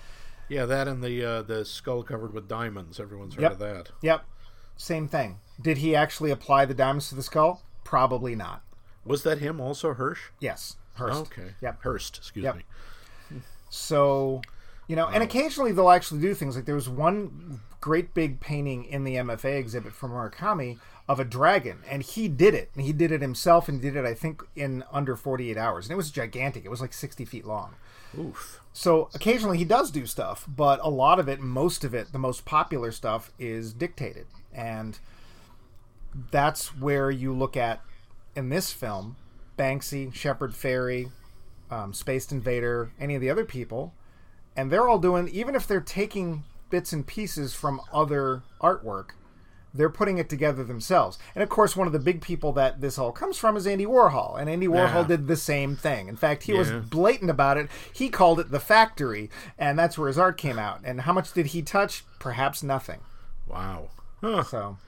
Yeah, 0.49 0.65
that 0.67 0.89
and 0.89 1.03
the 1.03 1.25
uh, 1.25 1.43
the 1.43 1.65
skull 1.65 2.03
covered 2.03 2.33
with 2.33 2.49
diamonds. 2.49 3.01
Everyone's 3.01 3.35
heard 3.35 3.43
Yep. 3.43 3.53
of 3.53 3.59
that. 3.61 3.91
yep, 4.03 4.25
same 4.77 5.09
thing. 5.09 5.39
Did 5.61 5.79
he 5.79 5.95
actually 5.95 6.31
apply 6.31 6.65
the 6.65 6.75
diamonds 6.75 7.09
to 7.11 7.15
the 7.15 7.23
skull? 7.23 7.63
Probably 7.85 8.35
not. 8.35 8.63
Was 9.05 9.23
that 9.23 9.39
him 9.39 9.61
also, 9.61 9.95
Hirsch? 9.95 10.31
Yes, 10.41 10.77
Hirst. 10.95 11.21
Okay. 11.23 11.55
Yep. 11.61 11.83
Hirst. 11.83 12.17
Excuse 12.19 12.45
Yep. 12.45 12.57
me. 12.57 12.63
So, 13.71 14.41
you 14.87 14.97
know, 14.97 15.09
and 15.09 15.23
occasionally 15.23 15.73
they'll 15.73 15.91
actually 15.91 16.21
do 16.21 16.35
things 16.35 16.57
like 16.57 16.65
there 16.65 16.75
was 16.75 16.89
one 16.89 17.61
great 17.81 18.15
big 18.15 18.41
painting 18.41 18.85
in 18.85 19.05
the 19.05 19.17
MFA 19.17 19.59
exhibit 19.59 19.93
from 19.93 20.13
Murakami 20.13 20.79
of 21.07 21.21
a 21.21 21.25
dragon, 21.25 21.79
and 21.89 22.03
he 22.03 22.29
did 22.29 22.55
it, 22.55 22.71
and 22.75 22.85
he 22.85 22.93
did 22.93 23.13
it 23.13 23.21
himself, 23.21 23.69
and 23.69 23.83
did 23.83 23.95
it 23.97 24.05
I 24.07 24.15
think 24.15 24.43
in 24.57 24.85
under 24.91 25.17
48 25.17 25.57
hours, 25.59 25.85
and 25.87 25.93
it 25.93 25.97
was 25.97 26.11
gigantic. 26.11 26.65
It 26.65 26.71
was 26.71 26.81
like 26.81 26.95
60 26.95 27.25
feet 27.27 27.45
long. 27.45 27.75
Oof. 28.19 28.61
So 28.73 29.11
occasionally 29.13 29.59
he 29.59 29.65
does 29.65 29.91
do 29.91 30.07
stuff, 30.07 30.47
but 30.49 30.81
a 30.83 30.89
lot 30.89 31.19
of 31.19 31.29
it, 31.29 31.41
most 31.41 31.85
of 31.85 31.95
it, 31.95 32.13
the 32.13 32.19
most 32.19 32.45
popular 32.45 32.91
stuff 32.91 33.31
is 33.39 33.73
dictated. 33.73 34.27
And 34.53 34.99
that's 36.31 36.69
where 36.79 37.11
you 37.11 37.33
look 37.33 37.57
at 37.57 37.81
in 38.37 38.49
this 38.49 38.73
film 38.73 39.17
Banksy, 39.59 40.13
Shepard 40.15 40.53
Fairey, 40.53 41.11
um, 41.71 41.93
Spaced 41.93 42.33
Invader, 42.33 42.91
any 42.99 43.15
of 43.15 43.21
the 43.21 43.31
other 43.31 43.45
people. 43.45 43.95
And 44.57 44.71
they're 44.71 44.89
all 44.89 44.99
doing, 44.99 45.29
even 45.29 45.55
if 45.55 45.67
they're 45.67 45.81
taking 45.81 46.45
bits 46.71 46.93
and 46.93 47.07
pieces 47.07 47.55
from 47.55 47.81
other 47.93 48.43
artwork, 48.61 49.11
they're 49.73 49.91
putting 49.91 50.19
it 50.19 50.29
together 50.29 50.63
themselves. 50.63 51.19
And 51.35 51.43
of 51.43 51.49
course, 51.49 51.77
one 51.77 51.89
of 51.89 51.93
the 51.93 51.99
big 51.99 52.21
people 52.21 52.53
that 52.53 52.81
this 52.81 52.97
all 52.99 53.11
comes 53.11 53.37
from 53.37 53.57
is 53.57 53.67
Andy 53.67 53.87
Warhol. 53.87 54.39
And 54.41 54.49
Andy 54.49 54.69
Warhol 54.69 55.03
Yeah. 55.03 55.07
did 55.09 55.27
the 55.27 55.37
same 55.37 55.75
thing. 55.77 56.07
In 56.07 56.15
fact, 56.17 56.45
he 56.45 56.53
was 56.53 56.71
blatant 56.71 57.31
about 57.31 57.57
it. 57.57 57.69
He 57.93 58.09
called 58.09 58.39
it 58.39 58.51
the 58.53 58.61
factory, 58.61 59.31
and 59.59 59.77
that's 59.77 59.99
where 59.99 60.07
his 60.07 60.19
art 60.19 60.37
came 60.37 60.59
out. 60.61 60.81
And 60.85 61.01
how 61.01 61.13
much 61.13 61.33
did 61.33 61.47
he 61.47 61.63
touch? 61.63 62.05
Perhaps 62.21 62.63
nothing. 62.63 63.01
Wow. 63.49 63.91
Huh. 64.21 64.45
So, 64.45 64.79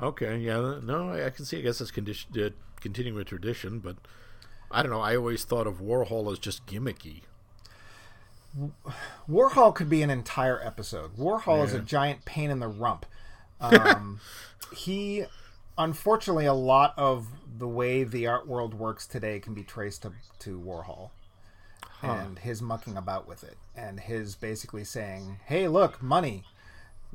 Okay. 0.00 0.38
Yeah. 0.38 0.78
No, 0.82 1.10
I, 1.10 1.26
I 1.26 1.30
can 1.30 1.44
see. 1.44 1.58
I 1.58 1.60
guess 1.62 1.80
it's 1.80 1.90
condition, 1.90 2.30
uh, 2.42 2.50
continuing 2.80 3.20
a 3.20 3.24
tradition, 3.24 3.78
but 3.78 3.96
I 4.70 4.82
don't 4.82 4.90
know. 4.90 5.00
I 5.00 5.16
always 5.16 5.44
thought 5.44 5.66
of 5.66 5.80
Warhol 5.80 6.30
as 6.32 6.38
just 6.38 6.66
gimmicky. 6.66 7.22
Warhol 9.28 9.74
could 9.74 9.88
be 9.88 10.02
an 10.02 10.10
entire 10.10 10.60
episode. 10.64 11.16
Warhol 11.16 11.64
is 11.64 11.72
a 11.72 11.80
giant 11.80 12.24
pain 12.24 12.50
in 12.50 12.60
the 12.60 12.68
rump. 12.68 13.04
Um, 13.60 14.20
he, 14.76 15.24
unfortunately, 15.76 16.46
a 16.46 16.54
lot 16.54 16.94
of 16.96 17.26
the 17.58 17.68
way 17.68 18.04
the 18.04 18.26
art 18.26 18.46
world 18.46 18.74
works 18.74 19.06
today 19.06 19.40
can 19.40 19.54
be 19.54 19.62
traced 19.64 20.02
to, 20.02 20.12
to 20.40 20.60
Warhol 20.60 21.10
and 22.02 22.38
his 22.38 22.60
mucking 22.60 22.96
about 22.96 23.26
with 23.26 23.42
it, 23.42 23.56
and 23.74 23.98
his 23.98 24.34
basically 24.34 24.84
saying, 24.84 25.38
"Hey, 25.46 25.68
look, 25.68 26.02
money," 26.02 26.44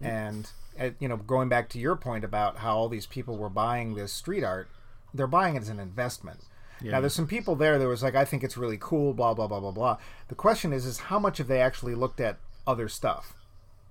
and 0.02 0.46
uh, 0.46 0.68
you 1.00 1.08
know, 1.08 1.18
going 1.18 1.50
back 1.50 1.70
to 1.70 1.80
your 1.80 1.96
point 1.96 2.24
about 2.24 2.58
how 2.58 2.76
all 2.76 2.89
these 2.89 3.06
people 3.06 3.38
were 3.38 3.50
buying 3.50 3.96
this 3.96 4.13
street 4.13 4.44
art, 4.44 4.70
they're 5.13 5.28
buying 5.28 5.56
it 5.56 5.62
as 5.62 5.70
an 5.70 5.80
investment. 5.80 6.42
Now, 6.82 7.02
there's 7.02 7.13
some 7.13 7.28
people 7.28 7.56
there 7.56 7.78
that 7.78 7.88
was 7.88 8.04
like, 8.04 8.15
I 8.15 8.24
think 8.24 8.44
it's 8.44 8.58
really 8.58 8.78
cool, 8.80 9.13
blah 9.13 9.34
blah 9.34 9.48
blah 9.48 9.60
blah 9.60 9.72
blah. 9.72 9.98
The 10.30 10.36
question 10.36 10.72
is, 10.72 10.86
is 10.86 11.00
how 11.00 11.20
much 11.20 11.38
have 11.39 11.48
they 11.48 11.62
actually 11.62 11.96
looked 11.96 12.22
at 12.22 12.38
other 12.65 12.88
stuff? 12.88 13.34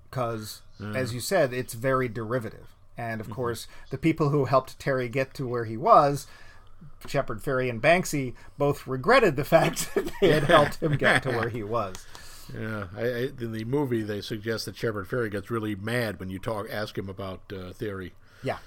Because, 0.09 0.63
as 0.95 1.13
you 1.13 1.21
said, 1.21 1.53
it's 1.53 1.75
very 1.75 2.09
derivative, 2.09 2.75
and 2.97 3.21
of 3.21 3.27
mm-hmm. 3.27 3.35
course, 3.35 3.69
the 3.91 3.99
people 3.99 4.31
who 4.31 4.47
helped 4.47 4.79
Terry 4.79 5.09
get 5.09 5.35
to 5.35 5.47
where 5.47 5.67
he 5.67 5.77
was. 5.77 6.27
Shepard 7.09 7.43
Fairey 7.43 7.69
and 7.69 7.83
Banksy 7.83 8.35
both 8.57 8.87
regretted 8.87 9.35
the 9.35 9.45
fact 9.45 9.93
that 9.95 10.11
they 10.21 10.31
had 10.31 10.45
helped 10.45 10.81
him 10.81 10.97
get 10.97 11.25
to 11.25 11.31
where 11.31 11.49
he 11.49 11.63
was. 11.63 12.07
Yeah. 12.55 12.87
I, 12.97 13.01
I, 13.01 13.31
in 13.41 13.53
the 13.53 13.65
movie, 13.65 14.03
they 14.03 14.21
suggest 14.21 14.67
that 14.67 14.77
Shepard 14.77 15.09
Fairey 15.09 15.31
gets 15.31 15.51
really 15.51 15.75
mad 15.75 16.19
when 16.21 16.31
you 16.31 16.39
talk, 16.39 16.67
ask 16.71 16.97
him 16.97 17.09
about 17.09 17.41
uh, 17.53 17.73
Thierry. 17.73 18.15
Yeah. 18.43 18.59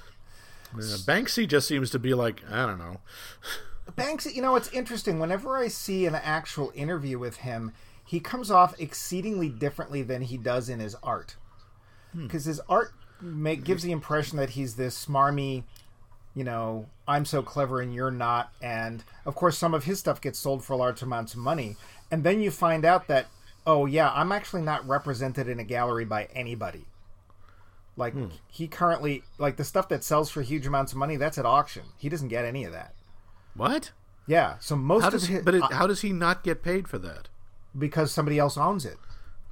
Uh, 0.74 0.98
Banksy 1.06 1.48
just 1.48 1.67
seems 1.67 1.89
to 1.91 2.00
be 2.00 2.13
like, 2.13 2.41
I 2.50 2.65
don't 2.65 2.80
know. 2.80 3.02
Banksy, 3.98 4.36
you 4.36 4.41
know, 4.41 4.56
it's 4.56 4.72
interesting. 4.72 5.20
Whenever 5.20 5.58
I 5.58 5.67
see 5.67 6.06
an 6.06 6.15
actual 6.15 6.72
interview 6.76 7.20
with 7.20 7.38
him, 7.38 7.74
he 8.06 8.20
comes 8.20 8.52
off 8.52 8.80
exceedingly 8.80 9.50
differently 9.50 10.02
than 10.02 10.22
he 10.22 10.38
does 10.38 10.70
in 10.70 10.80
his 10.80 10.96
art. 11.04 11.36
Because 12.13 12.46
his 12.46 12.60
art 12.67 12.91
make, 13.22 13.63
gives 13.63 13.84
the 13.84 13.91
impression 13.91 14.38
that 14.38 14.52
he's 14.52 14.76
this 14.76 15.06
smarmy, 15.06 15.63
you 16.36 16.44
know, 16.44 16.88
I'm 17.08 17.26
so 17.26 17.41
clever 17.41 17.82
and 17.82 17.94
you're 17.94 18.12
not. 18.12 18.52
And 18.62 19.04
of 19.26 19.36
course, 19.36 19.58
some 19.58 19.74
of 19.74 19.86
his 19.86 20.00
stuff 20.00 20.20
gets 20.20 20.39
sold 20.39 20.63
for 20.63 20.76
large 20.76 21.02
amounts 21.02 21.34
of 21.34 21.39
money. 21.39 21.78
And 22.10 22.24
then 22.24 22.41
you 22.41 22.52
find 22.52 22.84
out 22.84 23.08
that, 23.08 23.28
oh, 23.65 23.86
yeah, 23.86 24.12
I'm 24.13 24.32
actually 24.32 24.62
not 24.62 24.88
represented 24.88 25.47
in 25.47 25.60
a 25.60 25.63
gallery 25.63 26.06
by 26.06 26.26
anybody. 26.34 26.86
Like, 27.97 28.13
he 28.47 28.67
currently, 28.67 29.24
like, 29.38 29.58
the 29.58 29.63
stuff 29.63 29.89
that 29.89 30.04
sells 30.04 30.30
for 30.32 30.41
huge 30.41 30.65
amounts 30.65 30.91
of 30.93 30.97
money, 30.97 31.17
that's 31.17 31.38
at 31.38 31.45
auction. 31.45 31.84
He 31.97 32.10
doesn't 32.10 32.30
get 32.30 32.45
any 32.45 32.63
of 32.63 32.71
that. 32.71 32.93
What? 33.56 33.91
Yeah, 34.26 34.56
so 34.60 34.76
most 34.76 35.02
How 35.02 35.08
of 35.10 35.13
does 35.13 35.28
his, 35.28 35.43
but 35.43 35.56
it, 35.56 35.62
uh, 35.62 35.67
how 35.71 35.88
does 35.88 36.02
he 36.02 36.12
not 36.13 36.43
get 36.43 36.63
paid 36.63 36.88
for 36.88 36.97
that? 37.00 37.28
because 37.78 38.12
somebody 38.12 38.38
else 38.38 38.58
owns 38.58 38.86
it. 38.86 38.97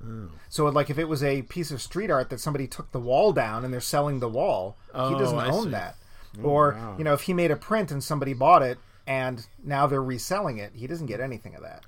Oh. 0.06 0.30
So, 0.50 0.66
like, 0.68 0.90
if 0.90 0.98
it 0.98 1.08
was 1.08 1.24
a 1.24 1.42
piece 1.44 1.72
of 1.72 1.82
street 1.82 2.10
art 2.12 2.30
that 2.30 2.40
somebody 2.42 2.68
took 2.68 2.92
the 2.92 3.00
wall 3.00 3.32
down 3.32 3.64
and 3.64 3.74
they're 3.74 3.80
selling 3.80 4.20
the 4.20 4.28
wall, 4.28 4.76
he 4.88 4.92
Oh, 5.00 5.18
doesn't 5.20 5.38
I 5.40 5.50
own 5.50 5.66
see. 5.66 5.70
that. 5.72 5.96
or, 6.44 6.74
wow. 6.74 6.96
you 6.98 7.04
know, 7.06 7.14
if 7.14 7.22
he 7.22 7.34
made 7.34 7.50
a 7.52 7.56
print 7.56 7.92
and 7.92 8.04
somebody 8.04 8.34
bought 8.34 8.62
it 8.62 8.78
and 9.08 9.46
now 9.64 9.88
they're 9.88 10.04
reselling 10.04 10.58
it, 10.58 10.72
he 10.76 10.86
doesn't 10.86 11.06
get 11.08 11.20
anything 11.22 11.56
of 11.56 11.62
that. 11.62 11.86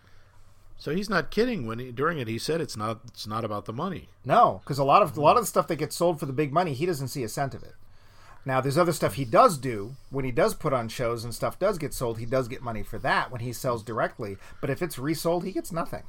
So 0.82 0.90
he's 0.90 1.12
not 1.12 1.30
kidding 1.30 1.68
when 1.68 1.78
he, 1.78 1.92
during 1.92 2.18
it 2.18 2.28
he 2.28 2.40
said 2.40 2.60
it's 2.60 2.76
not 2.76 3.02
it's 3.06 3.28
not 3.28 3.46
about 3.46 3.66
the 3.66 3.72
money. 3.72 4.10
No, 4.26 4.62
because 4.64 4.80
a 4.80 4.84
lot 4.84 5.04
of 5.04 5.16
a 5.16 5.22
lot 5.22 5.38
of 5.38 5.44
the 5.44 5.48
stuff 5.48 5.68
that 5.68 5.76
gets 5.76 5.96
sold 5.96 6.20
for 6.20 6.26
the 6.26 6.34
big 6.34 6.52
money, 6.52 6.74
he 6.74 6.88
doesn't 6.88 7.10
see 7.10 7.24
a 7.24 7.30
cent 7.30 7.54
of 7.54 7.62
it. 7.62 7.76
Now, 8.46 8.62
there's 8.62 8.80
other 8.80 8.92
stuff 8.92 9.14
he 9.14 9.24
does 9.24 9.60
do 9.60 9.94
when 10.10 10.26
he 10.26 10.32
does 10.32 10.56
put 10.56 10.74
on 10.74 10.90
shows 10.90 11.24
and 11.24 11.36
stuff 11.36 11.60
does 11.60 11.78
get 11.78 11.94
sold. 11.94 12.18
He 12.18 12.26
does 12.26 12.48
get 12.48 12.64
money 12.64 12.82
for 12.82 12.98
that 12.98 13.30
when 13.30 13.42
he 13.42 13.54
sells 13.54 13.84
directly. 13.84 14.38
But 14.60 14.72
if 14.72 14.82
it's 14.82 14.98
resold, 14.98 15.44
he 15.44 15.52
gets 15.52 15.72
nothing. 15.72 16.02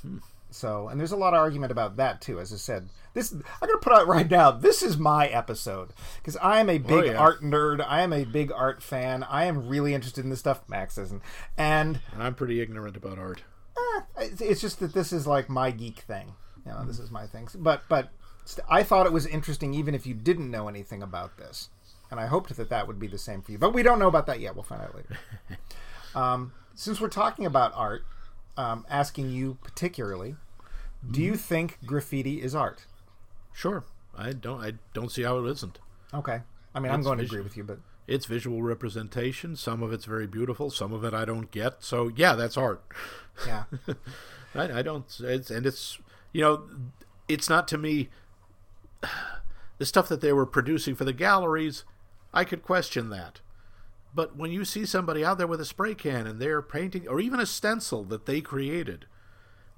Hmm. 0.00 0.18
So, 0.54 0.88
and 0.88 1.00
there's 1.00 1.12
a 1.12 1.16
lot 1.16 1.34
of 1.34 1.40
argument 1.40 1.72
about 1.72 1.96
that 1.96 2.20
too. 2.20 2.38
As 2.38 2.52
I 2.52 2.56
said, 2.56 2.88
this 3.12 3.32
I'm 3.32 3.68
going 3.68 3.72
to 3.72 3.78
put 3.82 3.92
out 3.92 4.06
right 4.06 4.30
now. 4.30 4.52
This 4.52 4.82
is 4.82 4.96
my 4.96 5.26
episode 5.26 5.92
because 6.18 6.36
I 6.36 6.60
am 6.60 6.70
a 6.70 6.78
big 6.78 7.06
yeah. 7.06 7.16
art 7.16 7.42
nerd. 7.42 7.84
I 7.86 8.02
am 8.02 8.12
a 8.12 8.24
big 8.24 8.52
art 8.52 8.82
fan. 8.82 9.24
I 9.24 9.46
am 9.46 9.68
really 9.68 9.94
interested 9.94 10.22
in 10.22 10.30
this 10.30 10.38
stuff. 10.38 10.62
Max 10.68 10.96
isn't, 10.96 11.22
and 11.58 12.00
And 12.12 12.22
I'm 12.22 12.34
pretty 12.34 12.60
ignorant 12.60 12.96
about 12.96 13.18
art. 13.18 13.42
it's 14.18 14.40
it's 14.40 14.60
just 14.60 14.78
that 14.80 14.94
this 14.94 15.12
is 15.12 15.26
like 15.26 15.48
my 15.48 15.72
geek 15.72 16.00
thing. 16.00 16.34
You 16.64 16.72
know, 16.72 16.84
this 16.84 17.00
is 17.00 17.10
my 17.10 17.26
thing. 17.26 17.48
But 17.56 17.82
but 17.88 18.10
I 18.68 18.84
thought 18.84 19.06
it 19.06 19.12
was 19.12 19.26
interesting, 19.26 19.74
even 19.74 19.94
if 19.94 20.06
you 20.06 20.14
didn't 20.14 20.50
know 20.50 20.68
anything 20.68 21.02
about 21.02 21.36
this. 21.36 21.70
and 22.10 22.20
I 22.20 22.26
hoped 22.26 22.56
that 22.56 22.70
that 22.70 22.86
would 22.86 23.00
be 23.00 23.08
the 23.08 23.18
same 23.18 23.42
for 23.42 23.50
you. 23.50 23.58
But 23.58 23.74
we 23.74 23.82
don't 23.82 23.98
know 23.98 24.08
about 24.08 24.26
that 24.26 24.38
yet. 24.38 24.54
We'll 24.54 24.62
find 24.62 24.82
out 24.82 24.94
later. 24.94 25.18
um, 26.14 26.52
since 26.74 27.00
we're 27.00 27.08
talking 27.08 27.44
about 27.44 27.72
art, 27.74 28.04
um, 28.56 28.86
asking 28.88 29.30
you 29.30 29.58
particularly, 29.62 30.36
do 31.10 31.20
you 31.22 31.36
think 31.36 31.78
graffiti 31.84 32.42
is 32.42 32.54
art? 32.54 32.86
Sure. 33.52 33.84
I 34.16 34.32
don't. 34.32 34.60
I 34.60 34.74
don't 34.92 35.10
see 35.10 35.22
how 35.22 35.38
it 35.44 35.50
isn't. 35.50 35.78
Okay. 36.12 36.40
I 36.74 36.80
mean, 36.80 36.90
I'm 36.92 37.00
It's 37.00 37.06
going 37.06 37.18
to 37.18 37.24
agree 37.24 37.40
with 37.40 37.56
you, 37.56 37.64
but 37.64 37.78
It's 38.06 38.26
visual 38.26 38.62
representation. 38.62 39.56
Some 39.56 39.82
of 39.82 39.92
it's 39.92 40.04
very 40.04 40.26
beautiful. 40.26 40.70
Some 40.70 40.92
of 40.92 41.04
it 41.04 41.14
I 41.14 41.24
don't 41.24 41.50
get. 41.50 41.82
So 41.82 42.10
yeah, 42.14 42.34
that's 42.34 42.56
art. 42.56 42.82
yeah. 43.46 43.64
I, 44.54 44.78
I 44.78 44.82
don't. 44.82 45.06
It's 45.20 45.50
and 45.50 45.66
it's 45.66 45.98
you 46.32 46.40
know, 46.42 46.64
it's 47.28 47.48
not 47.48 47.68
to 47.68 47.78
me. 47.78 48.08
The 49.76 49.86
stuff 49.86 50.08
that 50.08 50.20
they 50.20 50.32
were 50.32 50.46
producing 50.46 50.94
for 50.94 51.04
the 51.04 51.12
galleries, 51.12 51.82
I 52.32 52.44
could 52.44 52.62
question 52.62 53.10
that. 53.10 53.40
But 54.14 54.36
when 54.36 54.52
you 54.52 54.64
see 54.64 54.86
somebody 54.86 55.24
out 55.24 55.36
there 55.36 55.48
with 55.48 55.60
a 55.60 55.64
spray 55.64 55.96
can 55.96 56.28
and 56.28 56.38
they're 56.40 56.62
painting, 56.62 57.08
or 57.08 57.18
even 57.20 57.40
a 57.40 57.44
stencil 57.44 58.04
that 58.04 58.24
they 58.24 58.40
created, 58.40 59.06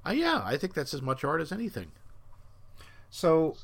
uh, 0.06 0.12
yeah, 0.12 0.42
I 0.44 0.56
think 0.56 0.74
that's 0.74 0.94
as 0.94 1.02
much 1.02 1.24
art 1.24 1.40
as 1.40 1.52
anything. 1.52 1.92
So 3.10 3.56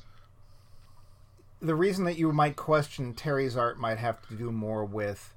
the 1.61 1.75
reason 1.75 2.05
that 2.05 2.17
you 2.17 2.31
might 2.31 2.55
question 2.55 3.13
Terry's 3.13 3.55
art 3.55 3.79
might 3.79 3.97
have 3.97 4.25
to 4.27 4.35
do 4.35 4.51
more 4.51 4.83
with 4.83 5.33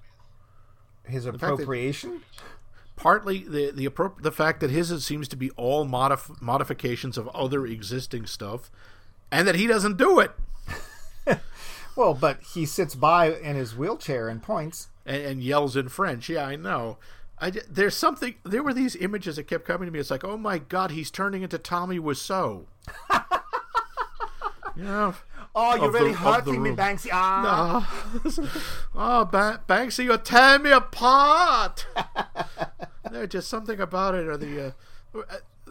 his 1.04 1.26
appropriation. 1.26 2.22
Partly 2.96 3.40
the 3.40 3.70
the 3.70 3.88
appro- 3.88 4.20
the 4.22 4.32
fact 4.32 4.60
that 4.60 4.70
his 4.70 5.04
seems 5.04 5.28
to 5.28 5.36
be 5.36 5.50
all 5.50 5.86
modif- 5.86 6.40
modifications 6.40 7.18
of 7.18 7.28
other 7.28 7.66
existing 7.66 8.26
stuff, 8.26 8.70
and 9.30 9.46
that 9.46 9.54
he 9.54 9.66
doesn't 9.66 9.96
do 9.96 10.18
it. 10.18 10.32
Well, 11.96 12.12
but 12.12 12.40
he 12.54 12.66
sits 12.66 12.94
by 12.94 13.32
in 13.32 13.56
his 13.56 13.74
wheelchair 13.74 14.28
and 14.28 14.42
points. 14.42 14.88
and, 15.06 15.22
and 15.22 15.42
yells 15.42 15.76
in 15.76 15.88
French. 15.88 16.28
Yeah, 16.28 16.44
I 16.44 16.54
know. 16.54 16.98
I, 17.38 17.52
there's 17.68 17.96
something. 17.96 18.34
There 18.44 18.62
were 18.62 18.72
these 18.72 18.96
images 18.96 19.36
that 19.36 19.44
kept 19.44 19.66
coming 19.66 19.86
to 19.86 19.92
me. 19.92 19.98
It's 19.98 20.10
like, 20.10 20.24
oh 20.24 20.36
my 20.36 20.58
god, 20.58 20.90
he's 20.90 21.10
turning 21.10 21.42
into 21.42 21.58
Tommy 21.58 21.98
Wiseau. 21.98 22.64
yeah. 24.76 25.12
Oh, 25.54 25.74
you're 25.76 25.90
really 25.90 26.12
the 26.12 26.18
hurting 26.18 26.62
me. 26.62 26.70
Banksy. 26.70 27.08
Ah. 27.12 28.14
oh, 28.94 29.24
ba- 29.24 29.62
Banksy, 29.66 30.04
you're 30.04 30.18
tearing 30.18 30.62
me 30.62 30.70
apart. 30.70 31.86
There's 33.10 33.28
just 33.28 33.48
something 33.48 33.80
about 33.80 34.14
it, 34.14 34.26
or 34.26 34.36
the. 34.36 34.74
Uh, 35.14 35.22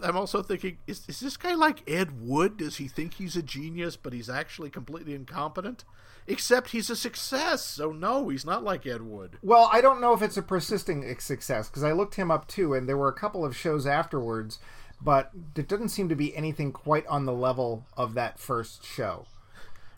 I'm 0.03 0.17
also 0.17 0.41
thinking, 0.41 0.77
is, 0.87 1.03
is 1.07 1.19
this 1.19 1.37
guy 1.37 1.53
like 1.53 1.89
Ed 1.89 2.21
Wood? 2.21 2.57
Does 2.57 2.77
he 2.77 2.87
think 2.87 3.15
he's 3.15 3.35
a 3.35 3.41
genius, 3.41 3.95
but 3.95 4.13
he's 4.13 4.29
actually 4.29 4.69
completely 4.69 5.15
incompetent? 5.15 5.85
Except 6.27 6.69
he's 6.71 6.89
a 6.89 6.95
success, 6.95 7.63
so 7.63 7.91
no, 7.91 8.29
he's 8.29 8.45
not 8.45 8.63
like 8.63 8.85
Ed 8.85 9.03
Wood. 9.03 9.37
Well, 9.43 9.69
I 9.71 9.79
don't 9.79 10.01
know 10.01 10.13
if 10.13 10.21
it's 10.21 10.37
a 10.37 10.41
persisting 10.41 11.15
success 11.19 11.69
because 11.69 11.83
I 11.83 11.91
looked 11.91 12.15
him 12.15 12.31
up 12.31 12.47
too, 12.47 12.73
and 12.73 12.89
there 12.89 12.97
were 12.97 13.09
a 13.09 13.13
couple 13.13 13.45
of 13.45 13.55
shows 13.55 13.85
afterwards, 13.85 14.59
but 14.99 15.31
it 15.55 15.67
doesn't 15.67 15.89
seem 15.89 16.09
to 16.09 16.15
be 16.15 16.35
anything 16.35 16.71
quite 16.71 17.05
on 17.07 17.25
the 17.25 17.33
level 17.33 17.85
of 17.95 18.15
that 18.15 18.39
first 18.39 18.83
show. 18.83 19.27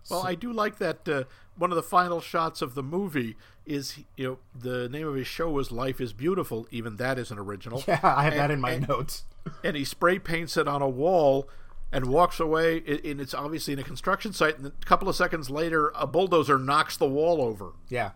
Well, 0.10 0.26
I 0.26 0.36
do 0.36 0.54
like 0.54 0.78
that 0.78 1.08
uh, 1.08 1.24
one 1.58 1.72
of 1.72 1.76
the 1.76 1.84
final 1.84 2.22
shots 2.22 2.62
of 2.62 2.76
the 2.76 2.84
movie 2.84 3.36
is 3.68 4.00
you 4.16 4.28
know 4.28 4.40
the 4.60 4.90
name 4.90 5.08
of 5.08 5.16
his 5.16 5.28
show 5.28 5.50
was 5.50 5.72
Life 5.72 6.00
is 6.02 6.14
Beautiful. 6.14 6.68
Even 6.72 6.98
that 6.98 7.20
isn't 7.20 7.38
original. 7.38 7.84
Yeah, 7.88 8.00
I 8.04 8.24
have 8.24 8.36
that 8.36 8.52
in 8.52 8.62
my 8.62 8.72
and- 8.72 8.88
notes. 8.88 9.24
And 9.64 9.76
he 9.78 9.86
spray 9.86 10.20
paints 10.20 10.58
it 10.58 10.68
on 10.68 10.82
a 10.82 10.90
wall 10.90 11.48
and 11.92 12.06
walks 12.08 12.40
away. 12.40 12.80
And 13.06 13.22
it's 13.22 13.34
obviously 13.34 13.72
in 13.74 13.80
a 13.80 13.84
construction 13.84 14.34
site. 14.34 14.58
And 14.58 14.68
a 14.68 14.72
couple 14.86 15.08
of 15.08 15.16
seconds 15.16 15.50
later, 15.50 15.92
a 15.96 16.06
bulldozer 16.06 16.60
knocks 16.60 16.98
the 16.98 17.08
wall 17.08 17.42
over. 17.42 17.72
Yeah. 17.88 18.12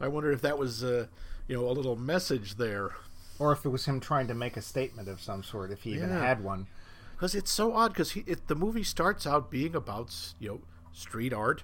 I 0.00 0.06
wonder 0.06 0.30
if 0.30 0.40
that 0.42 0.56
was 0.58 0.84
uh, 0.84 1.06
you 1.48 1.56
know 1.56 1.68
a 1.68 1.72
little 1.72 1.96
message 1.96 2.56
there. 2.56 2.92
Or 3.40 3.52
if 3.52 3.64
it 3.64 3.68
was 3.70 3.86
him 3.86 4.00
trying 4.00 4.26
to 4.28 4.34
make 4.34 4.56
a 4.56 4.62
statement 4.62 5.08
of 5.08 5.20
some 5.20 5.42
sort, 5.42 5.70
if 5.72 5.82
he 5.82 5.94
even 5.94 6.10
Yeah. 6.10 6.20
had 6.20 6.42
one. 6.44 6.66
because 7.16 7.34
it's 7.34 7.50
so 7.50 7.72
odd 7.72 7.92
because 7.92 8.16
the 8.46 8.54
movie 8.54 8.82
starts 8.84 9.26
out 9.26 9.50
being 9.50 9.74
about 9.74 10.14
you 10.38 10.48
know 10.48 10.60
street 10.92 11.32
art 11.32 11.62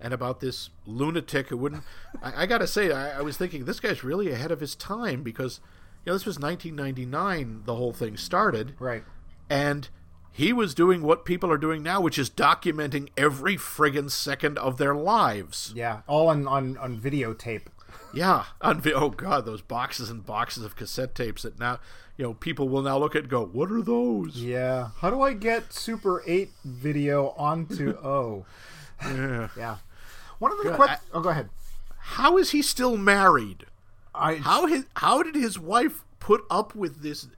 and 0.00 0.12
about 0.14 0.40
this 0.40 0.70
lunatic 0.86 1.48
who 1.48 1.56
wouldn't 1.56 1.82
I, 2.22 2.42
I 2.42 2.46
gotta 2.46 2.66
say 2.66 2.92
I, 2.92 3.18
I 3.18 3.22
was 3.22 3.36
thinking 3.36 3.64
this 3.64 3.80
guy's 3.80 4.04
really 4.04 4.30
ahead 4.30 4.50
of 4.50 4.60
his 4.60 4.74
time 4.74 5.22
because 5.22 5.60
you 6.04 6.10
know 6.10 6.14
this 6.14 6.26
was 6.26 6.38
1999 6.38 7.62
the 7.64 7.74
whole 7.76 7.92
thing 7.92 8.16
started 8.16 8.74
Right. 8.78 9.04
and 9.48 9.88
he 10.30 10.52
was 10.52 10.74
doing 10.74 11.02
what 11.02 11.24
people 11.24 11.50
are 11.50 11.58
doing 11.58 11.82
now 11.82 12.00
which 12.00 12.18
is 12.18 12.28
documenting 12.30 13.08
every 13.16 13.56
friggin' 13.56 14.10
second 14.10 14.58
of 14.58 14.76
their 14.78 14.94
lives 14.94 15.72
Yeah. 15.74 16.00
All 16.06 16.28
on, 16.28 16.46
on, 16.46 16.76
on 16.78 16.98
videotape. 17.00 17.66
yeah 18.14 18.44
on 18.60 18.80
vi- 18.80 18.92
oh 18.92 19.10
god 19.10 19.46
those 19.46 19.62
boxes 19.62 20.10
and 20.10 20.24
boxes 20.24 20.64
of 20.64 20.76
cassette 20.76 21.14
tapes 21.14 21.42
that 21.42 21.58
now 21.58 21.78
you 22.18 22.24
know 22.24 22.34
people 22.34 22.68
will 22.68 22.82
now 22.82 22.98
look 22.98 23.14
at 23.16 23.22
and 23.22 23.30
go 23.30 23.44
what 23.46 23.70
are 23.72 23.82
those 23.82 24.36
Yeah. 24.36 24.90
How 25.00 25.10
do 25.10 25.20
I 25.22 25.32
get 25.34 25.72
Super 25.72 26.22
8 26.26 26.50
video 26.64 27.30
onto 27.36 27.90
O? 28.02 28.46
yeah. 29.04 29.48
Yeah. 29.56 29.76
One 30.38 30.52
of 30.52 30.58
the 30.62 30.72
questions. 30.72 31.10
Oh, 31.12 31.20
go 31.20 31.30
ahead. 31.30 31.48
how 31.98 32.36
is 32.38 32.50
he 32.50 32.62
still 32.62 32.96
married 32.96 33.66
I, 34.14 34.36
How 34.36 34.66
his 34.66 34.86
how 34.96 35.22
did 35.22 35.34
his 35.34 35.58
wife 35.58 36.04
put 36.20 36.44
up 36.50 36.74
with 36.74 37.02
this? 37.02 37.28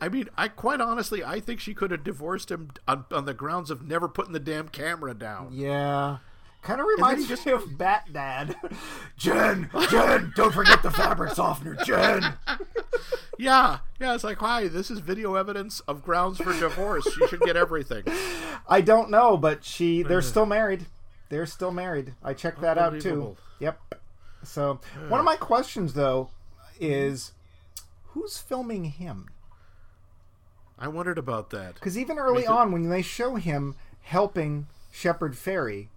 I 0.00 0.08
mean, 0.08 0.28
I 0.36 0.48
quite 0.48 0.80
honestly, 0.80 1.24
I 1.24 1.40
think 1.40 1.60
she 1.60 1.74
could 1.74 1.90
have 1.90 2.04
divorced 2.04 2.50
him 2.50 2.72
on, 2.86 3.04
on 3.10 3.24
the 3.24 3.34
grounds 3.34 3.70
of 3.70 3.86
never 3.86 4.08
putting 4.08 4.32
the 4.32 4.40
damn 4.40 4.68
camera 4.68 5.14
down. 5.14 5.50
Yeah. 5.52 6.18
Kind 6.62 6.80
of 6.80 6.86
reminds 6.86 7.26
just- 7.26 7.46
me 7.46 7.52
of 7.52 7.78
Bat 7.78 8.12
Dad. 8.12 8.56
Jen, 9.16 9.70
Jen, 9.88 10.32
don't 10.36 10.52
forget 10.52 10.82
the 10.82 10.90
fabric 10.90 11.32
softener, 11.32 11.74
Jen. 11.84 12.34
Yeah, 13.40 13.78
yeah. 13.98 14.14
It's 14.14 14.22
like, 14.22 14.36
hi, 14.36 14.68
this 14.68 14.90
is 14.90 14.98
video 14.98 15.34
evidence 15.34 15.80
of 15.88 16.02
grounds 16.02 16.36
for 16.36 16.52
divorce. 16.52 17.10
She 17.10 17.26
should 17.26 17.40
get 17.40 17.56
everything. 17.56 18.04
I 18.68 18.82
don't 18.82 19.08
know, 19.08 19.38
but 19.38 19.64
she 19.64 20.02
they're 20.02 20.20
mm-hmm. 20.20 20.28
still 20.28 20.44
married. 20.44 20.84
They're 21.30 21.46
still 21.46 21.70
married. 21.72 22.14
I 22.22 22.34
checked 22.34 22.60
that 22.60 22.76
out 22.76 23.00
too. 23.00 23.36
Yep. 23.60 23.80
So, 24.44 24.80
one 25.08 25.18
of 25.20 25.24
my 25.24 25.36
questions 25.36 25.94
though 25.94 26.30
is 26.78 27.32
who's 28.08 28.36
filming 28.38 28.84
him? 28.84 29.28
I 30.78 30.88
wondered 30.88 31.18
about 31.18 31.50
that. 31.50 31.80
Cuz 31.80 31.96
even 31.98 32.18
early 32.18 32.42
too. 32.44 32.48
on 32.48 32.72
when 32.72 32.88
they 32.88 33.02
show 33.02 33.36
him 33.36 33.76
helping 34.02 34.66
Shepard 34.90 35.34
Fairey, 35.34 35.88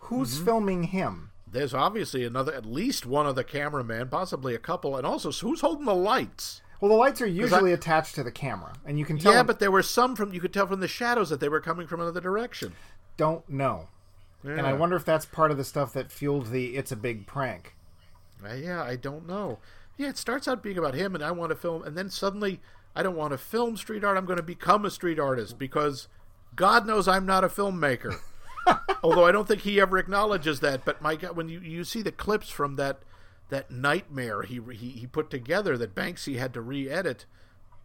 who's 0.00 0.34
Mm-hmm. 0.36 0.44
filming 0.44 0.82
him? 0.84 1.30
There's 1.50 1.74
obviously 1.74 2.24
another, 2.24 2.52
at 2.54 2.64
least 2.66 3.06
one 3.06 3.26
other 3.26 3.42
cameraman, 3.42 4.08
possibly 4.08 4.54
a 4.54 4.58
couple, 4.58 4.96
and 4.96 5.04
also 5.06 5.32
who's 5.32 5.60
holding 5.62 5.84
the 5.84 5.94
lights? 5.94 6.60
Well, 6.80 6.90
the 6.90 6.96
lights 6.96 7.20
are 7.20 7.26
usually 7.26 7.72
attached 7.72 8.14
to 8.16 8.22
the 8.22 8.30
camera, 8.32 8.72
and 8.86 8.98
you 8.98 9.04
can 9.04 9.18
tell 9.18 9.32
yeah, 9.32 9.38
them- 9.38 9.46
but 9.46 9.58
there 9.58 9.70
were 9.70 9.82
some 9.82 10.14
from 10.16 10.32
you 10.32 10.40
could 10.40 10.52
tell 10.52 10.66
from 10.66 10.80
the 10.80 10.88
shadows 10.88 11.28
that 11.30 11.40
they 11.40 11.48
were 11.48 11.60
coming 11.60 11.86
from 11.86 12.00
another 12.00 12.20
direction. 12.20 12.74
don't 13.16 13.48
know. 13.48 13.88
And 14.42 14.66
I 14.66 14.72
wonder 14.72 14.96
if 14.96 15.04
that's 15.04 15.26
part 15.26 15.50
of 15.50 15.58
the 15.58 15.64
stuff 15.64 15.92
that 15.92 16.10
fueled 16.10 16.50
the 16.50 16.76
"it's 16.76 16.92
a 16.92 16.96
big 16.96 17.26
prank." 17.26 17.74
Uh, 18.44 18.54
yeah, 18.54 18.82
I 18.82 18.96
don't 18.96 19.26
know. 19.26 19.58
Yeah, 19.98 20.08
it 20.08 20.16
starts 20.16 20.48
out 20.48 20.62
being 20.62 20.78
about 20.78 20.94
him, 20.94 21.14
and 21.14 21.22
I 21.22 21.30
want 21.30 21.50
to 21.50 21.56
film, 21.56 21.82
and 21.82 21.96
then 21.96 22.08
suddenly 22.08 22.60
I 22.96 23.02
don't 23.02 23.16
want 23.16 23.32
to 23.32 23.38
film 23.38 23.76
street 23.76 24.02
art. 24.02 24.16
I'm 24.16 24.24
going 24.24 24.38
to 24.38 24.42
become 24.42 24.84
a 24.84 24.90
street 24.90 25.18
artist 25.18 25.58
because 25.58 26.08
God 26.56 26.86
knows 26.86 27.06
I'm 27.06 27.26
not 27.26 27.44
a 27.44 27.48
filmmaker. 27.48 28.16
Although 29.02 29.26
I 29.26 29.32
don't 29.32 29.46
think 29.46 29.62
he 29.62 29.80
ever 29.80 29.98
acknowledges 29.98 30.60
that. 30.60 30.84
But 30.84 31.00
my 31.00 31.16
God, 31.16 31.36
when 31.36 31.48
you, 31.48 31.60
you 31.60 31.84
see 31.84 32.02
the 32.02 32.12
clips 32.12 32.50
from 32.50 32.76
that 32.76 33.00
that 33.50 33.70
nightmare 33.70 34.42
he, 34.42 34.60
he 34.72 34.90
he 34.90 35.06
put 35.06 35.28
together 35.28 35.76
that 35.76 35.94
Banksy 35.94 36.38
had 36.38 36.54
to 36.54 36.60
re-edit, 36.60 37.26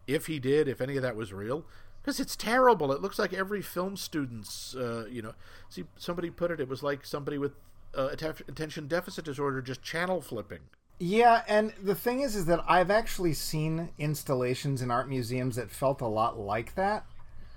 if 0.06 0.26
he 0.26 0.38
did, 0.38 0.68
if 0.68 0.80
any 0.80 0.96
of 0.96 1.02
that 1.02 1.16
was 1.16 1.32
real, 1.32 1.64
because 2.06 2.20
it's 2.20 2.36
terrible. 2.36 2.92
It 2.92 3.02
looks 3.02 3.18
like 3.18 3.32
every 3.32 3.60
film 3.60 3.96
student's, 3.96 4.76
uh, 4.76 5.06
you 5.10 5.22
know, 5.22 5.34
see 5.68 5.86
somebody 5.96 6.30
put 6.30 6.52
it. 6.52 6.60
It 6.60 6.68
was 6.68 6.80
like 6.80 7.04
somebody 7.04 7.36
with 7.36 7.56
uh, 7.98 8.10
attention 8.12 8.86
deficit 8.86 9.24
disorder 9.24 9.60
just 9.60 9.82
channel 9.82 10.20
flipping. 10.20 10.60
Yeah, 11.00 11.42
and 11.48 11.72
the 11.82 11.96
thing 11.96 12.20
is, 12.20 12.36
is 12.36 12.46
that 12.46 12.64
I've 12.68 12.92
actually 12.92 13.32
seen 13.32 13.88
installations 13.98 14.82
in 14.82 14.90
art 14.92 15.08
museums 15.08 15.56
that 15.56 15.68
felt 15.68 16.00
a 16.00 16.06
lot 16.06 16.38
like 16.38 16.76
that, 16.76 17.06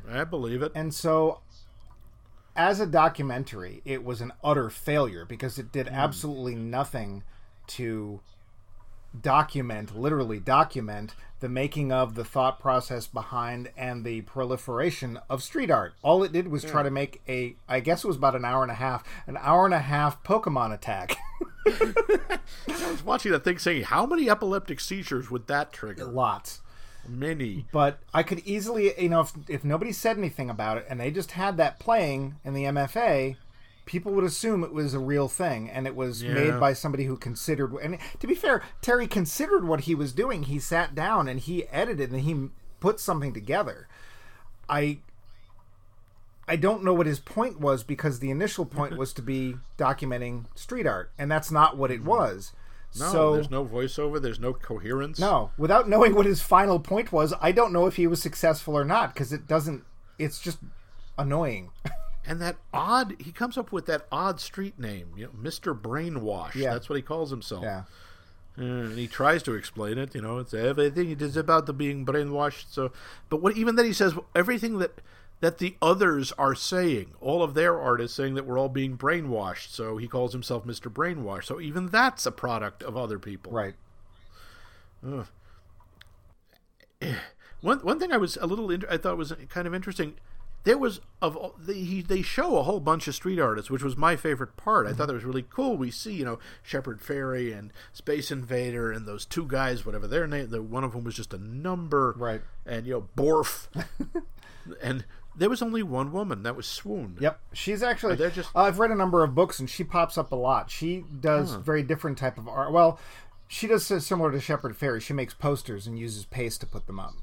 I 0.10 0.24
believe 0.24 0.64
it. 0.64 0.72
and 0.74 0.96
so 0.96 1.42
as 2.56 2.80
a 2.80 2.88
documentary, 2.88 3.84
it 3.86 4.04
was 4.04 4.20
an 4.20 4.34
utter 4.44 4.72
failure 4.72 5.26
because 5.26 5.60
it 5.60 5.72
did 5.72 5.88
absolutely 5.88 6.56
nothing 6.56 7.22
to 7.68 8.20
document, 9.20 9.98
literally 9.98 10.40
document, 10.40 11.16
the 11.40 11.50
making 11.50 11.92
of, 11.92 12.16
the 12.16 12.26
thought 12.26 12.60
process 12.60 13.08
behind, 13.08 13.70
and 13.78 14.04
the 14.04 14.22
proliferation 14.22 15.20
of 15.30 15.42
street 15.42 15.72
art. 15.72 15.94
All 16.02 16.24
it 16.24 16.32
did 16.32 16.50
was 16.50 16.64
try 16.64 16.82
hmm. 16.82 16.88
to 16.88 16.92
make 16.92 17.22
a, 17.28 17.56
I 17.68 17.80
guess 17.80 18.04
it 18.04 18.08
was 18.08 18.18
about 18.18 18.36
an 18.36 18.46
hour 18.46 18.62
and 18.62 18.72
a 18.72 18.76
half, 18.76 19.04
an 19.28 19.38
hour 19.38 19.66
and 19.66 19.74
a 19.74 19.80
half 19.80 20.24
Pokemon 20.24 20.74
attack. 20.74 21.18
I 21.68 22.40
was 22.92 23.04
watching 23.04 23.32
that 23.32 23.44
thing 23.44 23.60
saying, 23.60 23.84
how 23.84 24.06
many 24.06 24.30
epileptic 24.30 24.80
seizures 24.80 25.30
would 25.30 25.48
that 25.48 25.72
trigger? 25.72 26.06
Lots. 26.06 26.62
Many. 27.08 27.66
But 27.72 28.00
I 28.14 28.24
could 28.24 28.40
easily, 28.46 28.94
you 29.02 29.10
know, 29.10 29.22
if, 29.22 29.34
if 29.48 29.64
nobody 29.64 29.92
said 29.92 30.18
anything 30.18 30.50
about 30.50 30.78
it 30.78 30.86
and 30.90 31.00
they 31.00 31.12
just 31.12 31.32
had 31.32 31.58
that 31.58 31.80
playing 31.80 32.36
in 32.44 32.54
the 32.54 32.66
MFA, 32.66 33.36
people 33.90 34.12
would 34.12 34.24
assume 34.24 34.64
it 34.64 34.72
was 34.72 34.94
a 34.94 35.00
real 35.00 35.28
thing 35.28 35.68
and 35.68 35.88
it 35.88 35.96
was 35.96 36.22
Yeah. 36.22 36.34
made 36.36 36.60
by 36.60 36.74
somebody 36.74 37.06
who 37.06 37.18
considered 37.18 37.74
and 37.82 37.98
to 38.20 38.28
be 38.28 38.36
fair 38.36 38.62
Thierry 38.84 39.08
considered 39.08 39.66
what 39.68 39.82
he 39.82 39.96
was 39.96 40.14
doing 40.14 40.44
he 40.44 40.60
sat 40.60 40.94
down 40.94 41.28
and 41.28 41.40
he 41.40 41.68
edited 41.70 42.12
and 42.12 42.22
he 42.22 42.50
put 42.80 43.00
something 43.00 43.34
together 43.34 43.88
i 44.70 45.00
i 46.48 46.56
don't 46.56 46.84
know 46.84 46.94
what 46.94 47.08
his 47.08 47.20
point 47.20 47.60
was 47.60 47.84
because 47.84 48.20
the 48.20 48.30
initial 48.30 48.64
point 48.64 48.96
was 48.96 49.12
to 49.14 49.24
be 49.24 49.56
documenting 49.78 50.46
street 50.54 50.86
art 50.86 51.12
and 51.18 51.32
that's 51.32 51.50
not 51.52 51.76
what 51.76 51.90
it 51.92 52.04
was 52.04 52.52
Mm-hmm. 52.92 53.04
No, 53.04 53.12
so 53.12 53.34
there's 53.34 53.52
no 53.52 53.64
voiceover. 53.64 54.20
There's 54.20 54.40
no 54.40 54.52
coherence. 54.52 55.20
no 55.20 55.52
without 55.60 55.88
knowing 55.88 56.16
what 56.16 56.26
his 56.26 56.42
final 56.42 56.80
point 56.80 57.12
was 57.12 57.36
i 57.40 57.52
don't 57.52 57.72
know 57.72 57.86
if 57.86 57.98
he 57.98 58.08
was 58.08 58.20
successful 58.20 58.76
or 58.76 58.84
not 58.84 59.14
because 59.14 59.32
it 59.32 59.48
doesn't 59.48 59.84
it's 60.18 60.40
just 60.42 60.58
annoying 61.16 61.70
And 62.26 62.42
that 62.42 62.58
odd, 62.74 63.16
he 63.20 63.32
comes 63.32 63.58
up 63.58 63.72
with 63.72 63.86
that 63.88 64.06
odd 64.12 64.40
street 64.40 64.78
name, 64.78 65.14
you 65.18 65.26
know, 65.26 65.32
Mister 65.36 65.74
Brainwash. 65.74 66.56
Yeah. 66.56 66.74
That's 66.74 66.90
what 66.90 66.96
he 66.98 67.02
calls 67.02 67.32
himself. 67.32 67.64
yeah 67.64 67.84
and 68.60 68.98
he 68.98 69.08
tries 69.08 69.42
to 69.44 69.54
explain 69.54 69.98
it. 69.98 70.14
You 70.14 70.22
know, 70.22 70.38
it's 70.38 70.54
everything. 70.54 71.10
It 71.12 71.22
is 71.22 71.38
about 71.38 71.66
the 71.66 71.74
being 71.74 72.06
brainwashed. 72.06 72.66
So, 72.72 72.92
but 73.30 73.42
what 73.42 73.56
even 73.56 73.76
then 73.76 73.86
he 73.86 73.94
says 73.94 74.14
everything 74.36 74.80
that 74.80 75.00
that 75.42 75.58
the 75.60 75.78
others 75.82 76.34
are 76.34 76.54
saying, 76.54 77.12
all 77.22 77.42
of 77.42 77.54
their 77.54 77.80
artists 77.80 78.18
saying 78.18 78.34
that 78.36 78.46
we're 78.46 78.60
all 78.60 78.68
being 78.68 78.98
brainwashed. 78.98 79.70
So 79.70 79.96
he 79.98 80.08
calls 80.08 80.34
himself 80.34 80.66
Mister 80.66 80.90
Brainwash. 80.90 81.46
So 81.46 81.62
even 81.62 81.88
that's 81.88 82.26
a 82.26 82.32
product 82.32 82.84
of 82.84 82.98
other 82.98 83.18
people. 83.18 83.54
right 83.54 83.76
eh, 87.02 87.16
One 87.62 87.80
one 87.80 88.00
thing 88.00 88.12
I 88.12 88.18
was 88.18 88.38
a 88.38 88.46
little 88.46 88.70
I 88.90 88.98
thought 88.98 89.18
was 89.18 89.34
kind 89.50 89.68
of 89.68 89.74
interesting. 89.74 90.16
There 90.66 90.78
was 90.78 91.00
of 91.22 91.38
they 91.58 92.02
they 92.02 92.22
show 92.22 92.58
a 92.58 92.64
whole 92.64 92.80
bunch 92.80 93.08
of 93.08 93.16
street 93.16 93.40
artists, 93.40 93.72
which 93.72 93.82
was 93.84 93.96
my 93.96 94.16
favorite 94.16 94.58
part. 94.58 94.88
I 94.88 94.94
thought 94.94 95.08
that 95.08 95.14
was 95.14 95.24
really 95.24 95.46
cool. 95.50 95.78
We 95.78 95.90
see 95.92 96.14
you 96.14 96.26
know 96.26 96.40
Shepard 96.62 97.00
Fairey 97.02 97.58
and 97.58 97.72
Space 97.94 98.30
Invader 98.30 98.92
and 98.92 99.06
those 99.06 99.26
two 99.26 99.46
guys, 99.48 99.86
whatever 99.86 100.06
their 100.08 100.28
name. 100.28 100.50
The 100.50 100.62
one 100.62 100.84
of 100.84 100.92
them 100.92 101.04
was 101.06 101.16
just 101.16 101.34
a 101.34 101.38
number, 101.38 102.14
Right. 102.18 102.42
And 102.66 102.86
you 102.86 102.94
know 102.94 103.08
Borf, 103.16 103.68
and 104.82 105.06
there 105.36 105.50
was 105.50 105.62
only 105.62 105.82
one 105.84 106.12
woman. 106.12 106.44
That 106.44 106.56
was 106.58 106.68
Swoon. 106.68 107.18
Yep, 107.20 107.40
she's 107.54 107.82
actually. 107.82 108.16
they're 108.16 108.30
just- 108.30 108.54
uh, 108.56 108.60
I've 108.64 108.80
read 108.80 108.92
a 108.92 108.96
number 108.96 109.24
of 109.24 109.34
books, 109.34 109.60
and 109.60 109.70
she 109.70 109.84
pops 109.84 110.18
up 110.18 110.32
a 110.32 110.36
lot. 110.36 110.70
She 110.70 111.06
does 111.22 111.54
very 111.56 111.84
different 111.84 112.18
type 112.18 112.38
of 112.38 112.48
art. 112.48 112.72
Well, 112.74 113.00
she 113.48 113.66
does 113.66 113.86
similar 114.06 114.32
to 114.32 114.40
Shepard 114.42 114.78
Fairey. 114.78 115.02
She 115.02 115.14
makes 115.14 115.34
posters 115.34 115.88
and 115.88 115.98
uses 115.98 116.26
paste 116.26 116.60
to 116.62 116.68
put 116.68 116.86
them 116.86 117.00
up. 117.00 117.14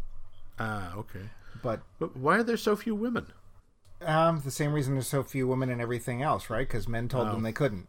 Ah, 0.59 0.95
okay. 0.97 1.29
But 1.67 1.81
But 1.99 2.17
why 2.17 2.39
are 2.39 2.43
there 2.45 2.57
so 2.57 2.77
few 2.77 2.95
women? 2.95 3.27
um, 4.03 4.41
the 4.45 4.51
same 4.53 4.73
reason 4.73 4.95
there's 4.95 5.09
so 5.09 5.23
few 5.25 5.49
women 5.49 5.69
in 5.71 5.81
everything 5.81 6.23
else, 6.23 6.49
right? 6.51 6.67
Because 6.69 6.87
men 6.87 7.09
told 7.09 7.29
Oh. 7.29 7.33
them 7.33 7.43
they 7.43 7.53
couldn't. 7.53 7.89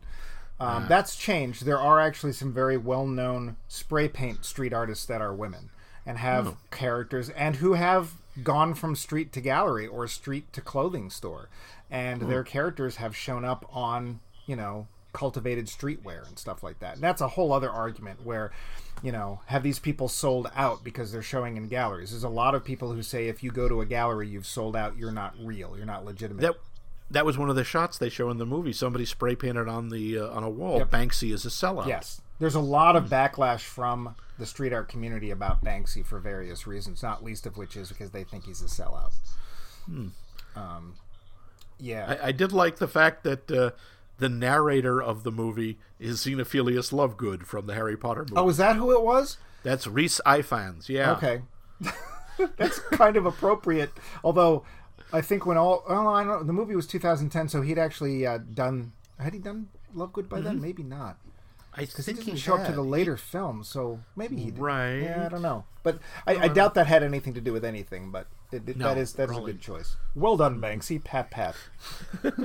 Um, 0.60 0.88
That's 0.88 1.16
changed. 1.16 1.64
There 1.66 1.78
are 1.80 2.00
actually 2.00 2.32
some 2.34 2.52
very 2.52 2.78
well-known 2.78 3.58
spray 3.68 4.08
paint 4.08 4.44
street 4.46 4.74
artists 4.74 5.06
that 5.06 5.22
are 5.22 5.34
women 5.34 5.70
and 6.06 6.18
have 6.18 6.48
Oh. 6.48 6.58
characters 6.72 7.30
and 7.32 7.58
who 7.58 7.74
have 7.74 8.14
gone 8.44 8.74
from 8.74 8.96
street 8.96 9.32
to 9.34 9.42
gallery 9.42 9.86
or 9.86 10.08
street 10.08 10.52
to 10.54 10.62
clothing 10.62 11.10
store, 11.12 11.50
and 11.92 12.24
Hmm. 12.24 12.30
their 12.30 12.44
characters 12.44 12.96
have 12.96 13.16
shown 13.16 13.46
up 13.46 13.66
on 13.72 14.20
you 14.48 14.56
know 14.56 14.88
cultivated 15.18 15.66
streetwear 15.66 16.28
and 16.28 16.38
stuff 16.38 16.64
like 16.64 16.80
that. 16.80 16.96
And 16.96 17.04
that's 17.04 17.22
a 17.22 17.28
whole 17.30 17.52
other 17.52 17.70
argument 17.70 18.20
where. 18.24 18.52
You 19.04 19.12
know, 19.12 19.42
have 19.46 19.62
these 19.62 19.78
people 19.78 20.08
sold 20.08 20.50
out 20.56 20.84
because 20.84 21.12
they're 21.12 21.22
showing 21.22 21.56
in 21.56 21.68
galleries? 21.68 22.10
There's 22.10 22.24
a 22.24 22.30
lot 22.30 22.56
of 22.56 22.66
people 22.66 22.94
who 22.94 23.04
say 23.04 23.28
if 23.28 23.44
you 23.44 23.52
go 23.52 23.70
to 23.70 23.82
a 23.82 23.86
gallery, 23.86 24.28
you've 24.28 24.48
sold 24.48 24.76
out. 24.76 24.98
You're 24.98 25.12
not 25.12 25.36
real. 25.40 25.78
You're 25.78 25.86
not 25.86 26.04
legitimate. 26.04 26.42
That 26.42 26.56
that 27.12 27.24
was 27.24 27.38
one 27.38 27.52
of 27.52 27.56
the 27.56 27.64
shots 27.64 28.00
they 28.00 28.10
show 28.10 28.32
in 28.32 28.38
the 28.38 28.46
movie. 28.46 28.74
Somebody 28.74 29.06
spray 29.06 29.36
painted 29.36 29.68
on 29.68 29.90
the 29.90 30.18
uh, 30.18 30.30
on 30.30 30.42
a 30.42 30.50
wall. 30.50 30.80
Yep. 30.80 30.90
Banksy 30.90 31.32
is 31.32 31.46
a 31.46 31.50
sellout. 31.50 31.86
Yes. 31.86 32.22
There's 32.40 32.56
a 32.56 32.60
lot 32.60 32.96
of 32.96 33.06
backlash 33.06 33.62
from 33.62 34.16
the 34.40 34.48
street 34.48 34.74
art 34.74 34.90
community 34.90 35.30
about 35.30 35.64
Banksy 35.64 36.04
for 36.04 36.18
various 36.20 36.66
reasons, 36.66 37.04
not 37.04 37.24
least 37.24 37.46
of 37.46 37.56
which 37.56 37.78
is 37.78 37.90
because 37.90 38.10
they 38.10 38.24
think 38.24 38.46
he's 38.46 38.64
a 38.64 38.66
sellout. 38.66 39.12
Hmm. 39.86 40.08
Um, 40.56 40.96
yeah. 41.80 42.18
I, 42.20 42.30
I 42.30 42.32
did 42.32 42.52
like 42.52 42.78
the 42.78 42.88
fact 42.88 43.24
that 43.26 43.52
uh, 43.52 43.72
the 44.18 44.30
narrator 44.30 45.02
of 45.02 45.24
the 45.24 45.32
movie 45.32 45.78
is 46.00 46.20
Xenophilius 46.20 46.92
Lovegood 46.92 47.44
from 47.46 47.68
the 47.68 47.74
Harry 47.74 47.98
Potter 47.98 48.22
movie. 48.22 48.34
oh, 48.36 48.50
is 48.50 48.58
that 48.58 48.76
who 48.76 48.92
it 48.92 49.02
was? 49.02 49.38
That's 49.64 49.88
Rhys 49.88 50.22
Ifans. 50.26 50.90
Yeah. 50.90 51.12
Okay. 51.14 51.42
That's 52.58 52.80
kind 52.80 53.18
of 53.18 53.26
appropriate. 53.26 53.92
Although, 54.24 54.64
I 55.12 55.22
think 55.22 55.46
when 55.46 55.58
all. 55.58 55.84
Oh, 55.88 56.08
I 56.08 56.24
don't 56.24 56.28
know. 56.28 56.44
The 56.44 56.54
movie 56.54 56.76
was 56.76 56.88
2010, 56.88 57.50
so 57.50 57.62
he'd 57.62 57.80
actually 57.80 58.26
uh, 58.26 58.40
done. 58.54 58.94
Had 59.20 59.34
he 59.34 59.40
done 59.40 59.70
Lovegood 59.96 60.30
by 60.30 60.42
then? 60.42 60.62
Maybe 60.62 60.84
not. 60.84 61.18
I 61.74 61.82
Because 61.82 62.06
he 62.08 62.14
didn't 62.14 62.34
he 62.34 62.38
show 62.38 62.56
up 62.56 62.66
to 62.66 62.72
the 62.72 62.82
later 62.82 63.18
film, 63.18 63.64
so 63.64 64.00
maybe 64.16 64.36
he 64.36 64.46
did. 64.52 64.60
Right. 64.60 64.98
Yeah, 64.98 65.26
I 65.26 65.30
don't 65.30 65.44
know, 65.44 65.66
but 65.84 66.00
I, 66.26 66.36
I 66.38 66.48
doubt 66.48 66.74
that 66.74 66.88
had 66.88 67.04
anything 67.04 67.36
to 67.36 67.42
do 67.42 67.54
with 67.54 67.64
anything. 67.64 68.10
But 68.12 68.28
it, 68.52 68.68
it, 68.70 68.78
No, 68.78 68.88
that 68.90 68.98
is 68.98 69.14
that 69.14 69.30
is 69.30 69.38
a 69.38 69.42
good 69.42 69.60
choice. 69.62 69.98
Well 70.16 70.38
done, 70.38 70.60
Banksy. 70.62 71.04
Pat 71.04 71.30
pat. 71.32 71.56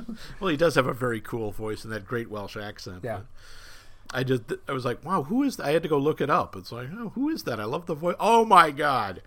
Well, 0.41 0.51
he 0.51 0.57
does 0.57 0.75
have 0.75 0.87
a 0.87 0.93
very 0.93 1.21
cool 1.21 1.51
voice 1.53 1.85
and 1.85 1.93
that 1.93 2.05
great 2.07 2.31
Welsh 2.31 2.57
accent. 2.57 3.01
Yeah. 3.05 3.21
I 4.13 4.25
just 4.25 4.43
I 4.69 4.73
was 4.73 4.85
like, 4.85 5.05
wow, 5.05 5.23
who 5.23 5.43
is 5.43 5.57
that? 5.57 5.67
I 5.67 5.71
had 5.71 5.83
to 5.85 5.89
go 5.89 5.99
look 5.99 6.21
it 6.21 6.29
up. 6.29 6.55
It's 6.57 6.73
like, 6.73 6.89
oh, 6.93 7.11
who 7.15 7.29
is 7.31 7.45
that? 7.45 7.59
I 7.61 7.65
love 7.65 7.87
the 7.87 7.95
voice. 7.95 8.17
Oh 8.21 8.45
my 8.45 8.71
god, 8.71 9.23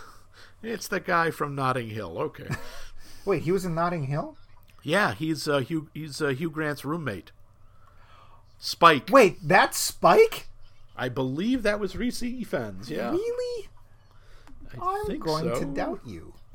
it's 0.62 0.88
the 0.88 1.00
guy 1.00 1.30
from 1.30 1.54
Notting 1.54 1.90
Hill. 1.90 2.18
Okay. 2.18 2.48
Wait, 3.24 3.42
he 3.42 3.52
was 3.52 3.64
in 3.64 3.74
Notting 3.74 4.04
Hill. 4.04 4.36
yeah, 4.82 5.14
he's 5.14 5.46
uh, 5.48 5.58
Hugh. 5.58 5.88
He's 5.94 6.20
uh, 6.20 6.28
Hugh 6.28 6.50
Grant's 6.50 6.84
roommate. 6.84 7.30
Spike. 8.58 9.08
Wait, 9.10 9.38
that's 9.42 9.78
Spike. 9.78 10.48
I 10.96 11.08
believe 11.08 11.62
that 11.62 11.78
was 11.78 11.94
Rhys 11.94 12.20
Ifans. 12.20 12.90
Yeah. 12.90 13.10
Really? 13.12 13.68
I 14.80 14.98
I'm 15.00 15.06
think 15.06 15.24
going 15.24 15.44
to 15.58 15.64
doubt 15.66 16.00
you. 16.04 16.32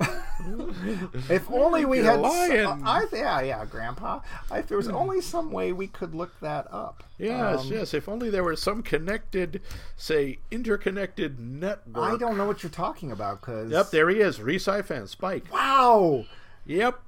if 1.30 1.48
only 1.50 1.84
we 1.84 1.98
You're 1.98 2.12
had. 2.12 2.20
lying. 2.20 2.82
I, 2.84 3.04
yeah, 3.12 3.40
yeah, 3.40 3.64
Grandpa. 3.64 4.20
If 4.52 4.66
there 4.66 4.76
was 4.76 4.88
only 4.88 5.20
some 5.20 5.52
way 5.52 5.72
we 5.72 5.86
could 5.86 6.14
look 6.14 6.38
that 6.40 6.66
up. 6.72 7.04
Yes, 7.18 7.60
Um, 7.60 7.72
yes. 7.72 7.94
If 7.94 8.08
only 8.08 8.28
there 8.28 8.42
were 8.44 8.56
some 8.56 8.82
connected, 8.82 9.62
say, 9.96 10.40
interconnected 10.50 11.38
network. 11.38 12.12
I 12.14 12.16
don't 12.18 12.36
know 12.36 12.46
what 12.46 12.62
you're 12.62 12.70
talking 12.70 13.12
about, 13.12 13.40
cause. 13.40 13.70
Yep, 13.70 13.90
there 13.90 14.08
he 14.10 14.16
is. 14.20 14.40
Rhys 14.40 14.66
Ifans. 14.66 15.08
Spike. 15.10 15.44
Wow. 15.52 16.24
Yep. 16.66 17.00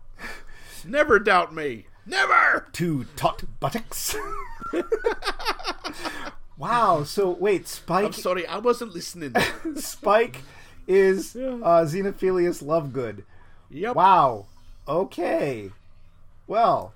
Never 0.86 1.18
doubt 1.18 1.52
me. 1.52 1.86
Never. 2.06 2.68
Two 2.72 3.04
taut 3.16 3.42
buttocks. 3.58 4.14
wow. 6.56 7.02
So 7.04 7.30
wait, 7.30 7.66
Spike. 7.66 8.04
I'm 8.04 8.12
sorry, 8.12 8.46
I 8.46 8.58
wasn't 8.58 8.94
listening. 8.94 9.34
Spike 9.76 10.42
is 10.86 11.36
uh, 11.36 11.84
Xenophilius 11.86 12.62
Lovegood. 12.62 13.22
Yep. 13.70 13.96
Wow. 13.96 14.46
Okay. 14.86 15.70
Well, 16.46 16.92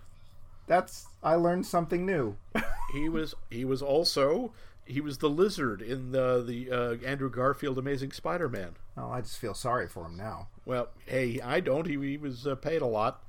that's 0.67 1.07
I 1.23 1.35
learned 1.35 1.67
something 1.67 2.07
new. 2.07 2.37
He 2.93 3.09
was. 3.09 3.37
He 3.51 3.65
was 3.65 3.83
also. 3.83 4.53
He 4.85 5.01
was 5.01 5.19
the 5.19 5.31
lizard 5.31 5.81
in 5.81 6.11
the 6.11 6.43
the 6.45 6.73
uh, 6.73 6.95
Andrew 7.07 7.31
Garfield 7.31 7.79
Amazing 7.79 8.11
Spider-Man. 8.11 8.75
oh, 8.97 9.11
I 9.11 9.21
just 9.21 9.39
feel 9.39 9.55
sorry 9.55 9.87
for 9.87 10.07
him 10.07 10.17
now. 10.17 10.49
Well, 10.65 10.89
hey, 11.07 11.41
I 11.41 11.61
don't. 11.61 11.87
He, 11.87 11.97
he 11.97 12.17
was 12.17 12.49
uh, 12.49 12.57
paid 12.57 12.83
a 12.83 12.87
lot. 12.87 13.23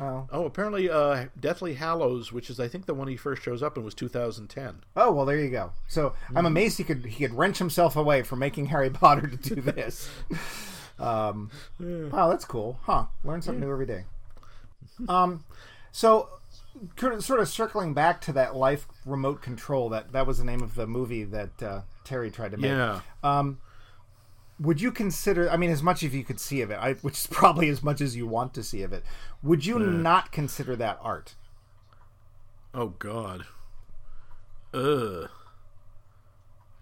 Oh. 0.00 0.26
Oh, 0.32 0.44
apparently, 0.46 0.88
uh, 0.88 1.26
Deathly 1.38 1.74
Hallows, 1.74 2.32
which 2.32 2.48
is 2.48 2.58
I 2.58 2.66
think 2.68 2.86
the 2.86 2.94
one 2.94 3.08
he 3.08 3.16
first 3.16 3.42
shows 3.42 3.62
up 3.62 3.76
in, 3.76 3.84
was 3.84 3.94
2010. 3.94 4.80
Oh 4.96 5.12
well, 5.12 5.26
there 5.26 5.38
you 5.38 5.50
go. 5.50 5.72
So 5.86 6.14
I'm 6.34 6.46
amazed 6.46 6.78
he 6.78 6.84
could 6.84 7.04
he 7.04 7.26
could 7.26 7.36
wrench 7.36 7.58
himself 7.58 7.94
away 7.96 8.22
from 8.22 8.38
making 8.38 8.66
Harry 8.66 8.88
Potter 8.90 9.28
to 9.28 9.36
do 9.54 9.60
this. 9.60 10.08
um, 10.98 11.50
wow, 11.78 12.28
that's 12.30 12.44
cool, 12.46 12.78
huh? 12.84 13.06
Learn 13.24 13.42
something 13.42 13.60
new 13.60 13.70
every 13.70 13.86
day. 13.86 14.04
Um, 15.10 15.44
so 15.92 16.30
sort 16.96 17.40
of 17.40 17.48
circling 17.48 17.92
back 17.92 18.18
to 18.22 18.32
that 18.32 18.56
life 18.56 18.86
remote 19.04 19.42
control 19.42 19.90
that 19.90 20.12
that 20.12 20.26
was 20.26 20.38
the 20.38 20.44
name 20.44 20.62
of 20.62 20.74
the 20.74 20.86
movie 20.86 21.24
that 21.24 21.62
uh, 21.62 21.80
Thierry 22.06 22.30
tried 22.30 22.52
to 22.52 22.56
make. 22.56 22.70
Yeah. 22.70 23.00
Would 24.58 24.80
you 24.80 24.90
consider? 24.90 25.50
I 25.50 25.56
mean, 25.56 25.70
as 25.70 25.82
much 25.82 26.02
as 26.02 26.14
you 26.14 26.24
could 26.24 26.40
see 26.40 26.62
of 26.62 26.70
it, 26.70 26.78
I, 26.80 26.94
which 26.94 27.18
is 27.18 27.26
probably 27.30 27.68
as 27.68 27.82
much 27.82 28.00
as 28.00 28.16
you 28.16 28.26
want 28.26 28.54
to 28.54 28.62
see 28.62 28.82
of 28.82 28.92
it. 28.92 29.04
Would 29.42 29.66
you 29.66 29.78
hmm. 29.78 30.02
not 30.02 30.32
consider 30.32 30.76
that 30.76 30.98
art? 31.02 31.34
Oh 32.74 32.88
God. 32.98 33.46
Ugh. 34.74 35.30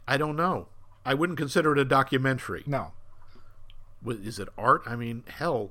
I 0.07 0.17
don't 0.17 0.37
know. 0.37 0.69
I 1.05 1.15
wouldn't 1.15 1.39
consider 1.39 1.73
it 1.73 1.79
a 1.79 1.85
documentary. 1.85 2.63
No. 2.67 2.93
Wa- 4.03 4.15
Is 4.15 4.39
it 4.39 4.49
art? 4.59 4.83
I 4.87 4.97
mean, 4.97 5.25
hell. 5.29 5.71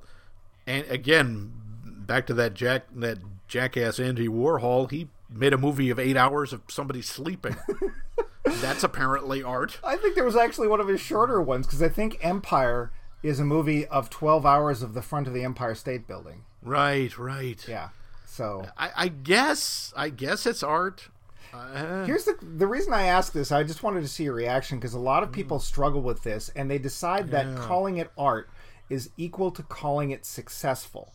And 0.65 0.85
again, 0.87 1.51
back 1.85 2.25
to 2.27 2.33
that 2.35 2.53
jack 2.53 2.85
that 2.95 3.19
jackass 3.47 3.99
Andy 3.99 4.27
Warhol. 4.27 4.89
He 4.89 5.09
made 5.29 5.53
a 5.53 5.57
movie 5.57 5.89
of 5.89 5.99
eight 5.99 6.17
hours 6.17 6.53
of 6.53 6.61
somebody 6.69 7.01
sleeping. 7.01 7.55
That's 8.61 8.83
apparently 8.83 9.43
art. 9.43 9.79
I 9.83 9.97
think 9.97 10.15
there 10.15 10.23
was 10.23 10.35
actually 10.35 10.67
one 10.67 10.79
of 10.79 10.87
his 10.87 11.01
shorter 11.01 11.41
ones 11.41 11.65
because 11.65 11.81
I 11.81 11.89
think 11.89 12.17
Empire 12.21 12.91
is 13.21 13.39
a 13.39 13.45
movie 13.45 13.85
of 13.87 14.09
12 14.09 14.45
hours 14.45 14.81
of 14.81 14.93
the 14.93 15.01
front 15.01 15.27
of 15.27 15.33
the 15.33 15.43
Empire 15.43 15.75
State 15.75 16.07
Building. 16.07 16.43
Right, 16.61 17.17
right. 17.17 17.65
Yeah. 17.67 17.89
So 18.25 18.67
I, 18.77 18.91
I 18.95 19.07
guess 19.09 19.93
I 19.95 20.09
guess 20.09 20.45
it's 20.45 20.63
art. 20.63 21.09
Uh, 21.53 22.03
Here's 22.05 22.25
the 22.25 22.35
the 22.41 22.65
reason 22.65 22.93
I 22.93 23.03
ask 23.03 23.31
this. 23.31 23.51
I 23.51 23.63
just 23.63 23.83
wanted 23.83 24.01
to 24.01 24.07
see 24.07 24.23
your 24.23 24.33
reaction 24.33 24.79
because 24.79 24.93
a 24.95 24.99
lot 24.99 25.21
of 25.21 25.31
people 25.31 25.59
struggle 25.59 26.01
with 26.01 26.23
this, 26.23 26.49
and 26.55 26.69
they 26.71 26.79
decide 26.79 27.29
that 27.31 27.45
Yeah. 27.45 27.55
calling 27.67 27.97
it 27.97 28.11
art 28.17 28.49
is 28.89 29.11
equal 29.17 29.51
to 29.51 29.61
calling 29.63 30.09
it 30.09 30.25
successful, 30.25 31.13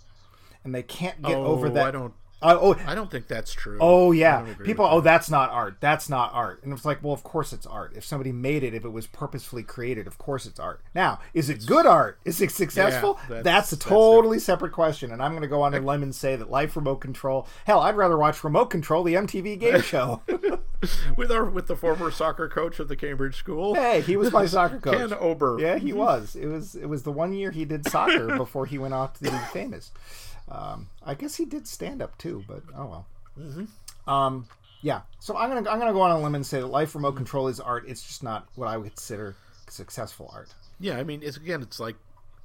and 0.62 0.72
they 0.74 0.82
can't 0.82 1.20
get 1.22 1.36
oh, 1.36 1.47
over 1.47 1.68
that. 1.70 1.86
I 1.86 1.91
don't. 1.91 2.14
Uh, 2.41 2.57
oh, 2.61 2.76
I 2.86 2.95
don't 2.95 3.11
think 3.11 3.26
that's 3.26 3.53
true. 3.53 3.78
oh 3.80 4.12
yeah. 4.12 4.47
People, 4.64 4.86
oh, 4.89 5.01
that's 5.01 5.28
not 5.28 5.51
art. 5.51 5.76
That's 5.80 6.09
not 6.09 6.32
art. 6.32 6.62
And 6.62 6.72
it's 6.72 6.84
like, 6.84 7.03
well, 7.03 7.12
of 7.12 7.22
course 7.24 7.53
it's 7.53 7.66
art. 7.66 7.93
If 7.97 8.05
somebody 8.05 8.30
made 8.32 8.62
it, 8.62 8.74
if 8.74 8.84
it 8.84 8.91
was 8.91 9.07
purposefully 9.09 9.62
created, 9.64 10.07
of 10.07 10.18
course 10.18 10.47
it's 10.47 10.61
art. 10.61 10.80
Now, 10.95 11.18
is 11.34 11.51
it 11.51 11.66
good 11.66 11.84
art? 11.86 12.18
Is 12.24 12.41
it 12.41 12.51
successful? 12.53 13.14
that's- 13.28 13.43
that's, 13.45 13.72
a 13.72 13.76
that's 13.76 13.84
totally 13.84 14.39
separate 14.39 14.72
question. 14.72 15.11
And 15.11 15.20
I'm 15.22 15.32
going 15.32 15.43
to 15.43 15.49
go 15.49 15.62
on 15.62 15.74
a 15.74 15.80
limb 15.80 16.03
and 16.03 16.14
say 16.14 16.36
that 16.36 16.51
Life 16.51 16.76
Remote 16.76 16.97
Control. 16.97 17.47
Hell, 17.66 17.80
I'd 17.80 17.97
rather 17.97 18.16
watch 18.16 18.43
Remote 18.45 18.66
Control, 18.66 19.03
the 19.03 19.14
MTV 19.14 19.59
game 19.59 19.80
show. 19.82 20.22
with 21.16 21.32
our 21.32 21.45
with 21.45 21.66
the 21.66 21.76
former 21.76 22.11
soccer 22.11 22.49
coach 22.49 22.78
of 22.78 22.86
the 22.89 22.97
Cambridge 22.97 23.36
School, 23.36 23.74
Hey, 23.74 24.01
he 24.01 24.16
was 24.16 24.30
my 24.32 24.47
soccer 24.47 24.78
coach. 24.80 24.97
Ken 24.97 25.12
Ober. 25.18 25.59
Yeah, 25.61 25.76
he 25.78 25.93
was. 25.93 26.36
It 26.36 26.47
was 26.47 26.74
it 26.74 26.86
was 26.86 27.03
the 27.03 27.12
one 27.12 27.32
year 27.32 27.51
he 27.51 27.64
did 27.64 27.89
soccer 27.89 28.36
before 28.36 28.66
he 28.66 28.78
went 28.78 28.95
off 28.95 29.14
to 29.14 29.24
be 29.24 29.30
famous. 29.53 29.91
Um, 30.51 30.88
I 31.05 31.14
guess 31.14 31.36
he 31.36 31.44
did 31.44 31.66
stand 31.66 32.03
up 32.03 32.16
too, 32.18 32.44
but 32.49 32.62
oh 32.76 32.86
well. 32.86 33.07
Mm-hmm. 33.38 34.11
Um, 34.11 34.49
yeah. 34.82 35.03
So 35.20 35.36
I'm 35.36 35.49
gonna 35.51 35.68
I'm 35.70 35.78
gonna 35.78 35.92
go 35.92 36.01
on 36.01 36.11
a 36.11 36.20
limb 36.20 36.34
and 36.34 36.46
say 36.46 36.61
that 36.61 36.66
Life 36.66 36.94
Remote 36.94 37.12
Control 37.16 37.49
is 37.49 37.61
art. 37.61 37.84
It's 37.86 38.03
just 38.03 38.22
not 38.22 38.46
what 38.55 38.68
I 38.68 38.76
would 38.76 38.90
consider 38.90 39.36
successful 39.68 40.30
art. 40.32 40.55
Yeah, 40.80 40.96
I 40.99 41.05
mean, 41.05 41.22
it's 41.22 41.36
again, 41.36 41.62
it's 41.62 41.80
like, 41.80 41.96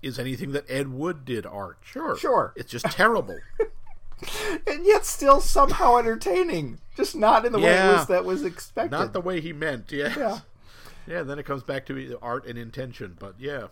is 0.02 0.20
anything 0.20 0.52
that 0.54 0.66
Ed 0.70 0.88
Wood 0.92 1.26
did 1.26 1.46
art? 1.46 1.78
Sure, 1.84 2.18
Sure. 2.18 2.54
It's 2.56 2.72
just 2.72 2.86
terrible. 2.86 3.38
And 4.68 4.86
yet 4.86 5.06
still 5.06 5.42
somehow 5.42 5.98
entertaining. 5.98 6.80
Just 6.96 7.16
not 7.16 7.46
in 7.46 7.52
the 7.52 7.60
way 7.60 7.74
it 7.74 7.94
was 7.94 8.08
that 8.08 8.24
was 8.24 8.44
expected. 8.44 8.92
Not 8.92 9.12
the 9.12 9.20
way 9.20 9.42
he 9.42 9.52
meant. 9.52 9.92
Yeah. 9.92 10.14
Yeah. 10.18 10.40
Yeah. 11.08 11.24
Then 11.24 11.40
it 11.40 11.46
comes 11.46 11.64
back 11.64 11.86
to 11.88 12.18
art 12.22 12.46
and 12.46 12.58
intention, 12.58 13.18
but 13.20 13.36
yeah. 13.38 13.68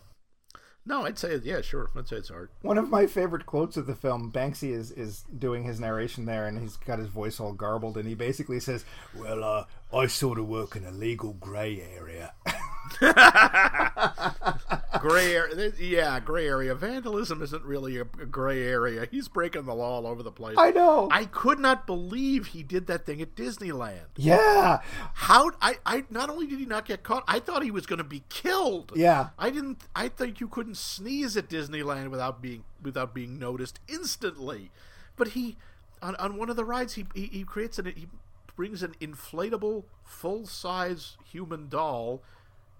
No, 0.86 1.06
I'd 1.06 1.20
say 1.20 1.40
yeah, 1.44 1.62
sure. 1.62 1.90
I'd 1.96 2.08
say 2.08 2.18
it's 2.18 2.32
art. 2.32 2.52
One 2.62 2.78
of 2.78 2.90
my 2.90 3.06
favorite 3.06 3.46
quotes 3.46 3.78
of 3.78 3.86
the 3.86 3.96
film, 3.96 4.32
Banksy 4.32 4.72
is 4.72 4.92
is 4.92 5.24
doing 5.38 5.64
his 5.64 5.80
narration 5.80 6.26
there, 6.26 6.48
and 6.48 6.60
he's 6.60 6.78
got 6.78 7.00
his 7.00 7.08
voice 7.08 7.40
all 7.40 7.54
garbled, 7.54 7.98
and 7.98 8.08
he 8.08 8.16
basically 8.16 8.60
says, 8.60 8.84
"Well, 9.16 9.44
uh, 9.44 9.66
I 9.96 10.08
sort 10.08 10.40
of 10.40 10.48
work 10.48 10.76
in 10.76 10.86
a 10.86 10.92
legal 10.92 11.34
grey 11.34 11.82
area." 11.82 12.34
Gray 15.00 15.36
area. 15.36 15.72
Yeah, 15.80 16.20
gray 16.20 16.48
area. 16.48 16.76
Vandalism 16.76 17.42
isn't 17.42 17.64
really 17.64 17.98
a, 17.98 18.04
gray 18.04 18.64
area. 18.68 19.08
He's 19.10 19.28
breaking 19.28 19.66
the 19.66 19.74
law 19.74 19.96
all 19.96 20.08
over 20.08 20.22
the 20.24 20.32
place. 20.32 20.56
I 20.58 20.72
know. 20.72 21.08
I 21.12 21.26
could 21.26 21.60
not 21.60 21.88
believe 21.88 22.48
he 22.48 22.64
did 22.64 22.88
that 22.88 23.06
thing 23.06 23.22
at 23.22 23.36
Disneyland. 23.36 24.08
yeah, 24.18 24.80
How 25.14 25.52
I, 25.62 25.76
I 25.86 26.04
not 26.10 26.30
only 26.30 26.48
did 26.48 26.60
he 26.60 26.66
not 26.66 26.86
get 26.86 27.04
caught, 27.04 27.24
I 27.28 27.40
thought 27.40 27.64
he 27.64 27.72
was 27.72 27.86
going 27.86 27.98
to 28.00 28.04
be 28.04 28.24
killed. 28.30 28.92
yeah. 28.96 29.30
I 29.40 29.50
didn't. 29.50 29.84
I 29.96 30.10
think 30.10 30.40
you 30.40 30.48
couldn't 30.48 30.78
sneeze 30.78 31.38
at 31.38 31.50
Disneyland 31.50 32.10
without 32.10 32.42
being 32.42 32.64
without 32.82 33.14
being 33.14 33.40
noticed 33.40 33.80
instantly. 33.88 34.72
But 35.16 35.30
he, 35.30 35.58
on, 36.02 36.16
on 36.16 36.38
one 36.38 36.50
of 36.50 36.56
the 36.56 36.66
rides, 36.66 36.94
he, 36.96 37.06
he 37.14 37.26
he 37.28 37.44
creates 37.44 37.80
an 37.80 37.86
he 37.86 38.08
brings 38.56 38.84
an 38.84 38.94
inflatable 39.00 39.86
full 40.04 40.46
size 40.46 41.18
human 41.32 41.70
doll, 41.70 42.22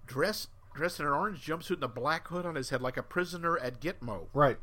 dressed 0.06 0.48
dressed 0.74 1.00
in 1.00 1.06
an 1.06 1.12
orange 1.12 1.44
jumpsuit 1.44 1.74
and 1.74 1.84
a 1.84 1.88
black 1.88 2.28
hood 2.28 2.46
on 2.46 2.54
his 2.54 2.70
head 2.70 2.82
like 2.82 2.96
a 2.96 3.02
prisoner 3.02 3.58
at 3.58 3.80
Gitmo, 3.80 4.26
Right. 4.32 4.58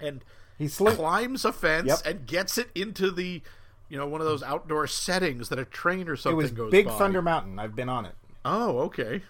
and 0.00 0.24
He 0.58 0.68
slipped. 0.68 0.96
climbs 0.98 1.44
a 1.44 1.52
fence 1.52 1.88
Yep. 1.88 1.98
and 2.04 2.26
gets 2.26 2.58
it 2.58 2.70
into 2.74 3.10
the, 3.10 3.42
you 3.88 3.98
know, 3.98 4.06
one 4.06 4.20
of 4.20 4.26
those 4.26 4.42
outdoor 4.42 4.86
settings 4.86 5.48
that 5.48 5.58
a 5.58 5.64
train 5.64 6.08
or 6.08 6.14
It 6.14 6.18
something 6.18 6.36
was 6.36 6.50
goes 6.52 6.70
Big 6.70 6.86
by. 6.86 6.96
Thunder 6.98 7.22
Mountain. 7.22 7.58
I've 7.58 7.74
been 7.74 7.88
on 7.88 8.04
it. 8.06 8.14
Oh, 8.44 8.78
okay. 8.80 9.22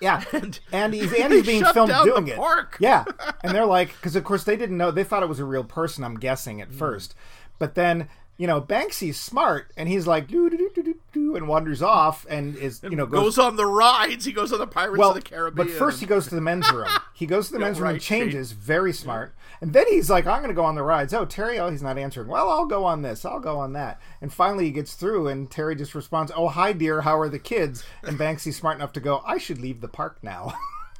Yeah, 0.00 0.24
And- 0.32 0.58
and 0.72 0.92
he's 0.94 1.12
and 1.18 1.32
he's 1.32 1.46
being 1.46 1.64
filmed 1.64 1.92
doing 2.02 2.26
it. 2.28 2.36
park. 2.36 2.76
Yeah, 2.80 3.04
and 3.44 3.54
they're 3.54 3.66
like, 3.66 3.88
because 3.94 4.16
of 4.16 4.24
course 4.24 4.42
they 4.44 4.56
didn't 4.56 4.76
know. 4.76 4.90
They 4.90 5.04
thought 5.04 5.22
it 5.22 5.28
was 5.28 5.38
a 5.38 5.44
real 5.44 5.62
person. 5.62 6.02
I'm 6.02 6.18
guessing 6.18 6.60
at 6.60 6.68
hmm. 6.68 6.76
first, 6.78 7.14
but 7.60 7.74
then 7.76 8.08
you 8.36 8.48
know 8.48 8.60
Banksy's 8.60 9.20
smart, 9.20 9.70
and 9.76 9.88
he's 9.88 10.08
like 10.08 10.26
doo 10.26 10.50
doo 10.50 10.70
doo 10.74 10.82
doo 10.82 10.91
and 11.36 11.48
wanders 11.48 11.82
off, 11.82 12.26
and 12.28 12.56
is 12.56 12.80
you 12.82 12.96
know 12.96 13.06
goes, 13.06 13.38
on 13.38 13.56
the 13.56 13.66
rides. 13.66 14.24
He 14.24 14.32
goes 14.32 14.52
on 14.52 14.58
the 14.58 14.66
Pirates 14.66 14.98
well, 14.98 15.10
of 15.10 15.16
the 15.16 15.22
Caribbean. 15.22 15.66
but 15.66 15.76
first 15.76 16.00
he 16.00 16.06
goes 16.06 16.26
to 16.28 16.34
the 16.34 16.40
men's 16.40 16.70
room. 16.72 16.88
He 17.14 17.26
goes 17.26 17.48
to 17.48 17.54
the 17.54 17.58
men's 17.60 17.78
room 17.78 17.90
and 17.90 17.94
right, 17.96 18.02
changes. 18.02 18.52
Very 18.52 18.92
smart. 18.92 19.34
And 19.60 19.72
then 19.72 19.86
he's 19.88 20.10
like, 20.10 20.26
"I'm 20.26 20.38
going 20.38 20.48
to 20.48 20.54
go 20.54 20.64
on 20.64 20.74
the 20.74 20.82
rides." 20.82 21.14
Oh, 21.14 21.24
Thierry, 21.24 21.58
oh, 21.58 21.70
he's 21.70 21.82
not 21.82 21.98
answering. 21.98 22.28
Well, 22.28 22.50
I'll 22.50 22.66
go 22.66 22.84
on 22.84 23.02
this. 23.02 23.24
I'll 23.24 23.40
go 23.40 23.58
on 23.58 23.72
that. 23.74 24.00
And 24.20 24.32
finally, 24.32 24.64
he 24.64 24.70
gets 24.70 24.94
through, 24.94 25.28
and 25.28 25.50
Thierry 25.50 25.76
just 25.76 25.94
responds, 25.94 26.32
"Oh, 26.34 26.48
hi, 26.48 26.72
dear. 26.72 27.02
How 27.02 27.18
are 27.18 27.28
the 27.28 27.38
kids?" 27.38 27.84
And 28.02 28.18
Banksy's 28.18 28.56
smart 28.56 28.76
enough 28.76 28.92
to 28.94 29.00
go, 29.00 29.22
"I 29.26 29.38
should 29.38 29.60
leave 29.60 29.80
the 29.80 29.88
park 29.88 30.18
now." 30.22 30.54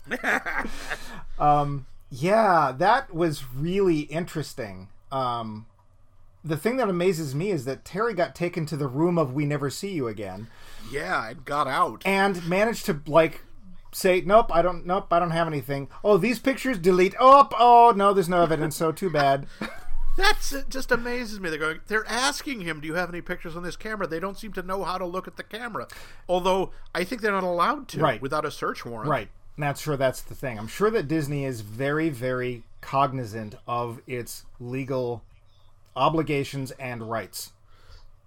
um, 1.39 1.87
yeah, 2.11 2.73
that 2.77 3.15
was 3.15 3.45
really 3.55 4.01
interesting. 4.01 4.89
Um, 5.11 5.67
the 6.45 6.57
thing 6.57 6.77
that 6.79 6.89
amazes 6.89 7.35
me 7.35 7.51
is 7.51 7.65
that 7.65 7.85
Thierry 7.85 8.15
got 8.15 8.35
taken 8.35 8.67
to 8.67 8.77
the 8.77 8.89
room 8.89 9.19
of 9.19 9.33
"We 9.33 9.45
Never 9.45 9.71
See 9.71 9.93
You 9.93 10.09
Again." 10.09 10.49
yeah, 10.91 11.29
it 11.31 11.45
got 11.45 11.69
out. 11.69 12.03
and 12.05 12.47
managed 12.49 12.87
to 12.87 13.01
like 13.07 13.43
say 13.95 14.23
nope 14.25 14.51
i 14.55 14.63
don't 14.63 14.87
nope 14.87 15.13
i 15.13 15.19
don't 15.19 15.33
have 15.33 15.47
anything 15.47 15.87
oh 16.03 16.17
these 16.17 16.39
pictures 16.39 16.79
delete 16.79 17.15
oh 17.21 17.47
oh 17.59 17.93
no 17.95 18.15
there's 18.15 18.29
no 18.29 18.43
evidence 18.43 18.75
so 18.75 18.91
too 18.91 19.11
bad 19.11 19.47
That's 20.17 20.53
it. 20.53 20.69
Just 20.69 20.93
amazes 20.93 21.41
me. 21.41 21.49
They're 21.49 21.59
going. 21.59 21.81
They're 21.87 22.07
asking 22.07 22.61
him, 22.61 22.81
"Do 22.81 22.87
you 22.87 22.95
have 22.97 23.09
any 23.09 23.23
pictures 23.23 23.57
on 23.57 23.63
this 23.63 23.77
camera?" 23.77 24.07
They 24.07 24.21
don't 24.21 24.39
seem 24.39 24.53
to 24.53 24.63
know 24.63 24.85
how 24.85 24.99
to 24.99 25.07
look 25.07 25.27
at 25.27 25.39
the 25.39 25.43
camera. 25.43 25.89
Although 26.29 26.71
I 26.95 27.03
think 27.05 27.23
they're 27.23 27.33
not 27.33 27.45
allowed 27.45 27.89
to 27.89 28.01
Right. 28.01 28.21
without 28.21 28.45
a 28.45 28.51
search 28.51 28.85
warrant. 28.85 29.09
right 29.09 29.29
not 29.57 29.79
sure 29.79 29.97
that's 29.99 30.21
the 30.23 30.35
thing 30.35 30.59
i'm 30.59 30.67
sure 30.67 30.91
that 30.91 31.07
disney 31.09 31.45
is 31.45 31.61
very 31.63 32.09
very 32.11 32.63
cognizant 32.81 33.55
of 33.67 34.01
its 34.07 34.45
legal 34.61 35.23
obligations 35.97 36.71
and 36.73 37.11
rights 37.11 37.53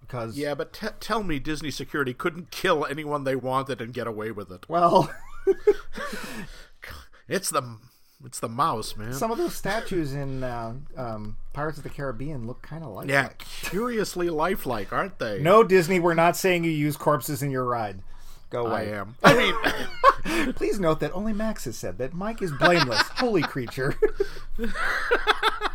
because 0.00 0.36
Yeah, 0.38 0.54
but 0.54 0.72
t- 0.72 0.86
tell 1.00 1.22
me, 1.22 1.38
Disney 1.38 1.70
security 1.70 2.14
couldn't 2.14 2.50
kill 2.50 2.84
anyone 2.86 3.24
they 3.24 3.36
wanted 3.36 3.80
and 3.80 3.92
get 3.92 4.06
away 4.06 4.30
with 4.30 4.50
it. 4.52 4.64
well 4.68 5.10
It's 7.28 7.50
the 7.50 7.78
it's 8.24 8.40
the 8.40 8.48
mouse, 8.48 8.96
man. 8.96 9.12
some 9.12 9.30
of 9.30 9.36
those 9.38 9.54
statues 9.54 10.14
in 10.14 10.42
uh, 10.42 10.74
um, 10.96 11.36
pirates 11.52 11.76
of 11.78 11.84
the 11.84 11.90
caribbean 11.90 12.46
look 12.46 12.62
kind 12.62 12.82
of 12.82 12.90
like 12.90 13.08
yeah, 13.08 13.28
curiously 13.38 14.30
lifelike, 14.30 14.92
aren't 14.92 15.18
they? 15.18 15.40
no 15.40 15.62
disney 15.62 16.00
we're 16.00 16.14
not 16.14 16.36
saying 16.36 16.64
you 16.64 16.70
use 16.70 16.96
corpses 16.96 17.42
in 17.42 17.50
your 17.50 17.64
ride 17.64 18.00
go 18.48 18.66
I 18.68 18.82
away 18.82 18.92
am. 18.94 19.16
I 19.24 19.34
mean, 19.36 20.52
Please 20.54 20.78
note 20.80 21.00
that 21.00 21.12
only 21.12 21.32
Max 21.32 21.64
has 21.66 21.76
said 21.76 21.98
that 21.98 22.12
Mike 22.14 22.42
is 22.42 22.50
blameless. 22.52 23.00
Holy 23.16 23.42
creature. 23.42 23.94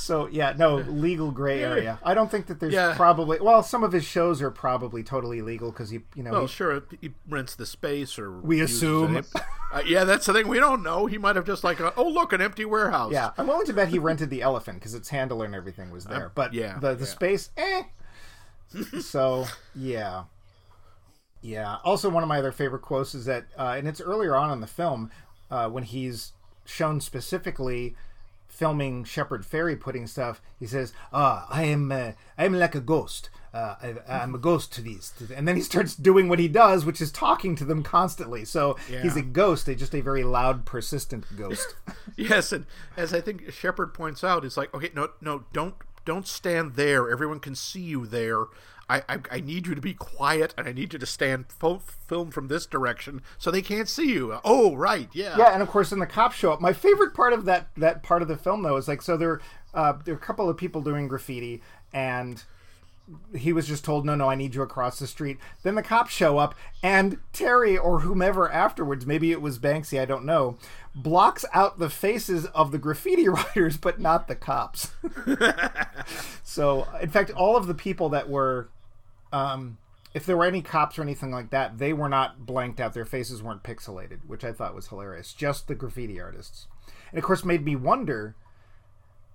so 0.00 0.26
yeah, 0.28 0.54
no 0.56 0.76
legal 0.76 1.30
gray 1.30 1.62
area. 1.62 1.98
I 2.02 2.14
don't 2.14 2.30
think 2.30 2.46
that 2.46 2.58
there's 2.60 2.72
Yeah. 2.72 2.94
probably 2.96 3.38
well, 3.40 3.62
some 3.62 3.84
of 3.84 3.92
his 3.92 4.04
shows 4.04 4.40
are 4.42 4.50
probably 4.50 5.02
totally 5.02 5.42
legal 5.42 5.70
because 5.70 5.90
he, 5.90 6.00
you 6.14 6.22
know, 6.22 6.32
well, 6.32 6.40
he- 6.42 6.46
sure, 6.48 6.82
he 7.00 7.12
rents 7.28 7.54
the 7.54 7.66
space, 7.66 8.18
or 8.18 8.32
We 8.40 8.60
assume. 8.60 9.22
Uh, 9.72 9.82
yeah, 9.86 10.04
that's 10.04 10.26
the 10.26 10.32
thing. 10.32 10.48
We 10.48 10.58
don't 10.58 10.82
know. 10.82 11.06
He 11.06 11.16
might 11.18 11.36
have 11.36 11.46
just 11.46 11.62
like, 11.62 11.80
uh, 11.80 11.92
oh, 11.96 12.08
look, 12.08 12.32
an 12.32 12.40
empty 12.40 12.64
warehouse. 12.64 13.12
yeah, 13.12 13.30
I'm 13.38 13.46
willing 13.46 13.66
to 13.66 13.72
bet 13.72 13.88
he 13.88 13.98
rented 13.98 14.28
the 14.30 14.42
elephant 14.42 14.78
because 14.80 14.94
its 14.94 15.10
handler 15.10 15.44
and 15.44 15.54
everything 15.54 15.90
was 15.90 16.06
there. 16.06 16.32
But 16.34 16.54
yeah, 16.54 16.78
the 16.80 16.94
the 16.94 17.04
yeah. 17.04 17.10
space, 17.10 17.50
eh. 17.56 17.82
so 19.00 19.46
yeah, 19.74 20.24
yeah. 21.42 21.76
Also, 21.84 22.08
one 22.08 22.22
of 22.22 22.28
my 22.28 22.38
other 22.38 22.52
favorite 22.52 22.82
quotes 22.82 23.14
is 23.14 23.24
that, 23.26 23.46
uh, 23.58 23.74
and 23.76 23.86
it's 23.88 24.00
earlier 24.00 24.34
on 24.36 24.50
in 24.50 24.60
the 24.60 24.66
film 24.66 25.10
uh, 25.50 25.68
when 25.68 25.84
he's 25.84 26.32
shown 26.64 27.00
specifically 27.00 27.96
filming 28.60 29.04
Shepard 29.04 29.42
Fairey 29.42 29.80
putting 29.80 30.06
stuff. 30.06 30.42
He 30.58 30.66
says, 30.66 30.92
"Ah, 31.14 31.46
I 31.48 31.64
am, 31.64 31.90
uh, 31.90 32.12
I 32.36 32.44
am 32.44 32.52
like 32.52 32.74
a 32.74 32.80
ghost. 32.80 33.30
Uh, 33.54 33.74
I, 33.82 33.94
I'm 34.22 34.34
a 34.34 34.38
ghost 34.38 34.70
to 34.74 34.82
these." 34.82 35.14
And 35.34 35.48
then 35.48 35.56
he 35.56 35.62
starts 35.62 35.94
doing 35.96 36.28
what 36.28 36.38
he 36.38 36.46
does, 36.46 36.84
which 36.84 37.00
is 37.00 37.10
talking 37.10 37.56
to 37.56 37.64
them 37.64 37.82
constantly. 37.82 38.44
So 38.44 38.76
he's 39.02 39.16
a 39.16 39.22
ghost, 39.22 39.66
just 39.66 39.94
a 39.94 40.02
very 40.02 40.22
loud, 40.24 40.66
persistent 40.66 41.24
ghost. 41.36 41.74
Yes, 42.16 42.52
and 42.52 42.66
as 42.98 43.14
I 43.14 43.20
think 43.22 43.50
Shepard 43.50 43.94
points 43.94 44.22
out, 44.22 44.44
it's 44.44 44.56
like, 44.56 44.74
okay, 44.74 44.90
no, 44.94 45.10
no, 45.22 45.44
don't, 45.54 45.74
don't 46.04 46.26
stand 46.26 46.74
there. 46.74 47.10
Everyone 47.10 47.40
can 47.40 47.54
see 47.54 47.80
you 47.80 48.04
there. 48.04 48.44
I, 48.90 49.02
I, 49.08 49.18
I 49.30 49.40
need 49.40 49.68
you 49.68 49.74
to 49.76 49.80
be 49.80 49.94
quiet, 49.94 50.52
and 50.58 50.66
I 50.66 50.72
need 50.72 50.92
you 50.92 50.98
to 50.98 51.06
stand 51.06 51.46
fo- 51.48 51.78
film 51.78 52.30
from 52.30 52.48
this 52.48 52.66
direction 52.66 53.22
so 53.38 53.50
they 53.50 53.62
can't 53.62 53.88
see 53.88 54.12
you. 54.12 54.38
Oh, 54.44 54.74
right, 54.74 55.08
yeah, 55.12 55.36
Yeah, 55.38 55.52
and 55.52 55.62
of 55.62 55.68
course, 55.68 55.92
when 55.92 56.00
the 56.00 56.06
cops 56.06 56.36
show 56.36 56.52
up, 56.52 56.60
my 56.60 56.72
favorite 56.72 57.14
part 57.14 57.32
of 57.32 57.44
that 57.44 57.68
that 57.76 58.02
part 58.02 58.22
of 58.22 58.28
the 58.28 58.36
film 58.36 58.62
though 58.62 58.76
is 58.76 58.88
like 58.88 59.00
so 59.00 59.16
there 59.16 59.40
uh, 59.72 59.94
there 60.04 60.14
are 60.14 60.18
a 60.18 60.20
couple 60.20 60.48
of 60.48 60.56
people 60.56 60.82
doing 60.82 61.06
graffiti, 61.06 61.62
and 61.92 62.42
he 63.36 63.52
was 63.52 63.66
just 63.66 63.84
told, 63.84 64.04
no, 64.04 64.14
no, 64.14 64.28
I 64.28 64.34
need 64.34 64.54
you 64.54 64.62
across 64.62 64.98
the 64.98 65.06
street. 65.06 65.38
Then 65.62 65.74
the 65.74 65.82
cops 65.82 66.12
show 66.12 66.38
up, 66.38 66.54
and 66.82 67.18
Thierry 67.32 67.76
or 67.76 68.00
whomever 68.00 68.50
afterwards, 68.50 69.06
maybe 69.06 69.32
it 69.32 69.42
was 69.42 69.58
Banksy, 69.58 70.00
I 70.00 70.04
don't 70.04 70.24
know, 70.24 70.58
blocks 70.94 71.44
out 71.52 71.78
the 71.78 71.90
faces 71.90 72.46
of 72.46 72.72
the 72.72 72.78
graffiti 72.78 73.28
writers, 73.28 73.76
but 73.76 74.00
not 74.00 74.28
the 74.28 74.36
cops. 74.36 74.92
so, 76.42 76.86
in 77.00 77.10
fact, 77.10 77.30
all 77.30 77.56
of 77.56 77.66
the 77.66 77.74
people 77.74 78.08
that 78.10 78.28
were, 78.28 78.68
um, 79.32 79.78
if 80.14 80.26
there 80.26 80.36
were 80.36 80.44
any 80.44 80.62
cops 80.62 80.98
or 80.98 81.02
anything 81.02 81.30
like 81.30 81.50
that, 81.50 81.78
they 81.78 81.92
were 81.92 82.08
not 82.08 82.44
blanked 82.46 82.80
out. 82.80 82.94
Their 82.94 83.04
faces 83.04 83.42
weren't 83.42 83.62
pixelated, 83.62 84.20
which 84.26 84.44
I 84.44 84.52
thought 84.52 84.74
was 84.74 84.88
hilarious. 84.88 85.32
Just 85.32 85.68
the 85.68 85.74
graffiti 85.74 86.20
artists. 86.20 86.66
And 87.10 87.18
of 87.18 87.24
course, 87.24 87.44
made 87.44 87.64
me 87.64 87.76
wonder 87.76 88.34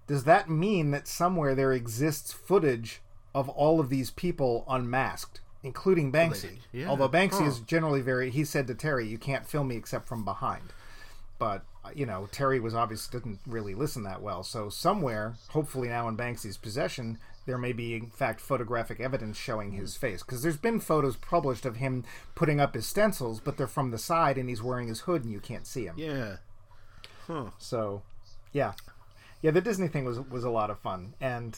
does 0.08 0.26
that 0.26 0.50
mean 0.50 0.92
that 0.92 1.08
somewhere 1.08 1.56
there 1.56 1.74
exists 1.74 2.32
footage 2.32 3.02
of 3.34 3.50
all 3.50 3.80
of 3.80 3.90
these 3.90 4.12
people 4.12 4.64
unmasked, 4.70 5.42
including 5.64 6.12
Banksy? 6.12 6.60
Yeah. 6.72 6.88
Although 6.88 7.10
Banksy 7.10 7.40
Huh. 7.40 7.46
is 7.46 7.60
generally 7.60 8.02
very, 8.02 8.30
he 8.30 8.46
said 8.46 8.68
to 8.68 8.76
Thierry, 8.76 9.08
"You 9.08 9.18
can't 9.18 9.48
film 9.48 9.70
me 9.70 9.76
except 9.78 10.08
from 10.08 10.24
behind." 10.24 10.74
But 11.40 11.66
uh, 11.84 11.90
you 11.96 12.06
know, 12.06 12.28
Thierry 12.32 12.60
was 12.60 12.76
obviously 12.76 13.20
didn't 13.20 13.40
really 13.48 13.74
listen 13.76 14.04
that 14.04 14.22
well. 14.22 14.44
So 14.44 14.70
somewhere, 14.70 15.36
hopefully 15.50 15.88
now 15.90 16.08
in 16.08 16.16
Banksy's 16.18 16.58
possession, 16.58 17.18
there 17.46 17.58
may 17.58 17.74
be 17.74 17.96
in 17.96 18.10
fact 18.10 18.42
photographic 18.42 19.00
evidence 19.00 19.38
showing 19.38 19.72
his 19.72 19.96
face 19.96 20.24
because 20.24 20.42
there's 20.42 20.58
been 20.58 20.80
photos 20.80 21.16
published 21.16 21.66
of 21.66 21.78
him 21.78 22.04
putting 22.34 22.60
up 22.60 22.74
his 22.74 22.88
stencils, 22.88 23.40
but 23.40 23.58
they're 23.58 23.68
from 23.68 23.92
the 23.92 23.98
side 23.98 24.38
and 24.38 24.50
he's 24.50 24.64
wearing 24.64 24.88
his 24.88 25.02
hood 25.02 25.24
and 25.24 25.32
you 25.32 25.40
can't 25.40 25.68
see 25.68 25.86
him. 25.86 25.96
Yeah. 25.98 26.38
Huh. 27.28 27.52
So, 27.58 28.04
yeah, 28.52 28.74
yeah, 29.46 29.52
the 29.52 29.62
Disney 29.62 29.88
thing 29.88 30.06
was 30.06 30.20
was 30.20 30.44
a 30.44 30.50
lot 30.50 30.72
of 30.72 30.80
fun, 30.80 31.14
and 31.22 31.56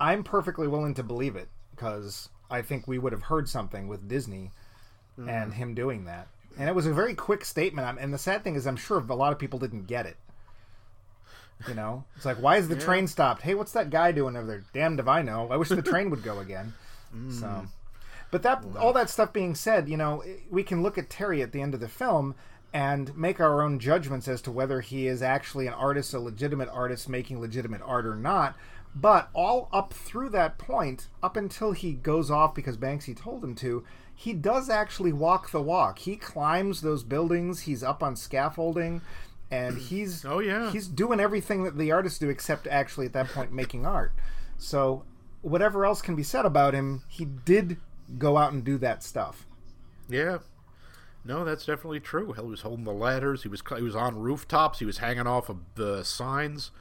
I'm 0.00 0.24
perfectly 0.24 0.66
willing 0.66 0.94
to 0.94 1.02
believe 1.02 1.36
it 1.36 1.48
because 1.72 2.30
I 2.50 2.62
think 2.62 2.88
we 2.88 2.98
would 2.98 3.12
have 3.12 3.24
heard 3.24 3.48
something 3.48 3.86
with 3.86 4.08
Disney 4.08 4.50
and 5.18 5.28
mm-hmm. 5.28 5.50
him 5.50 5.74
doing 5.74 6.06
that, 6.06 6.28
and 6.58 6.70
it 6.70 6.74
was 6.74 6.86
a 6.86 6.92
very 6.92 7.14
quick 7.14 7.44
statement. 7.44 7.98
And 8.00 8.14
the 8.14 8.18
sad 8.18 8.44
thing 8.44 8.54
is, 8.54 8.66
I'm 8.66 8.76
sure 8.76 8.98
a 8.98 9.14
lot 9.14 9.32
of 9.32 9.38
people 9.38 9.58
didn't 9.58 9.86
get 9.86 10.06
it. 10.06 10.16
You 11.68 11.74
know, 11.74 12.04
it's 12.16 12.24
like, 12.24 12.38
why 12.38 12.56
is 12.56 12.68
the 12.68 12.76
train 12.76 13.06
stopped? 13.06 13.42
Hey, 13.42 13.54
what's 13.54 13.72
that 13.72 13.90
guy 13.90 14.12
doing 14.12 14.36
over 14.36 14.46
there? 14.46 14.64
Damned 14.72 15.00
if 15.00 15.08
I 15.08 15.22
know. 15.22 15.48
I 15.50 15.56
wish 15.56 15.68
the 15.68 15.82
train 15.82 16.10
would 16.10 16.22
go 16.22 16.38
again. 16.38 16.74
Mm. 17.14 17.30
So, 17.30 17.66
but 18.30 18.42
that 18.42 18.64
all 18.80 18.94
that 18.94 19.10
stuff 19.10 19.34
being 19.34 19.54
said, 19.54 19.86
you 19.86 19.98
know, 19.98 20.24
we 20.50 20.62
can 20.62 20.82
look 20.82 20.96
at 20.96 21.10
Thierry 21.10 21.42
at 21.42 21.52
the 21.52 21.60
end 21.60 21.74
of 21.74 21.80
the 21.80 21.88
film 21.88 22.34
and 22.72 23.14
make 23.16 23.38
our 23.38 23.62
own 23.62 23.78
judgments 23.78 24.28
as 24.28 24.40
to 24.42 24.50
whether 24.50 24.80
he 24.80 25.06
is 25.06 25.22
actually 25.22 25.66
an 25.66 25.74
artist, 25.74 26.14
a 26.14 26.18
legitimate 26.18 26.70
artist 26.70 27.08
making 27.08 27.38
legitimate 27.40 27.82
art 27.84 28.06
or 28.06 28.16
not. 28.16 28.56
But 28.94 29.30
all 29.34 29.68
up 29.72 29.92
through 29.92 30.30
that 30.30 30.58
point, 30.58 31.08
up 31.22 31.36
until 31.36 31.72
he 31.72 31.92
goes 31.92 32.30
off 32.30 32.54
because 32.54 32.76
Banksy 32.76 33.16
told 33.16 33.42
him 33.42 33.54
to, 33.56 33.84
he 34.14 34.32
does 34.34 34.68
actually 34.68 35.12
walk 35.12 35.50
the 35.50 35.62
walk. 35.62 35.98
He 36.00 36.16
climbs 36.16 36.80
those 36.80 37.02
buildings. 37.02 37.60
He's 37.60 37.82
up 37.82 38.02
on 38.02 38.16
scaffolding, 38.16 39.00
and 39.52 39.78
he's 39.88 40.24
Oh, 40.24 40.40
yeah. 40.40 40.72
he's 40.72 40.88
doing 40.88 41.20
everything 41.20 41.62
that 41.64 41.76
the 41.78 41.92
artists 41.92 42.18
do, 42.18 42.28
except 42.30 42.66
actually 42.66 43.06
at 43.06 43.12
that 43.12 43.28
point 43.28 43.52
making 43.52 43.86
art. 43.86 44.12
So 44.58 45.04
whatever 45.42 45.84
else 45.84 46.02
can 46.02 46.16
be 46.16 46.22
said 46.22 46.44
about 46.46 46.74
him, 46.74 47.02
he 47.08 47.24
did 47.24 47.76
go 48.18 48.36
out 48.36 48.52
and 48.52 48.64
do 48.64 48.78
that 48.78 49.02
stuff. 49.02 49.46
Yeah. 50.08 50.38
No, 51.24 51.44
that's 51.44 51.64
definitely 51.64 52.00
true. 52.00 52.32
Hell, 52.32 52.44
he 52.46 52.50
was 52.50 52.62
holding 52.62 52.84
the 52.84 52.92
ladders. 52.92 53.44
He 53.44 53.48
was 53.48 53.62
he 53.76 53.82
was 53.82 53.94
on 53.94 54.18
rooftops. 54.18 54.80
He 54.80 54.84
was 54.84 54.98
hanging 54.98 55.26
off 55.28 55.48
of 55.48 55.58
the 55.76 56.02
signs. 56.02 56.72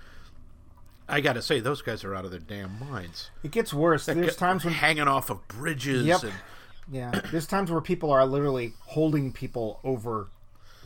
I 1.08 1.20
got 1.22 1.34
to 1.34 1.42
say, 1.42 1.60
those 1.60 1.82
guys 1.82 2.04
are 2.04 2.16
out 2.16 2.26
of 2.26 2.32
their 2.32 2.40
damn 2.40 2.80
minds. 2.80 3.32
It 3.44 3.52
gets 3.52 3.74
worse. 3.74 4.06
There's 4.06 4.36
times 4.38 4.64
when 4.64 4.74
hanging 4.74 5.08
off 5.10 5.30
of 5.30 5.46
bridges. 5.48 6.06
Yep. 6.06 6.24
And, 6.24 6.34
yeah, 6.90 7.22
there's 7.32 7.48
times 7.48 7.70
where 7.70 7.82
people 7.82 8.12
are 8.12 8.26
literally 8.26 8.74
holding 8.88 9.32
people 9.34 9.80
over 9.84 10.30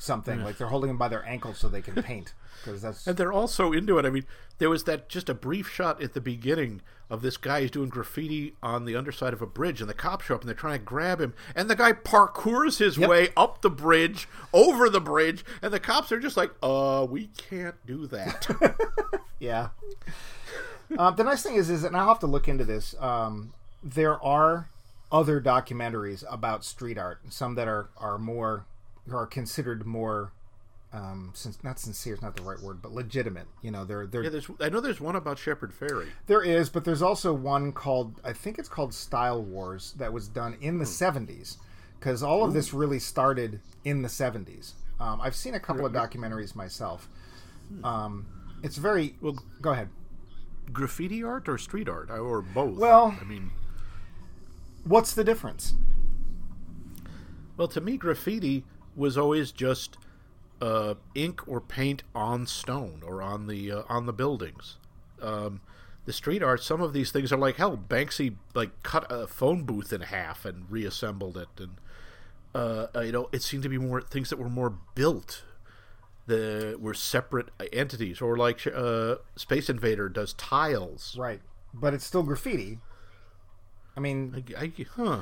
something, 0.06 0.44
like 0.44 0.58
they're 0.58 0.68
holding 0.68 0.88
them 0.90 0.98
by 0.98 1.08
their 1.10 1.26
ankles 1.26 1.58
so 1.58 1.68
they 1.68 1.82
can 1.82 2.02
paint 2.04 2.34
because 2.64 2.82
that's 2.82 3.06
and 3.06 3.18
they're 3.18 3.34
all 3.34 3.48
so 3.48 3.74
into 3.74 3.98
it. 3.98 4.06
I 4.06 4.10
mean, 4.10 4.26
there 4.60 4.70
was 4.70 4.86
that 4.86 5.10
just 5.10 5.28
a 5.30 5.34
brief 5.34 5.70
shot 5.70 6.02
at 6.02 6.14
the 6.14 6.22
beginning 6.22 6.82
of 7.10 7.22
this 7.22 7.38
guy 7.38 7.62
who's 7.62 7.70
doing 7.72 7.90
graffiti 7.90 8.56
on 8.64 8.86
the 8.86 8.96
underside 8.96 9.34
of 9.34 9.42
a 9.42 9.46
bridge, 9.46 9.80
and 9.82 9.90
the 9.90 9.94
cops 9.94 10.26
show 10.26 10.36
up 10.36 10.42
and 10.42 10.48
they're 10.48 10.56
trying 10.56 10.80
to 10.80 10.86
grab 10.86 11.20
him, 11.22 11.34
and 11.56 11.70
the 11.70 11.76
guy 11.76 11.92
parkours 11.94 12.80
his 12.80 12.98
Yep. 12.98 13.10
way 13.10 13.30
up 13.38 13.62
the 13.62 13.70
bridge, 13.70 14.28
over 14.54 14.90
the 14.90 15.02
bridge, 15.02 15.44
and 15.62 15.72
the 15.74 15.80
cops 15.80 16.12
are 16.12 16.20
just 16.20 16.38
like, 16.38 16.52
"Uh, 16.64 17.06
we 17.10 17.28
can't 17.38 17.76
do 17.86 18.08
that." 18.08 18.48
yeah. 19.40 19.70
Uh, 20.98 21.12
the 21.12 21.24
nice 21.24 21.44
thing 21.44 21.56
is, 21.56 21.70
is, 21.70 21.84
and 21.84 21.96
I'll 21.98 22.08
have 22.08 22.20
to 22.20 22.28
look 22.28 22.48
into 22.48 22.64
this. 22.64 22.96
Um, 23.00 23.54
there 23.84 24.24
are 24.24 24.70
other 25.12 25.40
documentaries 25.42 26.24
about 26.32 26.64
street 26.64 26.98
art, 26.98 27.20
some 27.30 27.56
that 27.56 27.68
are 27.68 27.90
are 27.98 28.18
more 28.18 28.66
are 29.12 29.26
considered 29.28 29.86
more. 29.86 30.32
Um, 30.94 31.32
since 31.34 31.62
not 31.62 31.78
sincere 31.78 32.14
is 32.14 32.22
not 32.22 32.38
the 32.38 32.44
right 32.44 32.60
word, 32.62 32.82
but 32.82 32.94
legitimate. 32.94 33.48
You 33.62 33.72
know, 33.72 33.84
they're 33.84 34.08
they're 34.08 34.24
yeah, 34.24 34.30
there's. 34.30 34.50
I 34.62 34.70
know 34.70 34.80
there's 34.80 35.02
one 35.02 35.18
about 35.18 35.38
Shepard 35.38 35.74
Fairey. 35.78 36.08
There 36.28 36.42
is, 36.42 36.70
but 36.70 36.86
there's 36.86 37.02
also 37.02 37.34
one 37.34 37.74
called 37.74 38.22
I 38.24 38.32
think 38.32 38.58
it's 38.60 38.70
called 38.70 38.94
Style 38.94 39.42
Wars 39.42 39.94
that 39.98 40.14
was 40.14 40.30
done 40.30 40.56
in 40.62 40.78
the 40.78 40.86
70s 40.86 41.58
because 42.00 42.24
all 42.24 42.46
of 42.46 42.54
this 42.54 42.74
really 42.74 43.00
started 43.00 43.60
in 43.84 44.04
the 44.04 44.08
70s. 44.08 44.74
Um, 45.00 45.20
I've 45.22 45.36
seen 45.36 45.54
a 45.54 45.60
couple 45.60 45.86
of 45.86 45.92
documentaries 45.92 46.56
myself. 46.56 47.10
Um, 47.84 48.26
it's 48.64 48.78
very 48.78 49.16
Well, 49.22 49.38
go 49.62 49.72
ahead. 49.72 49.90
graffiti 50.72 51.24
art 51.24 51.50
or 51.50 51.58
street 51.58 51.90
art 51.90 52.10
or 52.10 52.42
both. 52.42 52.78
Well- 52.78 53.18
I 53.20 53.24
mean, 53.26 53.52
What's 54.86 55.14
the 55.14 55.24
difference? 55.26 55.74
well, 57.58 57.68
to 57.70 57.82
me, 57.82 57.98
graffiti 57.98 58.64
was 58.96 59.18
always 59.18 59.52
just 59.52 59.98
uh, 60.62 60.96
ink 61.14 61.48
or 61.48 61.60
paint 61.60 62.04
on 62.14 62.48
stone 62.48 63.02
or 63.06 63.22
on 63.22 63.48
the 63.48 63.72
uh, 63.72 63.84
on 63.90 64.06
the 64.06 64.14
buildings. 64.14 64.78
Um, 65.22 65.62
the 66.06 66.14
street 66.14 66.44
art, 66.44 66.62
some 66.62 66.82
of 66.82 66.94
these 66.94 67.12
things 67.12 67.34
are 67.34 67.38
like 67.38 67.56
hell. 67.56 67.78
Banksy 67.78 68.36
like 68.54 68.84
cut 68.84 69.06
a 69.10 69.28
phone 69.28 69.64
booth 69.64 69.92
in 69.92 70.02
half 70.02 70.46
and 70.46 70.70
reassembled 70.70 71.38
it, 71.38 71.50
and 71.58 71.78
uh, 72.54 72.88
you 73.02 73.12
know, 73.12 73.28
it 73.32 73.42
seemed 73.42 73.64
to 73.64 73.70
be 73.70 73.78
more 73.78 74.02
things 74.02 74.30
that 74.30 74.40
were 74.40 74.50
more 74.50 74.78
built. 74.96 75.44
The 76.28 76.76
were 76.80 76.96
separate 76.96 77.50
entities, 77.72 78.22
or 78.22 78.38
like 78.38 78.66
uh, 78.66 79.16
Space 79.36 79.70
Invader 79.70 80.10
does 80.10 80.34
tiles. 80.34 81.16
Right, 81.18 81.42
but 81.74 81.94
it's 81.94 82.06
still 82.06 82.24
graffiti. 82.24 82.80
I 83.96 84.00
mean, 84.00 84.44
I, 84.58 84.64
I, 84.64 84.72
huh? 84.96 85.22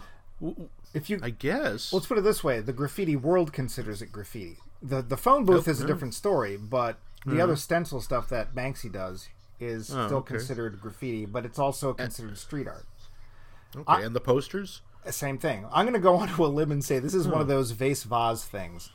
If 0.93 1.09
you 1.09 1.19
I 1.23 1.29
guess. 1.31 1.91
let's 1.93 2.05
put 2.05 2.17
it 2.17 2.23
this 2.23 2.43
way: 2.43 2.59
the 2.59 2.73
graffiti 2.73 3.15
world 3.15 3.51
considers 3.53 4.01
it 4.01 4.11
graffiti. 4.11 4.57
the 4.81 5.01
The 5.01 5.17
phone 5.17 5.45
booth 5.45 5.67
is 5.67 5.81
a 5.81 5.87
different 5.87 6.13
story, 6.13 6.57
but 6.57 6.97
the 7.25 7.39
other 7.41 7.55
stencil 7.55 8.01
stuff 8.01 8.29
that 8.29 8.53
Banksy 8.53 8.91
does 8.91 9.29
is 9.59 9.89
Oh, 9.93 10.05
still 10.07 10.17
okay. 10.19 10.35
considered 10.35 10.79
graffiti, 10.81 11.25
but 11.25 11.45
it's 11.45 11.57
also 11.59 11.93
considered 11.93 12.37
street 12.37 12.67
art. 12.67 12.85
okay, 13.75 14.03
and 14.03 14.15
the 14.15 14.19
posters. 14.21 14.81
Same 15.09 15.37
thing. 15.37 15.65
I'm 15.71 15.85
going 15.85 15.93
to 15.99 15.99
go 15.99 16.15
onto 16.15 16.45
a 16.45 16.47
limb 16.47 16.71
and 16.71 16.83
say 16.83 16.99
this 16.99 17.13
is 17.13 17.27
one 17.27 17.41
of 17.41 17.47
those 17.47 17.71
vase 17.71 18.03
vase 18.03 18.43
things. 18.45 18.89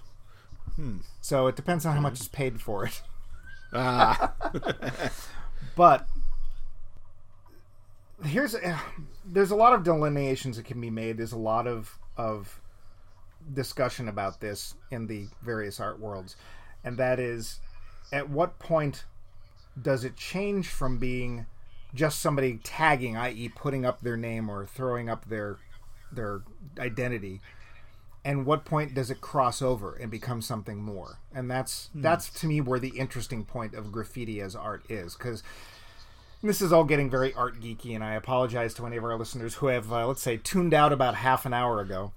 Hmm. 0.76 0.98
So 1.20 1.46
it 1.48 1.56
depends 1.56 1.84
on 1.84 1.94
how 1.94 2.00
much 2.00 2.20
is 2.20 2.28
paid 2.28 2.60
for 2.60 2.84
it. 2.86 3.02
Ah, 3.72 4.32
But 5.76 6.06
here's 8.24 8.54
eh, 8.54 8.78
there's 9.24 9.50
a 9.50 9.56
lot 9.56 9.72
of 9.72 9.82
delineations 9.82 10.56
that 10.56 10.66
can 10.66 10.80
be 10.80 10.90
made. 10.90 11.18
There's 11.18 11.32
a 11.32 11.38
lot 11.38 11.66
of 11.66 11.98
of 12.16 12.60
discussion 13.52 14.08
about 14.08 14.40
this 14.40 14.74
in 14.90 15.06
the 15.06 15.28
various 15.42 15.80
art 15.80 16.00
worlds, 16.00 16.36
and 16.84 16.96
that 16.96 17.20
is 17.20 17.60
at 18.12 18.28
what 18.28 18.58
point 18.58 19.04
does 19.80 20.04
it 20.04 20.16
change 20.16 20.68
from 20.68 20.98
being 20.98 21.46
just 21.94 22.20
somebody 22.20 22.58
tagging, 22.62 23.16
i.e., 23.16 23.48
putting 23.48 23.84
up 23.84 24.00
their 24.00 24.16
name 24.16 24.50
or 24.50 24.66
throwing 24.66 25.08
up 25.08 25.28
their 25.28 25.58
their 26.10 26.42
identity, 26.78 27.40
and 28.24 28.44
what 28.44 28.64
point 28.64 28.94
does 28.94 29.10
it 29.10 29.20
cross 29.20 29.62
over 29.62 29.94
and 29.94 30.10
become 30.10 30.42
something 30.42 30.82
more? 30.82 31.18
And 31.34 31.50
that's 31.50 31.88
hmm. 31.92 32.02
that's 32.02 32.30
to 32.40 32.46
me 32.46 32.60
where 32.60 32.80
the 32.80 32.98
interesting 32.98 33.44
point 33.44 33.74
of 33.74 33.92
graffiti 33.92 34.40
as 34.40 34.56
art 34.56 34.84
is, 34.88 35.14
because 35.14 35.42
this 36.42 36.62
is 36.62 36.72
all 36.72 36.84
getting 36.84 37.10
very 37.10 37.32
art 37.34 37.60
geeky, 37.60 37.94
and 37.94 38.04
I 38.04 38.14
apologize 38.14 38.74
to 38.74 38.86
any 38.86 38.96
of 38.96 39.04
our 39.04 39.16
listeners 39.16 39.54
who 39.54 39.66
have, 39.66 39.92
uh, 39.92 40.06
let's 40.06 40.22
say, 40.22 40.36
tuned 40.36 40.74
out 40.74 40.92
about 40.92 41.16
half 41.16 41.44
an 41.46 41.52
hour 41.52 41.80
ago, 41.80 42.12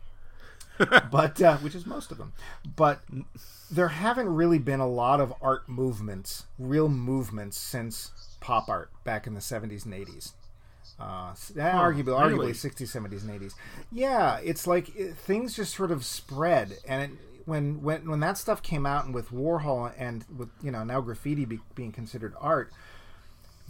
but 1.12 1.42
uh, 1.42 1.58
which 1.58 1.76
is 1.76 1.86
most 1.86 2.12
of 2.12 2.18
them. 2.18 2.34
But 2.76 3.02
there 3.70 3.90
haven't 3.90 4.30
really 4.30 4.60
been 4.60 4.80
a 4.80 4.88
lot 4.88 5.20
of 5.20 5.34
art 5.42 5.68
movements, 5.68 6.46
real 6.60 6.90
movements, 6.90 7.60
since 7.60 8.12
pop 8.40 8.70
art 8.70 8.90
back 9.04 9.28
in 9.28 9.34
the 9.34 9.40
'70s 9.42 9.86
and 9.86 9.94
'80s. 9.94 10.34
Uh, 11.00 11.32
s- 11.32 11.52
arguably, 11.56 12.06
arguably 12.16 12.32
really? 12.32 12.52
60s, 12.52 12.82
70s, 12.82 13.22
and 13.28 13.42
80s. 13.42 13.54
Yeah, 13.92 14.38
it's 14.44 14.68
like 14.68 14.96
it, 14.96 15.16
things 15.16 15.56
just 15.56 15.74
sort 15.76 15.90
of 15.92 16.06
spread, 16.06 16.78
and 16.88 17.14
it, 17.14 17.18
when 17.46 17.82
when 17.82 18.08
when 18.10 18.20
that 18.20 18.38
stuff 18.38 18.62
came 18.62 18.86
out, 18.86 19.06
and 19.06 19.14
with 19.16 19.30
Warhol 19.32 19.92
and 19.98 20.24
with 20.36 20.50
you 20.62 20.70
know 20.70 20.84
now 20.84 21.02
graffiti 21.02 21.46
be, 21.46 21.60
being 21.74 21.92
considered 21.92 22.36
art, 22.40 22.72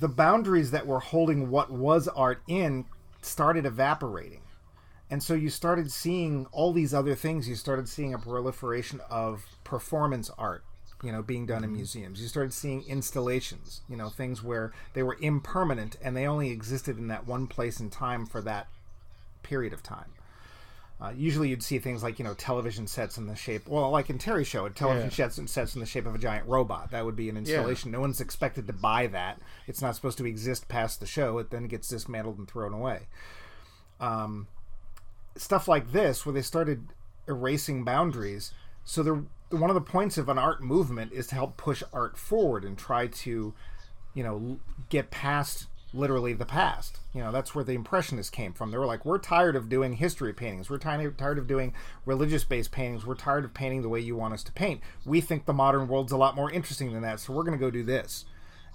the 0.01 0.09
boundaries 0.09 0.71
that 0.71 0.87
were 0.87 0.99
holding 0.99 1.51
what 1.51 1.71
was 1.71 2.07
art 2.07 2.41
in 2.47 2.85
started 3.21 3.67
evaporating. 3.67 4.41
And 5.11 5.21
so 5.21 5.35
you 5.35 5.51
started 5.51 5.91
seeing 5.91 6.47
all 6.51 6.73
these 6.73 6.91
other 6.91 7.13
things. 7.13 7.47
You 7.47 7.53
started 7.53 7.87
seeing 7.87 8.11
a 8.11 8.17
proliferation 8.17 8.99
of 9.11 9.45
performance 9.63 10.31
art, 10.39 10.63
you 11.03 11.11
know, 11.11 11.21
being 11.21 11.45
done 11.45 11.63
in 11.63 11.69
mm-hmm. 11.69 11.77
museums. 11.77 12.19
You 12.19 12.27
started 12.27 12.51
seeing 12.51 12.83
installations, 12.87 13.81
you 13.87 13.95
know, 13.95 14.09
things 14.09 14.41
where 14.41 14.71
they 14.93 15.03
were 15.03 15.17
impermanent 15.21 15.97
and 16.03 16.17
they 16.17 16.25
only 16.25 16.49
existed 16.49 16.97
in 16.97 17.07
that 17.09 17.27
one 17.27 17.45
place 17.45 17.79
and 17.79 17.91
time 17.91 18.25
for 18.25 18.41
that 18.41 18.67
period 19.43 19.71
of 19.71 19.83
time. 19.83 20.13
Uh, 21.01 21.11
usually, 21.15 21.49
you'd 21.49 21.63
see 21.63 21.79
things 21.79 22.03
like 22.03 22.19
you 22.19 22.25
know 22.25 22.35
television 22.35 22.85
sets 22.85 23.17
in 23.17 23.25
the 23.25 23.35
shape, 23.35 23.67
well, 23.67 23.89
like 23.89 24.09
in 24.11 24.19
Thierry 24.19 24.43
Show, 24.43 24.69
television 24.69 25.09
Yeah. 25.09 25.29
sets 25.29 25.51
sets 25.51 25.73
in 25.73 25.79
the 25.79 25.87
shape 25.87 26.05
of 26.05 26.13
a 26.13 26.19
giant 26.19 26.47
robot. 26.47 26.91
That 26.91 27.05
would 27.05 27.15
be 27.15 27.27
an 27.27 27.37
installation. 27.37 27.89
No 27.89 27.99
one's 28.01 28.21
expected 28.21 28.67
to 28.67 28.73
buy 28.73 29.07
that. 29.07 29.41
It's 29.65 29.81
not 29.81 29.95
supposed 29.95 30.19
to 30.19 30.27
exist 30.27 30.67
past 30.67 30.99
the 30.99 31.07
show. 31.07 31.39
It 31.39 31.49
then 31.49 31.65
gets 31.65 31.87
dismantled 31.87 32.37
and 32.37 32.47
thrown 32.47 32.71
away. 32.73 33.07
Um, 33.99 34.47
stuff 35.35 35.67
like 35.67 35.91
this, 35.91 36.23
where 36.25 36.33
they 36.33 36.41
started 36.43 36.85
erasing 37.27 37.83
boundaries. 37.83 38.53
So 38.83 39.01
the 39.01 39.25
one 39.57 39.69
of 39.69 39.73
the 39.73 39.81
points 39.81 40.17
of 40.19 40.29
an 40.29 40.37
art 40.37 40.61
movement 40.63 41.11
is 41.13 41.27
to 41.27 41.35
help 41.35 41.57
push 41.57 41.81
art 41.91 42.15
forward 42.17 42.63
and 42.63 42.77
try 42.77 43.07
to, 43.07 43.53
you 44.13 44.23
know, 44.23 44.59
get 44.89 45.09
past 45.11 45.65
literally 45.93 46.33
the 46.33 46.45
past. 46.45 46.99
You 47.13 47.21
know, 47.21 47.31
that's 47.31 47.53
where 47.53 47.63
the 47.63 47.73
impressionists 47.73 48.29
came 48.29 48.53
from. 48.53 48.71
They 48.71 48.77
were 48.77 48.85
like, 48.85 49.05
we're 49.05 49.17
tired 49.17 49.55
of 49.55 49.69
doing 49.69 49.93
history 49.93 50.33
paintings. 50.33 50.69
We're 50.69 50.77
tired 50.77 51.17
tired 51.17 51.37
of 51.37 51.47
doing 51.47 51.73
religious 52.05 52.43
based 52.43 52.71
paintings. 52.71 53.05
We're 53.05 53.15
tired 53.15 53.45
of 53.45 53.53
painting 53.53 53.81
the 53.81 53.89
way 53.89 53.99
you 53.99 54.15
want 54.15 54.33
us 54.33 54.43
to 54.43 54.51
paint. 54.51 54.81
We 55.05 55.21
think 55.21 55.45
the 55.45 55.53
modern 55.53 55.87
world's 55.87 56.11
a 56.11 56.17
lot 56.17 56.35
more 56.35 56.51
interesting 56.51 56.93
than 56.93 57.01
that, 57.01 57.19
so 57.19 57.33
we're 57.33 57.43
going 57.43 57.57
to 57.57 57.63
go 57.63 57.71
do 57.71 57.83
this. 57.83 58.25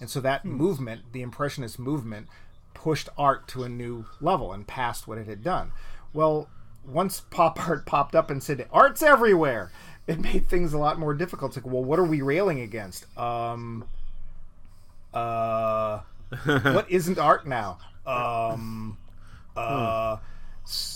And 0.01 0.11
so 0.11 0.21
that 0.21 0.45
movement, 0.45 1.13
the 1.13 1.23
impressionist 1.23 1.79
movement, 1.79 2.29
pushed 2.75 3.09
art 3.17 3.49
to 3.49 3.65
a 3.65 3.69
new 3.69 4.05
level 4.21 4.53
and 4.53 4.67
past 4.67 5.09
what 5.09 5.19
it 5.19 5.27
had 5.27 5.43
done. 5.43 5.73
Well, 6.13 6.49
once 6.87 7.21
pop 7.21 7.59
art 7.69 7.87
popped 7.87 8.15
up 8.15 8.31
and 8.31 8.43
said 8.43 8.67
art's 8.71 9.03
everywhere, 9.03 9.73
it 10.07 10.21
made 10.21 10.47
things 10.47 10.73
a 10.73 10.79
lot 10.79 10.99
more 10.99 11.15
difficult. 11.15 11.57
It's 11.57 11.65
like, 11.65 11.73
well, 11.73 11.83
what 11.83 11.99
are 11.99 12.05
we 12.05 12.21
railing 12.21 12.61
against? 12.61 13.07
Um, 13.19 13.85
uh, 15.13 16.01
what 16.45 16.91
isn't 16.91 17.19
art 17.19 17.47
now? 17.47 17.79
Um, 18.07 18.99
uh, 19.57 20.19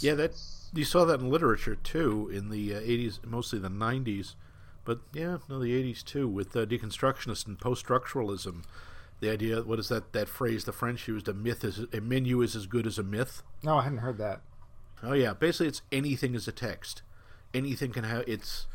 Yeah, 0.00 0.14
that 0.14 0.32
you 0.74 0.84
saw 0.84 1.04
that 1.04 1.20
in 1.20 1.30
literature 1.30 1.76
too 1.76 2.30
in 2.32 2.50
the 2.50 2.74
uh, 2.74 2.80
80s, 2.80 3.24
mostly 3.24 3.58
the 3.58 3.68
90s, 3.68 4.34
but 4.84 5.00
yeah, 5.12 5.38
no, 5.48 5.60
the 5.60 5.72
80s 5.82 6.04
too 6.04 6.28
with 6.28 6.54
uh, 6.56 6.66
deconstructionist 6.66 7.46
and 7.46 7.58
post-structuralism. 7.58 8.64
The 9.20 9.30
idea, 9.30 9.62
what 9.62 9.78
is 9.78 9.88
that 9.88 10.12
that 10.14 10.28
phrase 10.28 10.64
the 10.64 10.72
French 10.72 11.06
used? 11.06 11.28
A 11.28 11.34
myth 11.34 11.62
is 11.62 11.84
a 11.92 12.00
menu 12.00 12.40
is 12.40 12.56
as 12.56 12.66
good 12.66 12.86
as 12.86 12.98
a 12.98 13.02
myth. 13.02 13.42
no, 13.62 13.78
I 13.78 13.82
hadn't 13.82 13.98
heard 13.98 14.18
that. 14.18 14.40
Oh 15.02 15.12
yeah, 15.12 15.34
basically 15.34 15.68
it's 15.68 15.82
anything 15.92 16.34
is 16.34 16.48
a 16.48 16.52
text. 16.52 17.02
Anything 17.52 17.90
can 17.92 18.04
have 18.04 18.24
it's 18.26 18.66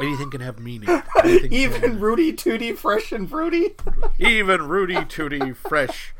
anything 0.00 0.30
can 0.30 0.40
have 0.40 0.58
meaning. 0.58 0.88
Anything 1.22 1.52
Even 1.52 1.80
can- 1.80 2.00
Rooty 2.00 2.32
Tooty, 2.32 2.72
fresh 2.72 3.12
and 3.12 3.28
fruity. 3.28 3.74
even 4.18 4.62
Rooty 4.68 5.04
Tooty, 5.04 5.52
fresh 5.52 6.14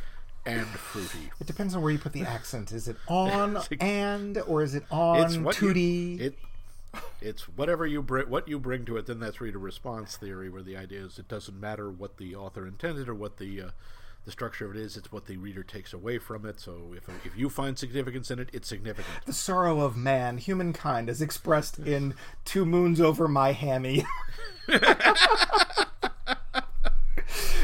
and 0.47 0.67
fruity. 0.67 1.31
It 1.41 1.47
depends 1.47 1.75
on 1.75 1.83
where 1.83 1.93
you 1.93 1.99
put 1.99 2.13
the 2.13 2.23
accent. 2.23 2.73
Is 2.73 2.89
it 2.89 2.97
on 3.09 3.59
and 3.81 4.39
or 4.47 4.63
is 4.63 4.75
it 4.75 4.85
on 4.91 5.21
It's 5.25 5.37
what 5.37 5.61
you- 5.61 6.17
it 6.21 6.39
it's 7.21 7.43
whatever 7.49 7.87
you 7.87 8.01
bring 8.01 8.29
what 8.31 8.49
you 8.49 8.59
bring 8.59 8.85
to 8.87 8.97
it 8.97 9.05
then 9.07 9.21
that's 9.21 9.43
reader 9.43 9.59
response 9.59 10.17
theory 10.17 10.49
where 10.49 10.63
the 10.63 10.75
idea 10.75 11.05
is 11.05 11.19
it 11.19 11.29
doesn't 11.29 11.61
matter 11.61 11.91
what 11.91 12.17
the 12.17 12.35
author 12.35 12.67
intended 12.67 13.11
or 13.11 13.15
what 13.15 13.37
the 13.37 13.61
uh, 13.61 13.69
the 14.25 14.33
structure 14.33 14.67
of 14.67 14.77
it 14.77 14.81
is 14.81 14.97
it's 14.97 15.11
what 15.11 15.27
the 15.27 15.37
reader 15.39 15.63
takes 15.63 15.93
away 15.93 16.19
from 16.19 16.45
it 16.45 16.61
so 16.61 16.93
if 16.97 17.09
if 17.25 17.37
you 17.37 17.49
find 17.49 17.79
significance 17.79 18.31
in 18.31 18.39
it 18.39 18.49
it's 18.53 18.69
significant 18.69 19.07
the 19.25 19.33
sorrow 19.33 19.81
of 19.81 19.97
man, 19.97 20.39
humankind, 20.39 21.09
is 21.09 21.23
expressed 21.23 21.79
in 21.79 22.15
two 22.45 22.65
moons 22.65 23.01
over 23.01 23.29
my 23.29 23.53
hammy. 23.53 24.05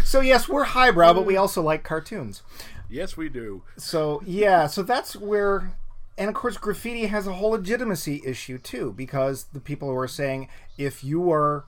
so 0.04 0.20
yes, 0.20 0.48
we're 0.48 0.64
highbrow, 0.64 1.12
but 1.14 1.26
we 1.26 1.36
also 1.36 1.62
like 1.62 1.82
cartoons. 1.84 2.42
yes 2.88 3.16
we 3.16 3.28
do 3.28 3.62
So 3.76 4.22
yeah, 4.26 4.66
so 4.66 4.82
that's 4.82 5.16
where, 5.16 5.76
and 6.16 6.28
of 6.28 6.34
course, 6.34 6.56
graffiti 6.56 7.06
has 7.06 7.26
a 7.26 7.32
whole 7.34 7.50
legitimacy 7.50 8.22
issue 8.24 8.58
too, 8.58 8.92
because 8.92 9.44
the 9.52 9.60
people 9.60 9.88
who 9.88 9.96
are 9.96 10.08
saying 10.08 10.48
if 10.78 11.02
you 11.04 11.30
are 11.32 11.64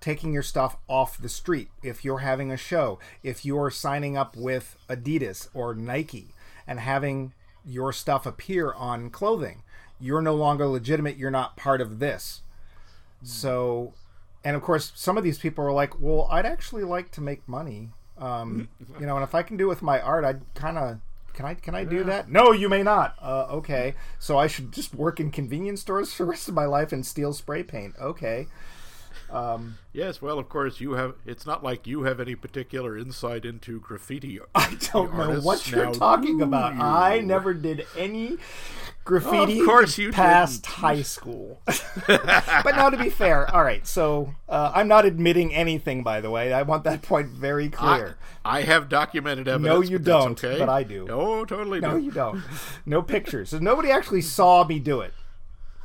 taking 0.00 0.32
your 0.32 0.42
stuff 0.42 0.76
off 0.88 1.18
the 1.18 1.28
street, 1.28 1.68
if 1.82 2.04
you're 2.04 2.18
having 2.18 2.50
a 2.50 2.56
show, 2.56 2.98
if 3.22 3.44
you're 3.44 3.70
signing 3.70 4.16
up 4.16 4.36
with 4.36 4.76
Adidas 4.88 5.48
or 5.54 5.74
Nike 5.74 6.34
and 6.66 6.80
having 6.80 7.32
your 7.64 7.92
stuff 7.92 8.26
appear 8.26 8.72
on 8.72 9.10
clothing, 9.10 9.62
you're 10.00 10.22
no 10.22 10.34
longer 10.34 10.66
legitimate. 10.66 11.16
You're 11.16 11.30
not 11.30 11.56
part 11.56 11.80
of 11.80 11.98
this. 11.98 12.40
So, 13.22 13.92
and 14.42 14.56
of 14.56 14.62
course, 14.62 14.92
some 14.94 15.18
of 15.18 15.24
these 15.24 15.38
people 15.38 15.64
are 15.64 15.72
like, 15.72 16.00
"Well, 16.00 16.26
I'd 16.30 16.46
actually 16.46 16.84
like 16.84 17.10
to 17.12 17.20
make 17.20 17.46
money, 17.46 17.90
um, 18.18 18.68
you 19.00 19.06
know, 19.06 19.16
and 19.16 19.22
if 19.22 19.34
I 19.34 19.42
can 19.42 19.56
do 19.56 19.66
it 19.66 19.68
with 19.68 19.82
my 19.82 20.00
art, 20.00 20.24
I'd 20.24 20.42
kind 20.54 20.78
of." 20.78 21.00
Can 21.32 21.46
I 21.46 21.54
can 21.54 21.76
I 21.76 21.84
do 21.84 22.02
that? 22.04 22.28
No, 22.28 22.50
you 22.50 22.68
may 22.68 22.82
not. 22.82 23.14
Uh, 23.22 23.46
okay, 23.50 23.94
so 24.18 24.36
I 24.36 24.48
should 24.48 24.72
just 24.72 24.92
work 24.94 25.20
in 25.20 25.30
convenience 25.30 25.80
stores 25.80 26.12
for 26.12 26.24
the 26.24 26.30
rest 26.30 26.48
of 26.48 26.54
my 26.54 26.64
life 26.64 26.90
and 26.92 27.06
steal 27.06 27.32
spray 27.32 27.62
paint. 27.62 27.94
Okay, 28.00 28.48
yes 29.92 30.20
well 30.22 30.38
of 30.38 30.48
course 30.48 30.80
you 30.80 30.92
have 30.92 31.14
it's 31.26 31.46
not 31.46 31.62
like 31.64 31.86
you 31.86 32.02
have 32.04 32.20
any 32.20 32.34
particular 32.34 32.96
insight 32.96 33.44
into 33.44 33.80
graffiti 33.80 34.38
I 34.54 34.76
don't 34.92 35.14
know 35.14 35.20
artists. 35.22 35.44
what 35.44 35.70
you're 35.70 35.86
Now, 35.86 35.92
talking 35.92 36.40
about. 36.42 36.74
you? 36.74 36.80
I 36.80 37.20
never 37.20 37.54
did 37.54 37.86
any 37.96 38.38
graffiti 39.04 39.60
Of 39.60 39.66
course 39.66 39.98
you 39.98 40.12
past 40.12 40.62
didn't. 40.62 40.74
high 40.76 41.02
school. 41.02 41.60
but 42.06 42.76
now, 42.76 42.90
to 42.90 42.96
be 42.96 43.10
fair, 43.10 43.52
all 43.52 43.64
right. 43.64 43.84
So 43.86 44.34
uh, 44.48 44.70
I'm 44.74 44.86
not 44.88 45.04
admitting 45.04 45.52
anything. 45.54 46.02
By 46.04 46.20
the 46.20 46.30
way, 46.30 46.52
I 46.52 46.62
want 46.62 46.84
that 46.84 47.02
point 47.02 47.28
very 47.30 47.68
clear. 47.68 48.16
I, 48.44 48.58
I 48.58 48.62
have 48.62 48.88
documented 48.88 49.48
evidence. 49.48 49.66
No, 49.66 49.80
you 49.80 49.98
but 49.98 50.04
don't, 50.04 50.44
okay. 50.44 50.58
but 50.58 50.68
I 50.68 50.82
do. 50.84 51.06
No, 51.06 51.44
totally 51.44 51.80
no, 51.80 51.92
don't. 51.92 52.04
you 52.04 52.10
don't. 52.12 52.42
No 52.86 53.02
pictures. 53.02 53.48
So 53.50 53.58
nobody 53.58 53.90
actually 53.90 54.22
saw 54.22 54.64
me 54.64 54.78
do 54.78 55.00
it. 55.00 55.12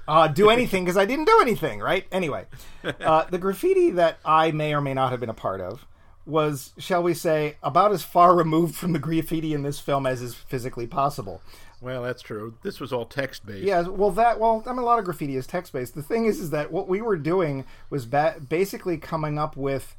Uh, 0.08 0.28
do 0.28 0.50
anything 0.50 0.84
because 0.84 0.98
I 0.98 1.06
didn't 1.06 1.26
do 1.26 1.40
anything, 1.42 1.80
right? 1.80 2.06
Anyway, 2.12 2.46
uh, 2.84 3.26
the 3.30 3.38
graffiti 3.38 3.90
that 3.92 4.20
I 4.24 4.52
may 4.52 4.74
or 4.74 4.82
may 4.82 4.94
not 4.94 5.12
have 5.12 5.20
been 5.20 5.30
a 5.30 5.34
part 5.34 5.62
of 5.62 5.86
was, 6.26 6.74
shall 6.78 7.04
we 7.04 7.14
say, 7.14 7.58
about 7.64 7.92
as 7.92 8.04
far 8.04 8.36
removed 8.36 8.76
from 8.76 8.94
the 8.94 9.00
graffiti 9.00 9.54
in 9.54 9.64
this 9.64 9.80
film 9.80 10.06
as 10.06 10.22
is 10.22 10.36
physically 10.36 10.88
possible. 10.88 11.42
Well, 11.82 12.02
that's 12.02 12.22
true. 12.22 12.58
This 12.64 12.80
was 12.80 12.92
all 12.92 13.06
text 13.06 13.46
based. 13.46 13.64
Yeah, 13.64 13.82
well, 13.82 14.12
that 14.12 14.40
well, 14.40 14.64
I 14.66 14.72
mean, 14.72 14.80
a 14.80 14.86
lot 14.86 14.98
of 14.98 15.06
graffiti 15.06 15.36
is 15.36 15.46
text 15.46 15.74
based. 15.74 15.94
The 15.94 16.02
thing 16.02 16.26
is, 16.26 16.40
is 16.40 16.50
that 16.50 16.72
what 16.72 16.88
we 16.88 17.02
were 17.02 17.18
doing 17.18 17.66
was 17.90 18.06
ba- 18.06 18.42
basically 18.48 18.98
coming 18.98 19.38
up 19.38 19.56
with 19.56 19.96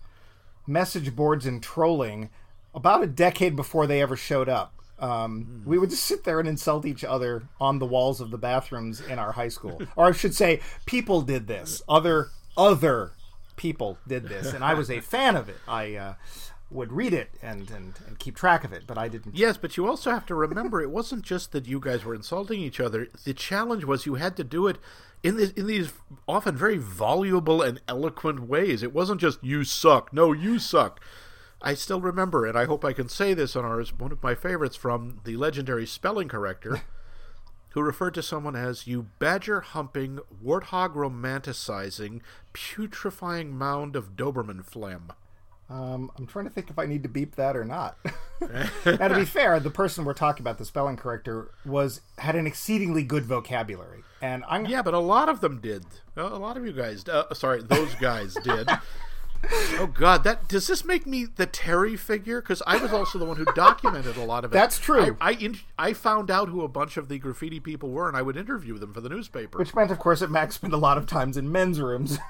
message 0.67 1.15
boards 1.15 1.47
and 1.47 1.63
trolling 1.63 2.31
about 2.75 3.03
a 3.03 3.07
decade 3.07 3.55
before 3.55 3.87
they 3.87 4.03
ever 4.03 4.17
showed 4.17 4.49
up. 4.49 4.73
Um, 4.99 5.63
We 5.67 5.79
would 5.79 5.91
just 5.91 6.05
sit 6.05 6.25
there 6.25 6.41
and 6.41 6.49
insult 6.49 6.87
each 6.87 7.05
other 7.05 7.43
on 7.61 7.79
the 7.79 7.87
walls 7.87 8.21
of 8.21 8.31
the 8.31 8.39
bathrooms 8.39 9.01
in 9.01 9.19
our 9.19 9.33
high 9.33 9.49
school, 9.49 9.81
or 9.97 10.07
I 10.07 10.13
should 10.13 10.35
say, 10.35 10.61
people 10.87 11.23
did 11.23 11.47
this. 11.47 11.83
Other 11.89 12.29
other 12.57 13.13
people 13.57 13.99
did 14.09 14.29
this, 14.29 14.53
and 14.53 14.65
I 14.65 14.75
was 14.75 14.91
a 14.91 15.01
fan 15.01 15.37
of 15.37 15.49
it. 15.49 15.57
I 15.69 15.95
uh, 15.95 16.15
would 16.71 16.93
read 16.93 17.13
it 17.13 17.29
and, 17.43 17.71
and 17.71 17.95
and 18.07 18.19
keep 18.19 18.37
track 18.37 18.65
of 18.65 18.73
it, 18.73 18.85
but 18.87 18.97
I 18.97 19.09
didn't. 19.09 19.37
Yes, 19.37 19.57
but 19.57 19.77
you 19.77 19.87
also 19.87 20.11
have 20.11 20.27
to 20.27 20.35
remember 20.35 20.81
it 20.81 20.91
wasn't 20.91 21.23
just 21.23 21.53
that 21.53 21.67
you 21.67 21.79
guys 21.81 22.05
were 22.05 22.15
insulting 22.15 22.61
each 22.61 22.81
other. 22.81 23.09
The 23.25 23.35
challenge 23.35 23.85
was 23.85 24.07
you 24.07 24.15
had 24.15 24.37
to 24.37 24.45
do 24.45 24.67
it 24.67 24.79
in 25.23 25.37
this, 25.37 25.51
in 25.53 25.67
these 25.67 25.93
often 26.27 26.57
very 26.57 26.79
voluble 26.79 27.61
and 27.63 27.81
eloquent 27.87 28.49
ways. 28.49 28.83
It 28.83 28.93
wasn't 28.95 29.21
just 29.21 29.43
you 29.45 29.65
suck. 29.65 30.13
No, 30.13 30.33
you 30.33 30.59
suck. 30.59 31.01
I 31.63 31.75
still 31.75 32.01
remember, 32.01 32.47
and 32.47 32.57
I 32.57 32.67
hope 32.67 32.85
I 32.85 32.93
can 32.93 33.09
say 33.09 33.35
this 33.35 33.57
on 33.57 33.65
ours, 33.65 33.93
one 33.93 34.13
of 34.13 34.23
my 34.23 34.35
favorites 34.35 34.77
from 34.77 35.21
the 35.25 35.37
legendary 35.37 35.87
spelling 35.87 36.29
corrector, 36.29 36.83
who 37.71 37.81
referred 37.83 38.15
to 38.15 38.23
someone 38.23 38.57
as 38.57 38.87
you 38.87 39.09
badger 39.19 39.61
humping, 39.61 40.21
warthog 40.45 40.95
romanticizing, 40.95 42.21
putrefying 42.53 43.53
mound 43.53 43.97
of 43.97 44.17
Doberman 44.17 44.65
phlegm. 44.65 45.13
Um, 45.69 46.13
I'm 46.17 46.27
trying 46.27 46.45
to 46.45 46.51
think 46.51 46.71
if 46.71 46.79
I 46.79 46.87
need 46.87 47.03
to 47.03 47.09
beep 47.09 47.35
that 47.37 47.57
or 47.57 47.65
not. 47.65 47.99
now, 48.85 49.09
to 49.09 49.15
be 49.15 49.25
fair, 49.25 49.59
the 49.59 49.71
person 49.71 50.05
we're 50.05 50.13
talking 50.15 50.43
about, 50.43 50.59
the 50.59 50.65
spelling 50.65 50.97
corrector, 50.97 51.51
was 51.65 52.03
had 52.19 52.37
an 52.37 52.47
exceedingly 52.47 53.03
good 53.03 53.25
vocabulary, 53.25 54.05
and 54.21 54.45
I'm 54.47 54.67
Yeah, 54.67 54.83
but 54.83 54.95
a 54.95 54.99
lot 54.99 55.29
of 55.29 55.41
them 55.41 55.61
did. 55.61 55.85
A 56.17 56.23
lot 56.23 56.57
of 56.57 56.67
you 56.67 56.73
guys, 56.73 57.09
uh, 57.09 57.33
sorry, 57.35 57.63
those 57.63 57.95
guys 57.95 58.35
did. 58.45 58.69
Oh 59.79 59.87
God, 59.87 60.25
that 60.25 60.49
does 60.49 60.67
this 60.69 60.87
make 60.87 61.07
me 61.07 61.27
the 61.27 61.45
Thierry 61.45 61.97
figure? 61.97 62.41
Because 62.41 62.63
I 62.67 62.79
was 62.79 62.93
also 62.95 63.19
the 63.19 63.27
one 63.27 63.37
who 63.37 63.45
documented 63.45 64.17
a 64.17 64.25
lot 64.25 64.43
of 64.45 64.51
it. 64.53 64.55
That's 64.55 64.79
true. 64.79 65.19
I 65.21 65.31
I, 65.31 65.33
in, 65.33 65.59
I 65.79 65.93
found 65.93 66.31
out 66.31 66.49
who 66.49 66.63
a 66.63 66.69
bunch 66.69 66.97
of 66.97 67.09
the 67.09 67.19
graffiti 67.19 67.61
people 67.61 67.91
were, 67.91 68.09
and 68.09 68.17
I 68.17 68.23
would 68.23 68.39
interview 68.39 68.79
them 68.79 68.95
for 68.95 69.03
the 69.03 69.11
newspaper. 69.11 69.59
which 69.59 69.75
meant, 69.75 69.91
of 69.91 69.99
course, 69.99 70.21
that 70.21 70.31
Max 70.31 70.55
spent 70.55 70.73
a 70.73 70.79
lot 70.79 70.97
of 70.97 71.05
times 71.07 71.37
in 71.37 71.53
men's 71.53 71.81
rooms. 71.81 72.19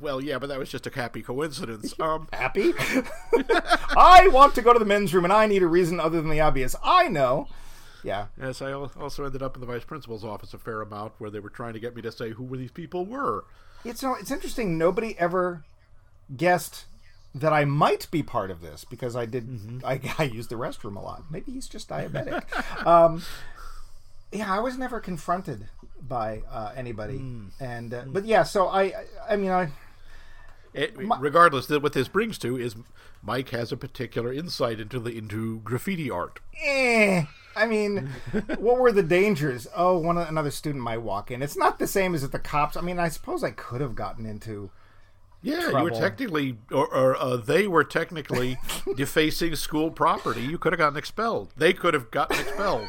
Well, 0.00 0.22
yeah, 0.22 0.38
but 0.38 0.48
that 0.48 0.58
was 0.58 0.68
just 0.68 0.86
a 0.86 0.90
happy 0.90 1.20
coincidence. 1.20 1.94
Um, 2.00 2.28
Happy? 2.32 2.72
I 3.96 4.28
want 4.32 4.54
to 4.54 4.62
go 4.62 4.72
to 4.72 4.78
the 4.78 4.84
men's 4.84 5.12
room, 5.12 5.24
and 5.24 5.32
I 5.32 5.46
need 5.46 5.62
a 5.62 5.66
reason 5.66 5.98
other 5.98 6.20
than 6.20 6.30
the 6.30 6.40
obvious. 6.40 6.76
I 6.82 7.08
know. 7.08 7.48
Yeah. 8.04 8.26
Yes, 8.40 8.62
I 8.62 8.72
also 8.72 9.24
ended 9.24 9.42
up 9.42 9.56
in 9.56 9.60
the 9.60 9.66
vice 9.66 9.84
principal's 9.84 10.24
office 10.24 10.54
a 10.54 10.58
fair 10.58 10.80
amount, 10.82 11.14
where 11.18 11.30
they 11.30 11.40
were 11.40 11.50
trying 11.50 11.72
to 11.72 11.80
get 11.80 11.96
me 11.96 12.02
to 12.02 12.12
say 12.12 12.30
who 12.30 12.56
these 12.56 12.70
people 12.70 13.04
were. 13.04 13.44
It's 13.84 14.02
it's 14.02 14.30
interesting. 14.30 14.78
Nobody 14.78 15.16
ever 15.18 15.64
guessed 16.34 16.86
that 17.34 17.52
I 17.52 17.64
might 17.64 18.10
be 18.10 18.22
part 18.22 18.50
of 18.50 18.60
this 18.60 18.84
because 18.84 19.16
I 19.16 19.26
did. 19.26 19.82
I, 19.84 20.00
I 20.18 20.24
used 20.24 20.50
the 20.50 20.56
restroom 20.56 20.96
a 20.96 21.00
lot. 21.00 21.24
Maybe 21.30 21.52
he's 21.52 21.68
just 21.68 21.88
diabetic. 21.88 22.44
um, 22.86 23.22
yeah, 24.32 24.52
I 24.52 24.60
was 24.60 24.76
never 24.78 25.00
confronted 25.00 25.68
by 26.00 26.42
uh, 26.50 26.72
anybody, 26.76 27.22
and 27.60 27.94
uh, 27.94 28.04
but 28.06 28.24
yeah. 28.24 28.42
So 28.42 28.68
I, 28.68 28.82
I, 28.82 29.04
I 29.30 29.36
mean, 29.36 29.50
I 29.50 29.70
It, 30.74 30.94
regardless, 30.96 31.66
that 31.66 31.82
what 31.82 31.92
this 31.92 32.08
brings 32.08 32.36
to 32.38 32.58
is 32.58 32.74
Mike 33.22 33.50
has 33.50 33.70
a 33.70 33.76
particular 33.76 34.32
insight 34.32 34.80
into 34.80 34.98
the 34.98 35.16
into 35.16 35.60
graffiti 35.60 36.10
art. 36.10 36.40
eh. 36.62 37.24
I 37.56 37.66
mean, 37.66 38.08
what 38.58 38.78
were 38.80 38.90
the 38.90 39.04
dangers? 39.04 39.68
Oh, 39.76 39.96
one 39.98 40.18
another 40.18 40.50
student 40.50 40.82
might 40.82 40.98
walk 40.98 41.30
in. 41.30 41.40
It's 41.40 41.56
not 41.56 41.78
the 41.78 41.86
same 41.86 42.12
as 42.14 42.24
at 42.24 42.32
the 42.32 42.40
cops. 42.40 42.76
I 42.76 42.80
mean, 42.80 42.98
I 42.98 43.08
suppose 43.08 43.44
I 43.44 43.52
could 43.52 43.80
have 43.80 43.94
gotten 43.94 44.26
into. 44.26 44.70
Yeah, 45.40 45.68
you 45.68 45.84
were 45.84 45.90
technically, 45.90 46.56
or, 46.72 46.92
or 46.92 47.16
uh, 47.16 47.36
they 47.36 47.66
were 47.68 47.84
technically 47.84 48.56
defacing 48.96 49.54
school 49.56 49.90
property. 49.90 50.40
You 50.40 50.56
could 50.58 50.72
have 50.72 50.78
gotten 50.78 50.96
expelled. 50.96 51.52
They 51.56 51.74
could 51.74 51.92
have 51.94 52.10
gotten 52.10 52.40
expelled. 52.40 52.88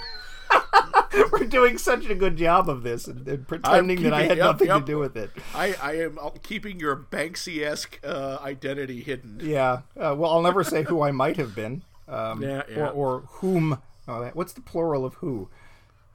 We're 1.31 1.45
doing 1.45 1.77
such 1.77 2.07
a 2.07 2.15
good 2.15 2.37
job 2.37 2.69
of 2.69 2.83
this 2.83 3.07
and, 3.07 3.27
and 3.27 3.47
pretending 3.47 4.03
that 4.03 4.13
I 4.13 4.23
had 4.23 4.37
yep, 4.37 4.45
nothing 4.45 4.67
yep. 4.67 4.79
to 4.79 4.85
do 4.85 4.99
with 4.99 5.15
it. 5.15 5.31
I, 5.53 5.75
I 5.81 5.93
am 5.97 6.19
uh, 6.19 6.31
keeping 6.43 6.79
your 6.79 6.95
Banksy-esque 6.95 7.99
uh, 8.03 8.39
identity 8.41 9.01
hidden. 9.01 9.39
Yeah. 9.43 9.81
Uh, 9.97 10.15
well, 10.17 10.31
I'll 10.31 10.41
never 10.41 10.63
say 10.63 10.83
who 10.83 11.01
I 11.01 11.11
might 11.11 11.37
have 11.37 11.55
been. 11.55 11.83
Um, 12.07 12.41
Yeah, 12.41 12.63
yeah. 12.69 12.89
Or, 12.89 12.89
or 12.89 13.19
whom. 13.21 13.81
Oh, 14.07 14.29
what's 14.33 14.53
the 14.53 14.61
plural 14.61 15.05
of 15.05 15.15
who? 15.15 15.49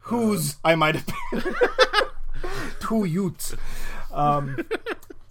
Whose 0.04 0.56
I 0.64 0.74
might 0.74 0.94
have 0.94 1.08
been. 1.30 1.54
Two 2.80 3.04
youths. 3.04 3.54
Um, 4.12 4.56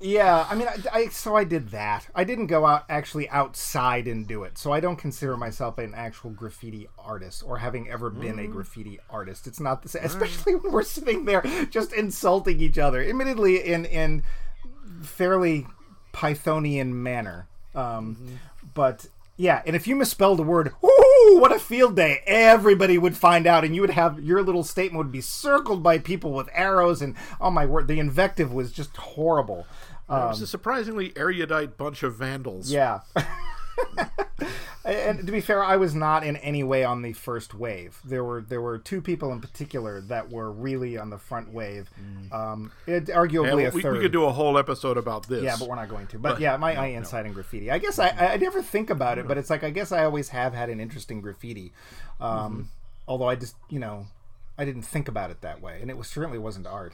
yeah, 0.01 0.47
I 0.49 0.55
mean, 0.55 0.67
I, 0.67 0.77
I 0.99 1.07
so 1.09 1.35
I 1.35 1.43
did 1.43 1.69
that. 1.69 2.07
I 2.15 2.23
didn't 2.23 2.47
go 2.47 2.65
out 2.65 2.85
actually 2.89 3.27
outside 3.29 4.07
and 4.07 4.25
do 4.27 4.43
it, 4.43 4.57
so 4.57 4.71
I 4.71 4.79
don't 4.79 4.95
consider 4.95 5.35
myself 5.35 5.77
an 5.77 5.93
actual 5.93 6.29
graffiti 6.31 6.87
artist 6.97 7.43
or 7.45 7.57
having 7.57 7.89
ever 7.89 8.09
been 8.09 8.37
Mm. 8.37 8.45
a 8.45 8.47
graffiti 8.47 8.99
artist. 9.09 9.45
It's 9.47 9.59
not 9.59 9.81
the 9.83 9.89
same, 9.89 10.03
especially 10.05 10.55
when 10.55 10.71
we're 10.71 10.83
sitting 10.83 11.25
there 11.25 11.41
just 11.69 11.91
insulting 11.93 12.61
each 12.61 12.77
other, 12.77 13.03
admittedly 13.03 13.57
in 13.65 13.85
in 13.85 14.23
fairly 15.01 15.67
Pythonian 16.13 16.87
manner. 16.93 17.47
Um, 17.75 18.39
But 18.73 19.07
yeah, 19.37 19.61
and 19.65 19.75
if 19.75 19.87
you 19.87 19.95
misspelled 19.95 20.39
a 20.39 20.43
word, 20.43 20.73
ooh, 20.83 21.39
what 21.39 21.51
a 21.53 21.59
field 21.59 21.95
day! 21.95 22.21
Everybody 22.25 22.97
would 22.97 23.15
find 23.17 23.47
out, 23.47 23.63
and 23.63 23.73
you 23.75 23.81
would 23.81 23.89
have 23.91 24.19
your 24.21 24.41
little 24.43 24.63
statement 24.63 24.97
would 24.97 25.11
be 25.11 25.21
circled 25.21 25.81
by 25.83 25.97
people 25.97 26.31
with 26.33 26.49
arrows, 26.53 27.01
and 27.01 27.15
oh 27.39 27.51
my 27.51 27.65
word, 27.65 27.87
the 27.87 27.99
invective 27.99 28.51
was 28.53 28.71
just 28.71 28.95
horrible. 28.97 29.65
It 30.09 30.27
was 30.29 30.41
a 30.41 30.47
surprisingly 30.47 31.13
erudite 31.15 31.77
bunch 31.77 32.03
of 32.03 32.15
vandals. 32.15 32.71
Yeah. 32.71 33.01
and 34.85 35.25
to 35.25 35.31
be 35.31 35.41
fair, 35.41 35.63
I 35.63 35.75
was 35.77 35.93
not 35.93 36.23
in 36.23 36.37
any 36.37 36.63
way 36.63 36.83
on 36.83 37.01
the 37.01 37.13
first 37.13 37.53
wave. 37.53 37.99
There 38.03 38.23
were 38.23 38.41
there 38.41 38.61
were 38.61 38.77
two 38.77 39.01
people 39.01 39.31
in 39.31 39.39
particular 39.39 40.01
that 40.01 40.29
were 40.31 40.51
really 40.51 40.97
on 40.97 41.09
the 41.09 41.17
front 41.17 41.53
wave. 41.53 41.89
Um, 42.31 42.71
it, 42.87 43.05
arguably 43.05 43.61
Yeah, 43.61 43.69
a 43.69 43.71
we, 43.71 43.81
third. 43.81 43.93
we 43.93 43.99
could 43.99 44.11
do 44.11 44.25
a 44.25 44.31
whole 44.31 44.57
episode 44.57 44.97
about 44.97 45.27
this. 45.27 45.43
Yeah, 45.43 45.55
but 45.59 45.67
we're 45.67 45.75
not 45.75 45.89
going 45.89 46.07
to. 46.07 46.19
But, 46.19 46.39
yeah, 46.39 46.57
my, 46.57 46.73
my 46.75 46.91
insight 46.91 47.25
in 47.25 47.33
graffiti. 47.33 47.69
I 47.69 47.77
guess 47.77 47.99
I, 47.99 48.09
I 48.09 48.37
never 48.37 48.61
think 48.61 48.89
about 48.89 49.17
it, 49.17 49.27
but 49.27 49.37
it's 49.37 49.49
like 49.49 49.63
I 49.63 49.69
guess 49.69 49.91
I 49.91 50.05
always 50.05 50.29
have 50.29 50.53
had 50.53 50.69
an 50.69 50.79
interest 50.79 51.11
in 51.11 51.21
graffiti. 51.21 51.71
Um, 52.19 52.69
Although 53.07 53.29
I 53.29 53.35
just 53.35 53.55
you 53.69 53.79
know 53.79 54.05
I 54.57 54.65
didn't 54.65 54.83
think 54.83 55.07
about 55.07 55.31
it 55.31 55.41
that 55.41 55.61
way, 55.61 55.79
and 55.81 55.89
it 55.89 55.97
was 55.97 56.07
certainly 56.07 56.37
wasn't 56.37 56.67
art. 56.67 56.93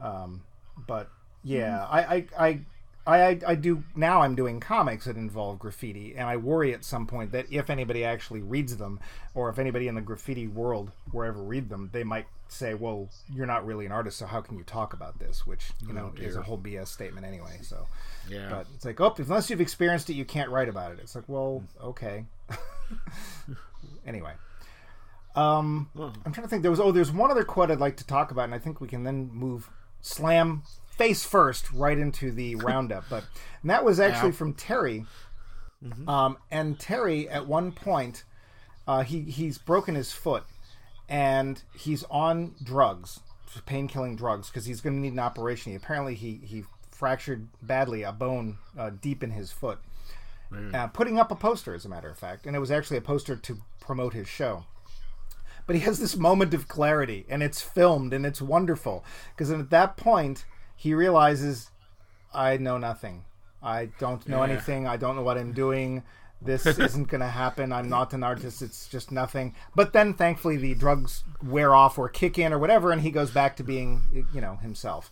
Um, 0.00 0.42
but 0.76 1.08
yeah, 1.44 1.86
I, 1.88 2.00
I 2.00 2.26
I. 2.38 2.60
I, 3.04 3.36
I 3.44 3.54
do 3.56 3.82
now. 3.96 4.22
I'm 4.22 4.36
doing 4.36 4.60
comics 4.60 5.06
that 5.06 5.16
involve 5.16 5.58
graffiti, 5.58 6.14
and 6.16 6.28
I 6.28 6.36
worry 6.36 6.72
at 6.72 6.84
some 6.84 7.08
point 7.08 7.32
that 7.32 7.46
if 7.50 7.68
anybody 7.68 8.04
actually 8.04 8.42
reads 8.42 8.76
them, 8.76 9.00
or 9.34 9.48
if 9.50 9.58
anybody 9.58 9.88
in 9.88 9.96
the 9.96 10.00
graffiti 10.00 10.46
world 10.46 10.92
were 11.12 11.24
ever 11.24 11.42
read 11.42 11.68
them, 11.68 11.90
they 11.92 12.04
might 12.04 12.26
say, 12.46 12.74
"Well, 12.74 13.08
you're 13.28 13.44
not 13.44 13.66
really 13.66 13.86
an 13.86 13.90
artist, 13.90 14.18
so 14.18 14.26
how 14.26 14.40
can 14.40 14.56
you 14.56 14.62
talk 14.62 14.92
about 14.92 15.18
this?" 15.18 15.44
Which 15.44 15.72
you 15.84 15.92
know 15.92 16.12
is 16.16 16.36
a 16.36 16.42
whole 16.42 16.56
BS 16.56 16.86
statement 16.86 17.26
anyway. 17.26 17.58
So, 17.62 17.88
Yeah. 18.28 18.48
but 18.48 18.66
it's 18.72 18.84
like, 18.84 19.00
oh, 19.00 19.12
unless 19.18 19.50
you've 19.50 19.60
experienced 19.60 20.08
it, 20.08 20.14
you 20.14 20.24
can't 20.24 20.50
write 20.50 20.68
about 20.68 20.92
it. 20.92 21.00
It's 21.00 21.16
like, 21.16 21.24
well, 21.26 21.64
okay. 21.82 22.24
anyway, 24.06 24.34
um, 25.34 25.88
I'm 25.96 26.32
trying 26.32 26.44
to 26.44 26.48
think. 26.48 26.62
There 26.62 26.70
was 26.70 26.78
oh, 26.78 26.92
there's 26.92 27.10
one 27.10 27.32
other 27.32 27.42
quote 27.44 27.72
I'd 27.72 27.80
like 27.80 27.96
to 27.96 28.06
talk 28.06 28.30
about, 28.30 28.44
and 28.44 28.54
I 28.54 28.58
think 28.58 28.80
we 28.80 28.86
can 28.86 29.02
then 29.02 29.28
move 29.32 29.70
slam 30.02 30.62
face 30.96 31.24
first 31.24 31.70
right 31.72 31.98
into 31.98 32.30
the 32.30 32.54
roundup. 32.56 33.04
But 33.10 33.24
and 33.62 33.70
that 33.70 33.84
was 33.84 34.00
actually 34.00 34.30
Yeah. 34.30 34.36
from 34.36 34.54
Thierry. 34.54 35.06
Um, 36.06 36.38
and 36.50 36.78
Thierry, 36.78 37.28
at 37.28 37.48
one 37.48 37.72
point, 37.72 38.22
uh, 38.86 39.02
he 39.02 39.22
he's 39.22 39.58
broken 39.58 39.96
his 39.96 40.12
foot, 40.12 40.44
and 41.08 41.60
he's 41.76 42.04
on 42.04 42.54
drugs, 42.62 43.18
pain 43.66 43.88
killing 43.88 44.14
drugs, 44.14 44.48
because 44.48 44.64
he's 44.64 44.80
going 44.80 44.94
to 44.94 45.00
need 45.00 45.12
an 45.12 45.18
operation. 45.18 45.72
He, 45.72 45.76
apparently, 45.76 46.14
he 46.14 46.40
he 46.44 46.64
fractured 46.92 47.48
badly 47.60 48.02
a 48.04 48.12
bone 48.12 48.58
uh, 48.78 48.90
deep 48.90 49.24
in 49.24 49.32
his 49.32 49.50
foot. 49.50 49.78
Uh, 50.74 50.86
putting 50.88 51.18
up 51.18 51.32
a 51.32 51.34
poster, 51.34 51.74
as 51.74 51.86
a 51.86 51.88
matter 51.88 52.10
of 52.10 52.18
fact, 52.18 52.46
and 52.46 52.54
it 52.54 52.58
was 52.58 52.70
actually 52.70 52.98
a 52.98 53.02
poster 53.02 53.34
to 53.34 53.56
promote 53.80 54.12
his 54.12 54.28
show 54.28 54.64
but 55.66 55.76
he 55.76 55.82
has 55.82 55.98
this 55.98 56.16
moment 56.16 56.52
of 56.54 56.68
clarity 56.68 57.24
and 57.28 57.42
it's 57.42 57.60
filmed 57.62 58.12
and 58.12 58.26
it's 58.26 58.42
wonderful 58.42 59.04
because 59.32 59.50
at 59.50 59.70
that 59.70 59.96
point 59.96 60.44
he 60.82 60.94
realizes 60.94 61.70
i 62.34 62.56
know 62.56 62.78
nothing. 62.78 63.16
I 63.62 63.80
don't 64.02 64.26
know 64.28 64.42
Yeah. 64.42 64.50
anything. 64.50 64.86
I 64.94 64.96
don't 65.02 65.16
know 65.16 65.22
what 65.28 65.38
i'm 65.38 65.52
doing. 65.52 66.02
This 66.44 66.66
isn't 66.66 67.06
going 67.12 67.20
to 67.20 67.28
happen. 67.44 67.72
I'm 67.72 67.88
not 67.88 68.12
an 68.14 68.24
artist. 68.24 68.62
It's 68.62 68.88
just 68.88 69.12
nothing. 69.12 69.54
But 69.76 69.92
then 69.92 70.12
thankfully 70.12 70.56
the 70.56 70.74
drugs 70.74 71.22
wear 71.54 71.72
off 71.72 71.98
or 72.00 72.08
kick 72.08 72.36
in 72.36 72.52
or 72.52 72.58
whatever 72.58 72.90
and 72.90 73.00
he 73.02 73.12
goes 73.12 73.30
back 73.30 73.54
to 73.58 73.62
being 73.62 74.26
you 74.34 74.40
know 74.40 74.56
himself 74.56 75.04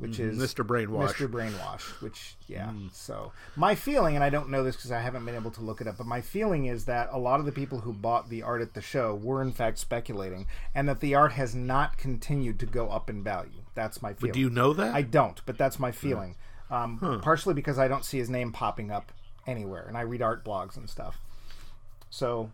which 0.00 0.18
is 0.18 0.38
Mr. 0.38 0.66
Brainwash. 0.66 1.12
Mr. 1.12 1.30
Brainwash, 1.30 1.82
which 2.00 2.34
yeah. 2.48 2.72
So 2.92 3.32
my 3.54 3.74
feeling, 3.74 4.14
and 4.14 4.24
I 4.24 4.30
don't 4.30 4.48
know 4.48 4.64
this 4.64 4.76
because 4.76 4.90
I 4.90 5.00
haven't 5.00 5.24
been 5.24 5.34
able 5.34 5.50
to 5.52 5.60
look 5.60 5.80
it 5.80 5.86
up, 5.86 5.98
but 5.98 6.06
my 6.06 6.20
feeling 6.20 6.66
is 6.66 6.86
that 6.86 7.08
a 7.12 7.18
lot 7.18 7.38
of 7.38 7.46
the 7.46 7.52
people 7.52 7.80
who 7.80 7.92
bought 7.92 8.28
the 8.30 8.42
art 8.42 8.62
at 8.62 8.74
the 8.74 8.80
show 8.82 9.14
were 9.14 9.42
in 9.42 9.52
fact 9.52 9.78
speculating, 9.78 10.46
and 10.74 10.88
that 10.88 11.00
the 11.00 11.14
art 11.14 11.32
has 11.32 11.54
not 11.54 11.98
continued 11.98 12.58
to 12.60 12.66
go 12.66 12.88
up 12.88 13.08
in 13.10 13.22
value. 13.22 13.62
That's 13.74 14.00
my 14.02 14.14
feeling. 14.14 14.30
But 14.32 14.34
Do 14.34 14.40
you 14.40 14.50
know 14.50 14.72
that? 14.72 14.94
I 14.94 15.02
don't, 15.02 15.40
but 15.46 15.58
that's 15.58 15.78
my 15.78 15.92
feeling. 15.92 16.36
Um, 16.70 17.20
Partially 17.22 17.54
because 17.54 17.78
I 17.78 17.88
don't 17.88 18.04
see 18.04 18.18
his 18.18 18.30
name 18.30 18.52
popping 18.52 18.90
up 18.90 19.12
anywhere, 19.46 19.84
and 19.86 19.96
I 19.96 20.02
read 20.02 20.22
art 20.22 20.44
blogs 20.44 20.76
and 20.76 20.88
stuff. 20.88 21.18
So 22.10 22.50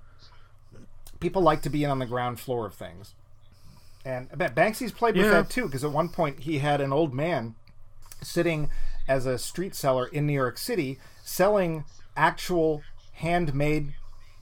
people 1.20 1.42
like 1.42 1.62
to 1.62 1.70
be 1.70 1.84
in 1.84 1.90
on 1.90 1.98
the 1.98 2.06
ground 2.06 2.40
floor 2.40 2.66
of 2.66 2.74
things. 2.74 3.14
And 4.06 4.28
I 4.32 4.36
bet 4.36 4.54
Banksy's 4.54 4.92
played 4.92 5.16
with 5.16 5.30
that 5.32 5.50
too, 5.50 5.66
because 5.66 5.82
at 5.82 5.90
one 5.90 6.08
point 6.08 6.40
he 6.40 6.58
had 6.58 6.80
an 6.80 6.92
old 6.92 7.12
man 7.12 7.56
sitting 8.22 8.70
as 9.08 9.26
a 9.26 9.36
street 9.36 9.74
seller 9.74 10.06
in 10.06 10.28
New 10.28 10.32
York 10.32 10.58
City 10.58 11.00
selling 11.24 11.84
actual 12.16 12.82
handmade 13.14 13.94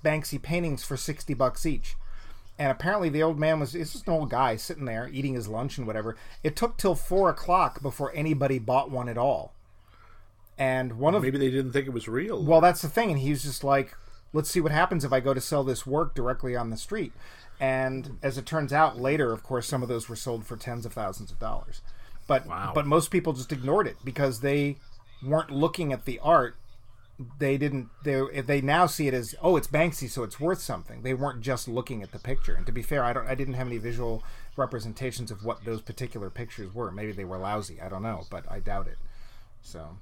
Banksy 0.04 0.40
paintings 0.40 0.84
for 0.84 0.98
60 0.98 1.32
bucks 1.32 1.64
each. 1.64 1.96
And 2.58 2.70
apparently 2.70 3.08
the 3.08 3.22
old 3.22 3.38
man 3.38 3.58
was 3.58 3.74
it's 3.74 3.94
just 3.94 4.06
an 4.06 4.12
old 4.12 4.28
guy 4.28 4.56
sitting 4.56 4.84
there 4.84 5.08
eating 5.10 5.32
his 5.32 5.48
lunch 5.48 5.78
and 5.78 5.86
whatever. 5.86 6.14
It 6.42 6.56
took 6.56 6.76
till 6.76 6.94
four 6.94 7.30
o'clock 7.30 7.80
before 7.80 8.12
anybody 8.14 8.58
bought 8.58 8.90
one 8.90 9.08
at 9.08 9.16
all. 9.16 9.54
And 10.58 10.98
one 10.98 11.14
of 11.14 11.22
Maybe 11.22 11.38
they 11.38 11.50
didn't 11.50 11.72
think 11.72 11.86
it 11.86 11.94
was 11.94 12.06
real. 12.06 12.44
well, 12.44 12.60
that's 12.60 12.82
the 12.82 12.88
thing, 12.88 13.10
and 13.10 13.18
he 13.18 13.30
was 13.30 13.42
just 13.42 13.64
like, 13.64 13.96
"Let's 14.32 14.50
see 14.50 14.60
what 14.60 14.70
happens 14.70 15.04
if 15.04 15.12
I 15.12 15.18
go 15.18 15.34
to 15.34 15.40
sell 15.40 15.64
this 15.64 15.84
work 15.84 16.14
directly 16.14 16.54
on 16.54 16.70
the 16.70 16.76
street." 16.76 17.12
And 17.60 18.18
as 18.22 18.36
it 18.36 18.46
turns 18.46 18.72
out, 18.72 18.98
later, 18.98 19.32
of 19.32 19.42
course, 19.42 19.66
some 19.66 19.82
of 19.82 19.88
those 19.88 20.08
were 20.08 20.16
sold 20.16 20.44
for 20.44 20.56
tens 20.56 20.84
of 20.84 20.92
thousands 20.92 21.30
of 21.30 21.38
dollars. 21.38 21.82
But 22.26 22.46
Wow. 22.46 22.72
but 22.74 22.86
most 22.86 23.10
people 23.10 23.32
just 23.32 23.52
ignored 23.52 23.86
it 23.86 23.96
because 24.04 24.40
they 24.40 24.76
weren't 25.22 25.50
looking 25.50 25.92
at 25.92 26.04
the 26.04 26.18
art. 26.20 26.56
They 27.38 27.56
didn't. 27.56 27.90
They 28.02 28.20
they 28.40 28.60
now 28.60 28.86
see 28.86 29.06
it 29.06 29.14
as 29.14 29.34
oh, 29.40 29.56
it's 29.56 29.68
Banksy, 29.68 30.08
so 30.10 30.24
it's 30.24 30.40
worth 30.40 30.60
something. 30.60 31.02
They 31.02 31.14
weren't 31.14 31.42
just 31.42 31.68
looking 31.68 32.02
at 32.02 32.10
the 32.10 32.18
picture. 32.18 32.54
And 32.54 32.66
to 32.66 32.72
be 32.72 32.82
fair, 32.82 33.04
I 33.04 33.12
don't. 33.12 33.28
I 33.28 33.36
didn't 33.36 33.54
have 33.54 33.68
any 33.68 33.78
visual 33.78 34.24
representations 34.56 35.30
of 35.30 35.44
what 35.44 35.64
those 35.64 35.80
particular 35.80 36.28
pictures 36.30 36.74
were. 36.74 36.90
Maybe 36.90 37.12
they 37.12 37.24
were 37.24 37.38
lousy. 37.38 37.80
I 37.80 37.88
don't 37.88 38.02
know, 38.02 38.26
but 38.30 38.50
I 38.50 38.58
doubt 38.58 38.88
it. 38.88 38.98
So. 39.62 39.98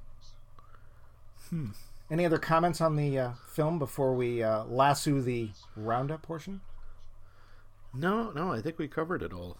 Any 2.11 2.24
other 2.26 2.38
comments 2.38 2.80
on 2.80 2.96
the 2.96 3.18
uh, 3.18 3.30
film 3.46 3.78
before 3.78 4.14
we 4.14 4.42
uh, 4.42 4.64
lasso 4.64 5.20
the 5.20 5.50
roundup 5.76 6.22
portion? 6.22 6.61
No, 7.95 8.30
no, 8.30 8.53
I 8.53 8.61
think 8.61 8.78
we 8.78 8.88
covered 8.88 9.22
it 9.22 9.32
all. 9.32 9.57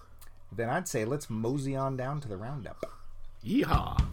Then 0.51 0.68
I'd 0.68 0.89
say 0.89 1.05
let's 1.05 1.30
mosey 1.30 1.76
on 1.76 1.97
down 1.97 2.20
to 2.20 2.28
the 2.28 2.37
roundup. 2.37 2.85
Yeehaw! 3.45 4.05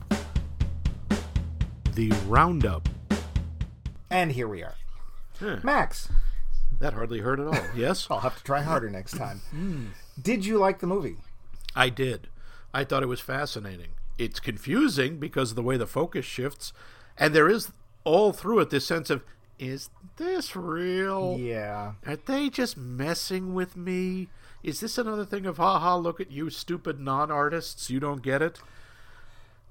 The 1.94 2.10
roundup. 2.28 2.88
And 4.10 4.32
here 4.32 4.48
we 4.48 4.64
are. 4.64 4.76
Huh. 5.40 5.58
Max, 5.64 6.10
That 6.80 6.94
hardly 6.94 7.20
hurt 7.20 7.40
at 7.40 7.48
all. 7.48 7.66
Yes, 7.76 8.08
I'll 8.10 8.20
have 8.20 8.38
to 8.38 8.44
try 8.44 8.62
harder 8.62 8.90
next 8.90 9.18
time. 9.18 9.42
Hmm. 9.52 9.86
Did 10.22 10.46
you 10.46 10.58
like 10.58 10.80
the 10.80 10.88
movie? 10.88 11.16
I 11.76 11.90
did. 11.90 12.28
I 12.74 12.84
thought 12.84 13.04
it 13.04 13.08
was 13.08 13.22
fascinating. 13.22 13.90
It's 14.18 14.40
confusing 14.42 15.18
because 15.18 15.52
of 15.52 15.56
the 15.56 15.64
way 15.64 15.78
the 15.78 15.88
focus 15.88 16.26
shifts, 16.26 16.74
and 17.18 17.34
there 17.34 17.50
is 17.50 17.72
all 18.04 18.34
through 18.34 18.60
it 18.60 18.70
this 18.70 18.86
sense 18.86 19.10
of 19.10 19.24
is 19.60 19.90
this 20.16 20.56
real? 20.56 21.38
Yeah. 21.38 21.94
Are 22.08 22.16
they 22.16 22.50
just 22.50 22.78
messing 22.78 23.54
with 23.54 23.76
me? 23.76 24.30
Is 24.64 24.80
this 24.80 24.98
another 24.98 25.26
thing 25.26 25.46
of 25.46 25.58
haha, 25.58 25.98
look 25.98 26.20
at 26.20 26.32
you 26.32 26.50
stupid 26.50 27.00
non 27.00 27.30
artists, 27.30 27.90
you 27.90 28.00
don't 28.00 28.22
get 28.22 28.42
it? 28.42 28.60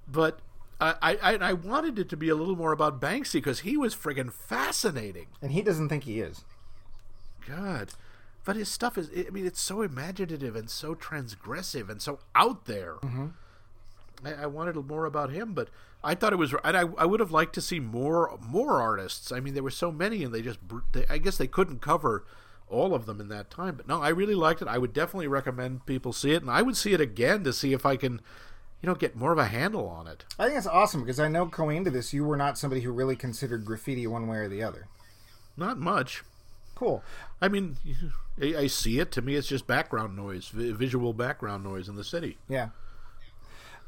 But 0.07 0.41
I, 0.81 1.19
I 1.21 1.35
I 1.37 1.53
wanted 1.55 1.99
it 1.99 2.09
to 2.11 2.17
be 2.17 2.29
a 2.29 2.35
little 2.35 2.57
more 2.57 2.73
about 2.73 3.01
Banksy 3.01 3.35
because 3.35 3.61
he 3.61 3.77
was 3.77 3.95
friggin' 3.95 4.33
fascinating. 4.33 5.27
And 5.43 5.53
he 5.53 5.63
doesn't 5.63 5.89
think 5.89 6.05
he 6.05 6.21
is. 6.21 6.45
God. 7.47 7.95
But 8.45 8.57
his 8.57 8.69
stuff 8.69 8.97
is, 8.97 9.11
I 9.15 9.31
mean, 9.31 9.45
it's 9.45 9.61
so 9.61 9.83
imaginative 9.83 10.57
and 10.57 10.71
so 10.71 10.95
transgressive 10.95 11.91
and 11.91 12.01
so 12.01 12.21
out 12.35 12.65
there. 12.65 12.95
Mm-hmm. 13.03 13.27
I, 14.25 14.35
I, 14.35 14.47
wanted 14.47 14.77
more 14.77 15.05
about 15.05 15.31
him, 15.31 15.53
but 15.53 15.69
I 16.03 16.15
thought 16.15 16.33
it 16.33 16.37
was, 16.37 16.55
and 16.65 16.77
I, 16.77 16.85
I 16.99 17.07
would 17.07 17.21
have 17.21 17.31
liked 17.31 17.55
to 17.55 17.61
see 17.61 17.81
more 17.81 18.39
more 18.41 18.81
artists. 18.81 19.33
I 19.33 19.41
mean, 19.41 19.55
there 19.55 19.63
were 19.63 19.71
so 19.71 19.93
many, 19.93 20.25
and 20.25 20.35
they 20.35 20.43
just, 20.43 20.59
they, 20.93 21.05
I 21.09 21.19
guess 21.19 21.37
they 21.37 21.47
couldn't 21.47 21.81
cover 21.81 22.25
all 22.69 22.95
of 22.95 23.07
them 23.07 23.21
in 23.21 23.29
that 23.29 23.51
time. 23.51 23.77
But 23.77 23.89
no, 23.89 24.03
I 24.03 24.09
really 24.09 24.35
liked 24.35 24.63
it. 24.63 24.69
I 24.69 24.79
would 24.79 24.93
definitely 24.93 25.29
recommend 25.29 25.87
people 25.87 26.13
see 26.13 26.33
it, 26.33 26.43
and 26.43 26.51
I 26.51 26.63
would 26.63 26.77
see 26.77 26.93
it 26.93 27.01
again 27.01 27.45
to 27.45 27.53
see 27.53 27.73
if 27.73 27.87
I 27.87 27.97
can, 27.97 28.21
you 28.83 28.89
know, 28.89 28.95
get 28.95 29.17
more 29.17 29.33
of 29.33 29.39
a 29.39 29.47
handle 29.47 29.89
on 29.89 30.07
it. 30.07 30.25
I 30.39 30.47
think 30.47 30.59
it's 30.59 30.67
awesome 30.67 31.03
because 31.03 31.21
I 31.21 31.29
know 31.29 31.47
going 31.47 31.77
into 31.77 31.91
this, 31.91 32.13
you 32.13 32.25
were 32.25 32.37
not 32.37 32.59
somebody 32.59 32.83
who 32.83 32.93
really 32.93 33.17
considered 33.17 33.65
graffiti 33.65 34.07
one 34.07 34.27
way 34.27 34.39
or 34.39 34.49
the 34.49 34.63
other. 34.63 34.89
Not 35.57 35.79
much. 35.79 36.23
Cool. 36.75 37.03
I 37.41 37.49
mean, 37.49 37.77
I, 38.41 38.57
I 38.57 38.67
see 38.69 39.01
it. 39.01 39.11
To 39.13 39.23
me, 39.23 39.35
it's 39.35 39.49
just 39.49 39.67
background 39.67 40.17
noise, 40.17 40.49
visual 40.49 41.13
background 41.13 41.65
noise 41.65 41.89
in 41.89 41.97
the 41.97 42.05
city. 42.05 42.39
Yeah. 42.49 42.69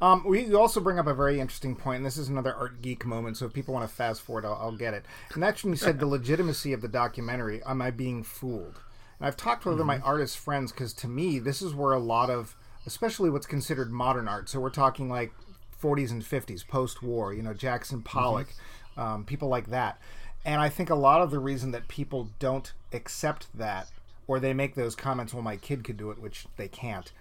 Um, 0.01 0.23
we 0.25 0.53
also 0.55 0.79
bring 0.79 0.97
up 0.97 1.05
a 1.05 1.13
very 1.13 1.39
interesting 1.39 1.75
point, 1.75 1.97
and 1.97 2.05
this 2.05 2.17
is 2.17 2.27
another 2.27 2.55
art 2.55 2.81
geek 2.81 3.05
moment. 3.05 3.37
So 3.37 3.45
if 3.45 3.53
people 3.53 3.75
want 3.75 3.87
to 3.87 3.95
fast 3.95 4.21
forward, 4.21 4.45
I'll, 4.45 4.57
I'll 4.59 4.75
get 4.75 4.95
it. 4.95 5.05
And 5.33 5.43
that's 5.43 5.63
when 5.63 5.73
you 5.73 5.77
said 5.77 5.99
the 5.99 6.07
legitimacy 6.07 6.73
of 6.73 6.81
the 6.81 6.87
documentary. 6.87 7.61
Am 7.63 7.81
I 7.83 7.91
being 7.91 8.23
fooled? 8.23 8.79
And 9.19 9.27
I've 9.27 9.37
talked 9.37 9.63
with 9.63 9.77
mm-hmm. 9.77 9.85
my 9.85 9.99
artist 9.99 10.39
friends 10.39 10.71
because 10.71 10.93
to 10.93 11.07
me, 11.07 11.37
this 11.37 11.61
is 11.61 11.75
where 11.75 11.93
a 11.93 11.99
lot 11.99 12.31
of, 12.31 12.55
especially 12.87 13.29
what's 13.29 13.45
considered 13.45 13.91
modern 13.91 14.27
art. 14.27 14.49
So 14.49 14.59
we're 14.59 14.71
talking 14.71 15.07
like 15.07 15.31
40s 15.79 16.09
and 16.09 16.23
50s, 16.23 16.67
post-war. 16.67 17.35
You 17.35 17.43
know, 17.43 17.53
Jackson 17.53 18.01
Pollock, 18.01 18.47
mm-hmm. 18.47 18.99
um, 18.99 19.25
people 19.25 19.49
like 19.49 19.67
that. 19.67 20.01
And 20.43 20.59
I 20.59 20.69
think 20.69 20.89
a 20.89 20.95
lot 20.95 21.21
of 21.21 21.29
the 21.29 21.37
reason 21.37 21.69
that 21.71 21.87
people 21.87 22.29
don't 22.39 22.73
accept 22.91 23.55
that, 23.55 23.91
or 24.25 24.39
they 24.39 24.53
make 24.53 24.73
those 24.73 24.95
comments, 24.95 25.31
well, 25.31 25.43
my 25.43 25.57
kid 25.57 25.83
could 25.83 25.97
do 25.97 26.09
it, 26.09 26.17
which 26.17 26.47
they 26.57 26.67
can't, 26.67 27.11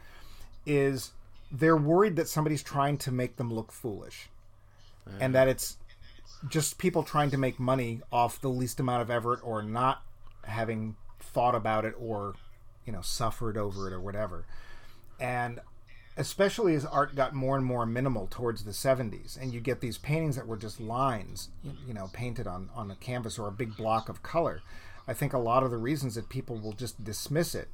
is 0.64 1.12
they're 1.50 1.76
worried 1.76 2.16
that 2.16 2.28
somebody's 2.28 2.62
trying 2.62 2.98
to 2.98 3.12
make 3.12 3.36
them 3.36 3.52
look 3.52 3.72
foolish. 3.72 4.28
Uh-huh. 5.06 5.16
And 5.20 5.34
that 5.34 5.48
it's 5.48 5.76
just 6.48 6.78
people 6.78 7.02
trying 7.02 7.30
to 7.30 7.38
make 7.38 7.58
money 7.58 8.00
off 8.12 8.40
the 8.40 8.48
least 8.48 8.80
amount 8.80 9.02
of 9.02 9.10
effort 9.10 9.40
or 9.42 9.62
not 9.62 10.02
having 10.44 10.96
thought 11.18 11.54
about 11.54 11.84
it 11.84 11.94
or, 11.98 12.34
you 12.86 12.92
know, 12.92 13.02
suffered 13.02 13.56
over 13.56 13.88
it 13.88 13.92
or 13.92 14.00
whatever. 14.00 14.46
And 15.18 15.60
especially 16.16 16.74
as 16.74 16.84
art 16.84 17.14
got 17.14 17.34
more 17.34 17.56
and 17.56 17.64
more 17.64 17.86
minimal 17.86 18.26
towards 18.30 18.64
the 18.64 18.72
70s 18.72 19.40
and 19.40 19.54
you 19.54 19.60
get 19.60 19.80
these 19.80 19.96
paintings 19.96 20.36
that 20.36 20.46
were 20.46 20.56
just 20.56 20.80
lines 20.80 21.48
you 21.86 21.94
know 21.94 22.10
painted 22.12 22.46
on 22.46 22.68
on 22.74 22.90
a 22.90 22.96
canvas 22.96 23.38
or 23.38 23.48
a 23.48 23.52
big 23.52 23.76
block 23.76 24.08
of 24.08 24.22
color 24.22 24.60
i 25.06 25.14
think 25.14 25.32
a 25.32 25.38
lot 25.38 25.62
of 25.62 25.70
the 25.70 25.76
reasons 25.76 26.16
that 26.16 26.28
people 26.28 26.56
will 26.56 26.72
just 26.72 27.02
dismiss 27.04 27.54
it 27.54 27.68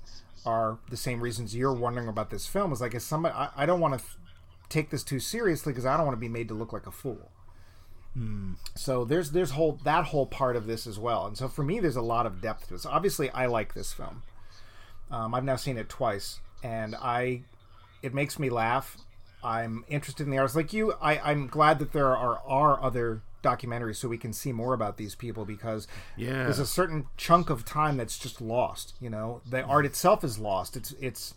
are 0.46 0.78
the 0.90 0.96
same 0.96 1.20
reasons 1.20 1.54
you're 1.54 1.74
wondering 1.74 2.08
about 2.08 2.30
this 2.30 2.46
film 2.46 2.72
is 2.72 2.80
like 2.80 2.94
is 2.94 3.04
somebody 3.04 3.34
i, 3.34 3.50
I 3.56 3.66
don't 3.66 3.80
want 3.80 3.98
to 3.98 4.04
f- 4.04 4.16
take 4.68 4.90
this 4.90 5.02
too 5.02 5.20
seriously 5.20 5.72
because 5.72 5.84
i 5.84 5.96
don't 5.96 6.06
want 6.06 6.16
to 6.16 6.20
be 6.20 6.28
made 6.28 6.48
to 6.48 6.54
look 6.54 6.72
like 6.72 6.86
a 6.86 6.92
fool 6.92 7.30
hmm. 8.14 8.52
so 8.74 9.04
there's 9.04 9.32
there's 9.32 9.50
whole 9.50 9.78
that 9.84 10.04
whole 10.06 10.26
part 10.26 10.56
of 10.56 10.66
this 10.66 10.86
as 10.86 10.98
well 10.98 11.26
and 11.26 11.36
so 11.36 11.48
for 11.48 11.62
me 11.62 11.80
there's 11.80 11.96
a 11.96 12.02
lot 12.02 12.24
of 12.24 12.40
depth 12.40 12.68
to 12.68 12.76
it 12.76 12.80
so 12.80 12.90
obviously 12.90 13.28
i 13.30 13.46
like 13.46 13.74
this 13.74 13.92
film 13.92 14.22
um, 15.10 15.34
i've 15.34 15.44
now 15.44 15.56
seen 15.56 15.76
it 15.76 15.88
twice 15.88 16.40
and 16.62 16.94
i 16.96 17.42
it 18.02 18.14
makes 18.14 18.38
me 18.38 18.48
laugh. 18.50 18.96
I'm 19.42 19.84
interested 19.88 20.24
in 20.24 20.30
the 20.30 20.38
artists 20.38 20.56
like 20.56 20.72
you. 20.72 20.94
I, 21.00 21.18
I'm 21.18 21.46
glad 21.46 21.78
that 21.78 21.92
there 21.92 22.16
are, 22.16 22.40
are 22.46 22.82
other 22.82 23.22
documentaries 23.46 23.96
so 23.96 24.08
we 24.08 24.18
can 24.18 24.32
see 24.32 24.52
more 24.52 24.74
about 24.74 24.96
these 24.96 25.14
people 25.14 25.44
because 25.44 25.86
yeah. 26.16 26.44
there's 26.44 26.58
a 26.58 26.66
certain 26.66 27.06
chunk 27.16 27.50
of 27.50 27.64
time 27.64 27.96
that's 27.96 28.18
just 28.18 28.40
lost. 28.40 28.94
You 29.00 29.10
know, 29.10 29.40
the 29.48 29.62
art 29.62 29.86
itself 29.86 30.24
is 30.24 30.38
lost. 30.38 30.76
It's 30.76 30.94
it's 31.00 31.34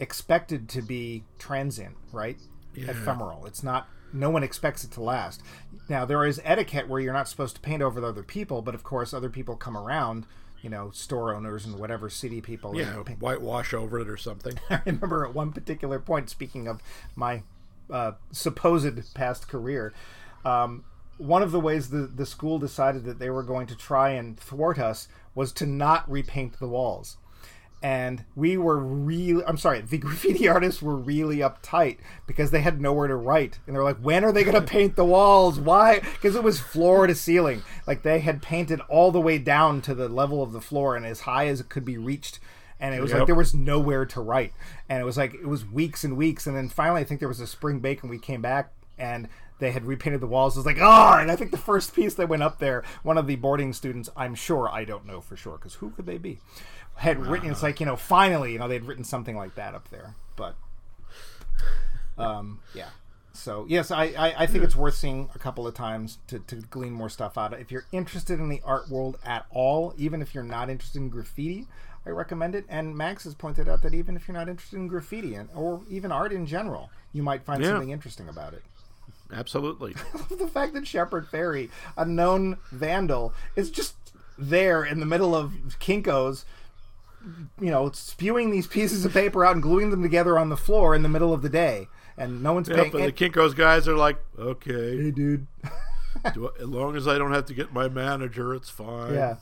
expected 0.00 0.68
to 0.70 0.82
be 0.82 1.24
transient, 1.38 1.96
right? 2.12 2.36
Yeah. 2.74 2.90
Ephemeral. 2.90 3.46
It's 3.46 3.62
not. 3.62 3.88
No 4.12 4.30
one 4.30 4.42
expects 4.42 4.84
it 4.84 4.90
to 4.92 5.02
last. 5.02 5.42
Now 5.88 6.04
there 6.04 6.24
is 6.24 6.40
etiquette 6.44 6.88
where 6.88 7.00
you're 7.00 7.12
not 7.12 7.28
supposed 7.28 7.56
to 7.56 7.60
paint 7.60 7.82
over 7.82 8.00
the 8.00 8.08
other 8.08 8.22
people, 8.22 8.62
but 8.62 8.74
of 8.74 8.82
course 8.82 9.14
other 9.14 9.30
people 9.30 9.56
come 9.56 9.76
around 9.76 10.26
you 10.62 10.70
know 10.70 10.90
store 10.90 11.34
owners 11.34 11.64
and 11.64 11.78
whatever 11.78 12.10
city 12.10 12.40
people. 12.40 12.76
Yeah, 12.76 12.96
whitewash 13.20 13.72
over 13.72 14.00
it 14.00 14.08
or 14.08 14.16
something. 14.16 14.58
I 14.70 14.80
remember 14.84 15.24
at 15.24 15.34
one 15.34 15.52
particular 15.52 15.98
point, 16.00 16.28
speaking 16.30 16.66
of 16.66 16.82
my 17.14 17.42
uh, 17.90 18.12
supposed 18.32 19.14
past 19.14 19.48
career, 19.48 19.92
um, 20.44 20.84
one 21.18 21.42
of 21.42 21.52
the 21.52 21.60
ways 21.60 21.90
the 21.90 22.06
the 22.06 22.26
school 22.26 22.58
decided 22.58 23.04
that 23.04 23.18
they 23.18 23.30
were 23.30 23.42
going 23.42 23.66
to 23.66 23.76
try 23.76 24.10
and 24.10 24.38
thwart 24.38 24.78
us 24.78 25.08
was 25.34 25.52
to 25.52 25.66
not 25.66 26.10
repaint 26.10 26.58
the 26.58 26.68
walls. 26.68 27.16
And 27.82 28.24
we 28.34 28.56
were 28.56 28.78
really 28.78 29.44
i'm 29.44 29.58
sorry 29.58 29.80
the 29.82 29.98
graffiti 30.06 30.48
artists 30.48 30.82
were 30.82 30.96
really 30.96 31.38
uptight 31.38 31.98
because 32.26 32.50
they 32.50 32.62
had 32.62 32.80
nowhere 32.80 33.08
to 33.08 33.16
write. 33.16 33.58
And 33.66 33.76
they're 33.76 33.84
like 33.84 33.98
when 33.98 34.24
are 34.24 34.32
they 34.32 34.44
going 34.44 34.54
to 34.54 34.62
paint 34.62 34.96
the 34.96 35.04
walls? 35.04 35.60
Why? 35.60 36.00
Because 36.00 36.36
it 36.36 36.42
was 36.42 36.60
floor 36.60 37.06
to 37.06 37.14
ceiling. 37.14 37.62
Like 37.86 38.02
they 38.02 38.20
had 38.20 38.42
painted 38.42 38.80
all 38.88 39.12
the 39.12 39.20
way 39.20 39.38
down 39.38 39.82
to 39.82 39.94
the 39.94 40.08
level 40.08 40.42
of 40.42 40.52
the 40.52 40.60
floor 40.60 40.96
and 40.96 41.06
as 41.06 41.20
high 41.20 41.46
as 41.48 41.60
it 41.60 41.68
could 41.68 41.84
be 41.84 41.98
reached. 41.98 42.40
And 42.78 42.94
it 42.94 43.00
was 43.00 43.10
yep. 43.10 43.20
like 43.20 43.26
there 43.26 43.34
was 43.34 43.54
nowhere 43.54 44.04
to 44.06 44.20
write. 44.20 44.52
And 44.88 45.00
it 45.00 45.04
was 45.04 45.16
like 45.16 45.34
it 45.34 45.48
was 45.48 45.64
weeks 45.64 46.04
and 46.04 46.16
weeks. 46.16 46.46
And 46.46 46.56
then 46.56 46.68
finally 46.68 47.00
i 47.00 47.04
think 47.04 47.20
there 47.20 47.28
was 47.28 47.40
a 47.40 47.46
spring 47.46 47.80
break 47.80 48.02
and 48.02 48.10
we 48.10 48.18
came 48.18 48.42
back. 48.42 48.72
And 48.98 49.28
they 49.58 49.70
had 49.70 49.84
repainted 49.84 50.20
the 50.20 50.26
walls. 50.26 50.56
It 50.56 50.60
was 50.60 50.66
like, 50.66 50.78
oh, 50.80 51.18
and 51.18 51.30
I 51.30 51.36
think 51.36 51.50
the 51.50 51.56
first 51.56 51.94
piece 51.94 52.14
that 52.14 52.28
went 52.28 52.42
up 52.42 52.58
there, 52.58 52.84
one 53.02 53.18
of 53.18 53.26
the 53.26 53.36
boarding 53.36 53.72
students, 53.72 54.10
I'm 54.16 54.34
sure, 54.34 54.68
I 54.68 54.84
don't 54.84 55.06
know 55.06 55.20
for 55.20 55.36
sure, 55.36 55.56
because 55.56 55.74
who 55.74 55.90
could 55.90 56.06
they 56.06 56.18
be, 56.18 56.38
had 56.96 57.24
written. 57.24 57.50
It's 57.50 57.62
like 57.62 57.80
you 57.80 57.86
know, 57.86 57.96
finally, 57.96 58.52
you 58.52 58.58
know, 58.58 58.68
they'd 58.68 58.84
written 58.84 59.04
something 59.04 59.36
like 59.36 59.54
that 59.54 59.74
up 59.74 59.88
there. 59.90 60.14
But, 60.36 60.56
um, 62.18 62.60
yeah. 62.74 62.90
So 63.32 63.66
yes, 63.68 63.90
I, 63.90 64.04
I, 64.04 64.42
I 64.42 64.46
think 64.46 64.64
it's 64.64 64.74
worth 64.74 64.94
seeing 64.94 65.28
a 65.34 65.38
couple 65.38 65.66
of 65.66 65.74
times 65.74 66.18
to, 66.28 66.38
to 66.40 66.56
glean 66.56 66.92
more 66.92 67.10
stuff 67.10 67.36
out. 67.36 67.52
If 67.52 67.70
you're 67.70 67.86
interested 67.92 68.40
in 68.40 68.48
the 68.48 68.62
art 68.64 68.88
world 68.90 69.18
at 69.24 69.44
all, 69.50 69.94
even 69.98 70.22
if 70.22 70.34
you're 70.34 70.42
not 70.42 70.70
interested 70.70 71.00
in 71.00 71.10
graffiti, 71.10 71.66
I 72.06 72.10
recommend 72.10 72.54
it. 72.54 72.64
And 72.68 72.96
Max 72.96 73.24
has 73.24 73.34
pointed 73.34 73.68
out 73.68 73.82
that 73.82 73.92
even 73.92 74.16
if 74.16 74.26
you're 74.26 74.36
not 74.36 74.48
interested 74.48 74.76
in 74.76 74.88
graffiti 74.88 75.34
and, 75.34 75.50
or 75.54 75.82
even 75.90 76.10
art 76.12 76.32
in 76.32 76.46
general, 76.46 76.90
you 77.12 77.22
might 77.22 77.44
find 77.44 77.62
yeah. 77.62 77.70
something 77.70 77.90
interesting 77.90 78.28
about 78.28 78.54
it. 78.54 78.62
Absolutely. 79.32 79.92
the 80.30 80.48
fact 80.48 80.74
that 80.74 80.86
Shepard 80.86 81.28
Fairey, 81.30 81.70
a 81.96 82.04
known 82.04 82.58
vandal, 82.70 83.34
is 83.54 83.70
just 83.70 83.94
there 84.38 84.84
in 84.84 85.00
the 85.00 85.06
middle 85.06 85.34
of 85.34 85.52
Kinko's 85.80 86.44
you 87.60 87.70
know, 87.70 87.90
spewing 87.90 88.50
these 88.50 88.66
pieces 88.66 89.04
of 89.04 89.12
paper 89.12 89.44
out 89.44 89.54
and 89.54 89.62
gluing 89.62 89.90
them 89.90 90.02
together 90.02 90.38
on 90.38 90.48
the 90.48 90.56
floor 90.56 90.94
in 90.94 91.02
the 91.02 91.08
middle 91.08 91.32
of 91.32 91.42
the 91.42 91.48
day, 91.48 91.88
and 92.16 92.42
no 92.42 92.52
one's 92.52 92.68
yep, 92.68 92.78
paying. 92.78 92.94
And 92.94 93.04
the 93.04 93.12
Kinko's 93.12 93.54
guys 93.54 93.88
are 93.88 93.96
like, 93.96 94.18
okay, 94.38 94.96
hey, 94.96 95.10
dude. 95.10 95.46
Do, 96.34 96.50
as 96.58 96.66
long 96.66 96.96
as 96.96 97.06
I 97.06 97.18
don't 97.18 97.32
have 97.32 97.46
to 97.46 97.54
get 97.54 97.72
my 97.72 97.88
manager, 97.88 98.54
it's 98.54 98.70
fine. 98.70 99.14
Yeah. 99.14 99.36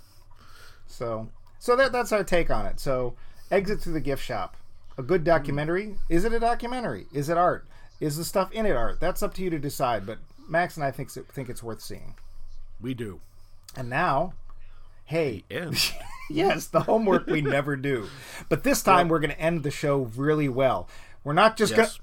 So, 0.86 1.28
so 1.58 1.76
that 1.76 1.92
that's 1.92 2.12
our 2.12 2.24
take 2.24 2.50
on 2.50 2.66
it. 2.66 2.80
So, 2.80 3.14
exit 3.50 3.80
through 3.80 3.92
the 3.92 4.00
gift 4.00 4.24
shop. 4.24 4.56
A 4.98 5.02
good 5.02 5.24
documentary. 5.24 5.96
Is 6.08 6.24
it 6.24 6.32
a 6.32 6.40
documentary? 6.40 7.06
Is 7.12 7.28
it 7.28 7.36
art? 7.36 7.66
Is 8.04 8.18
the 8.18 8.24
stuff 8.24 8.52
in 8.52 8.66
it 8.66 8.76
art? 8.76 9.00
That's 9.00 9.22
up 9.22 9.32
to 9.34 9.42
you 9.42 9.48
to 9.48 9.58
decide. 9.58 10.04
But 10.04 10.18
Max 10.46 10.76
and 10.76 10.84
I 10.84 10.90
think 10.90 11.10
think 11.10 11.48
it's 11.48 11.62
worth 11.62 11.80
seeing. 11.80 12.16
We 12.78 12.92
do. 12.92 13.22
And 13.74 13.88
now, 13.88 14.34
hey, 15.06 15.44
yes, 16.30 16.66
the 16.66 16.80
homework 16.80 17.26
we 17.26 17.40
never 17.40 17.76
do. 17.76 18.08
But 18.50 18.62
this 18.62 18.82
time 18.82 19.08
we're 19.08 19.20
going 19.20 19.30
to 19.30 19.40
end 19.40 19.62
the 19.62 19.70
show 19.70 20.10
really 20.16 20.50
well. 20.50 20.86
We're 21.24 21.32
not 21.32 21.56
just 21.56 21.70
yes. 21.70 21.78
going 21.78 21.88
to. 21.88 22.00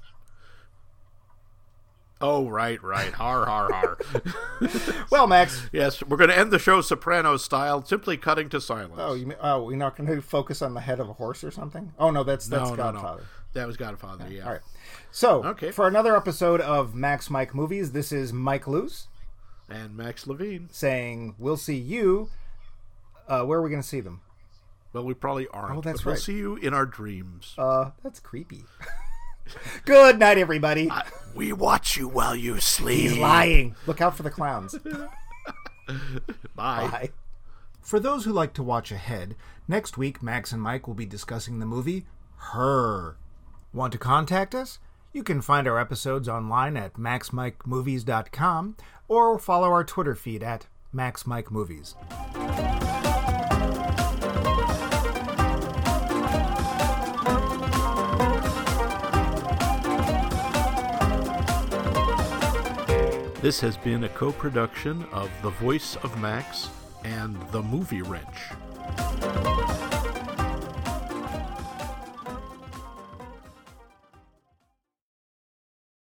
Oh, 2.20 2.48
right, 2.48 2.82
right. 2.82 3.12
Har, 3.12 3.46
har, 3.46 3.72
har. 3.72 5.06
well, 5.10 5.28
Max. 5.28 5.68
Yes, 5.72 6.02
we're 6.02 6.16
going 6.16 6.30
to 6.30 6.38
end 6.38 6.50
the 6.50 6.58
show 6.58 6.80
soprano 6.80 7.36
style, 7.36 7.84
simply 7.84 8.16
cutting 8.16 8.48
to 8.48 8.60
silence. 8.60 8.94
Oh, 8.96 9.14
you 9.14 9.26
mean, 9.26 9.38
oh, 9.40 9.64
we're 9.64 9.76
not 9.76 9.96
going 9.96 10.08
to 10.08 10.20
focus 10.20 10.62
on 10.62 10.74
the 10.74 10.80
head 10.80 10.98
of 10.98 11.08
a 11.08 11.12
horse 11.12 11.44
or 11.44 11.52
something? 11.52 11.92
Oh, 11.96 12.10
no, 12.10 12.24
that's 12.24 12.46
that's 12.48 12.70
no, 12.70 12.76
Godfather. 12.76 13.18
No, 13.18 13.24
no. 13.24 13.41
That 13.54 13.66
was 13.66 13.76
Godfather, 13.76 14.28
yeah. 14.30 14.44
All 14.44 14.52
right. 14.52 14.60
So, 15.10 15.44
okay. 15.44 15.70
for 15.72 15.86
another 15.86 16.16
episode 16.16 16.60
of 16.60 16.94
Max 16.94 17.28
Mike 17.28 17.54
Movies, 17.54 17.92
this 17.92 18.12
is 18.12 18.32
Mike 18.32 18.66
Luce. 18.66 19.08
And 19.68 19.96
Max 19.96 20.26
Levine. 20.26 20.68
Saying, 20.70 21.34
we'll 21.38 21.56
see 21.56 21.76
you. 21.76 22.30
Uh, 23.28 23.42
where 23.44 23.58
are 23.58 23.62
we 23.62 23.70
going 23.70 23.82
to 23.82 23.88
see 23.88 24.00
them? 24.00 24.22
Well, 24.92 25.04
we 25.04 25.14
probably 25.14 25.48
aren't. 25.48 25.78
Oh, 25.78 25.80
that's 25.80 26.02
but 26.02 26.06
We'll 26.06 26.16
see 26.16 26.36
you 26.36 26.56
in 26.56 26.74
our 26.74 26.86
dreams. 26.86 27.54
Uh, 27.56 27.90
that's 28.02 28.20
creepy. 28.20 28.64
Good 29.84 30.18
night, 30.18 30.38
everybody. 30.38 30.90
we 31.34 31.52
watch 31.52 31.96
you 31.96 32.08
while 32.08 32.36
you 32.36 32.60
sleep. 32.60 33.10
He's 33.10 33.18
lying. 33.18 33.74
Look 33.86 34.00
out 34.00 34.16
for 34.16 34.22
the 34.22 34.30
clowns. 34.30 34.76
Bye. 35.86 35.96
Bye. 36.54 37.10
For 37.80 37.98
those 37.98 38.24
who 38.24 38.32
like 38.32 38.54
to 38.54 38.62
watch 38.62 38.92
ahead, 38.92 39.34
next 39.66 39.98
week 39.98 40.22
Max 40.22 40.52
and 40.52 40.62
Mike 40.62 40.86
will 40.86 40.94
be 40.94 41.06
discussing 41.06 41.58
the 41.58 41.66
movie 41.66 42.06
Her. 42.36 43.16
Want 43.72 43.92
to 43.92 43.98
contact 43.98 44.54
us? 44.54 44.78
You 45.14 45.22
can 45.22 45.40
find 45.40 45.66
our 45.66 45.78
episodes 45.78 46.28
online 46.28 46.76
at 46.76 46.94
maxmikemovies.com 46.94 48.76
or 49.08 49.38
follow 49.38 49.68
our 49.68 49.84
Twitter 49.84 50.14
feed 50.14 50.42
at 50.42 50.66
maxmikemovies. 50.94 51.94
This 63.40 63.60
has 63.60 63.76
been 63.76 64.04
a 64.04 64.08
co 64.10 64.32
production 64.32 65.04
of 65.12 65.30
The 65.42 65.50
Voice 65.50 65.96
of 65.96 66.16
Max 66.20 66.68
and 67.04 67.36
The 67.50 67.62
Movie 67.62 68.02
Wrench. 68.02 68.52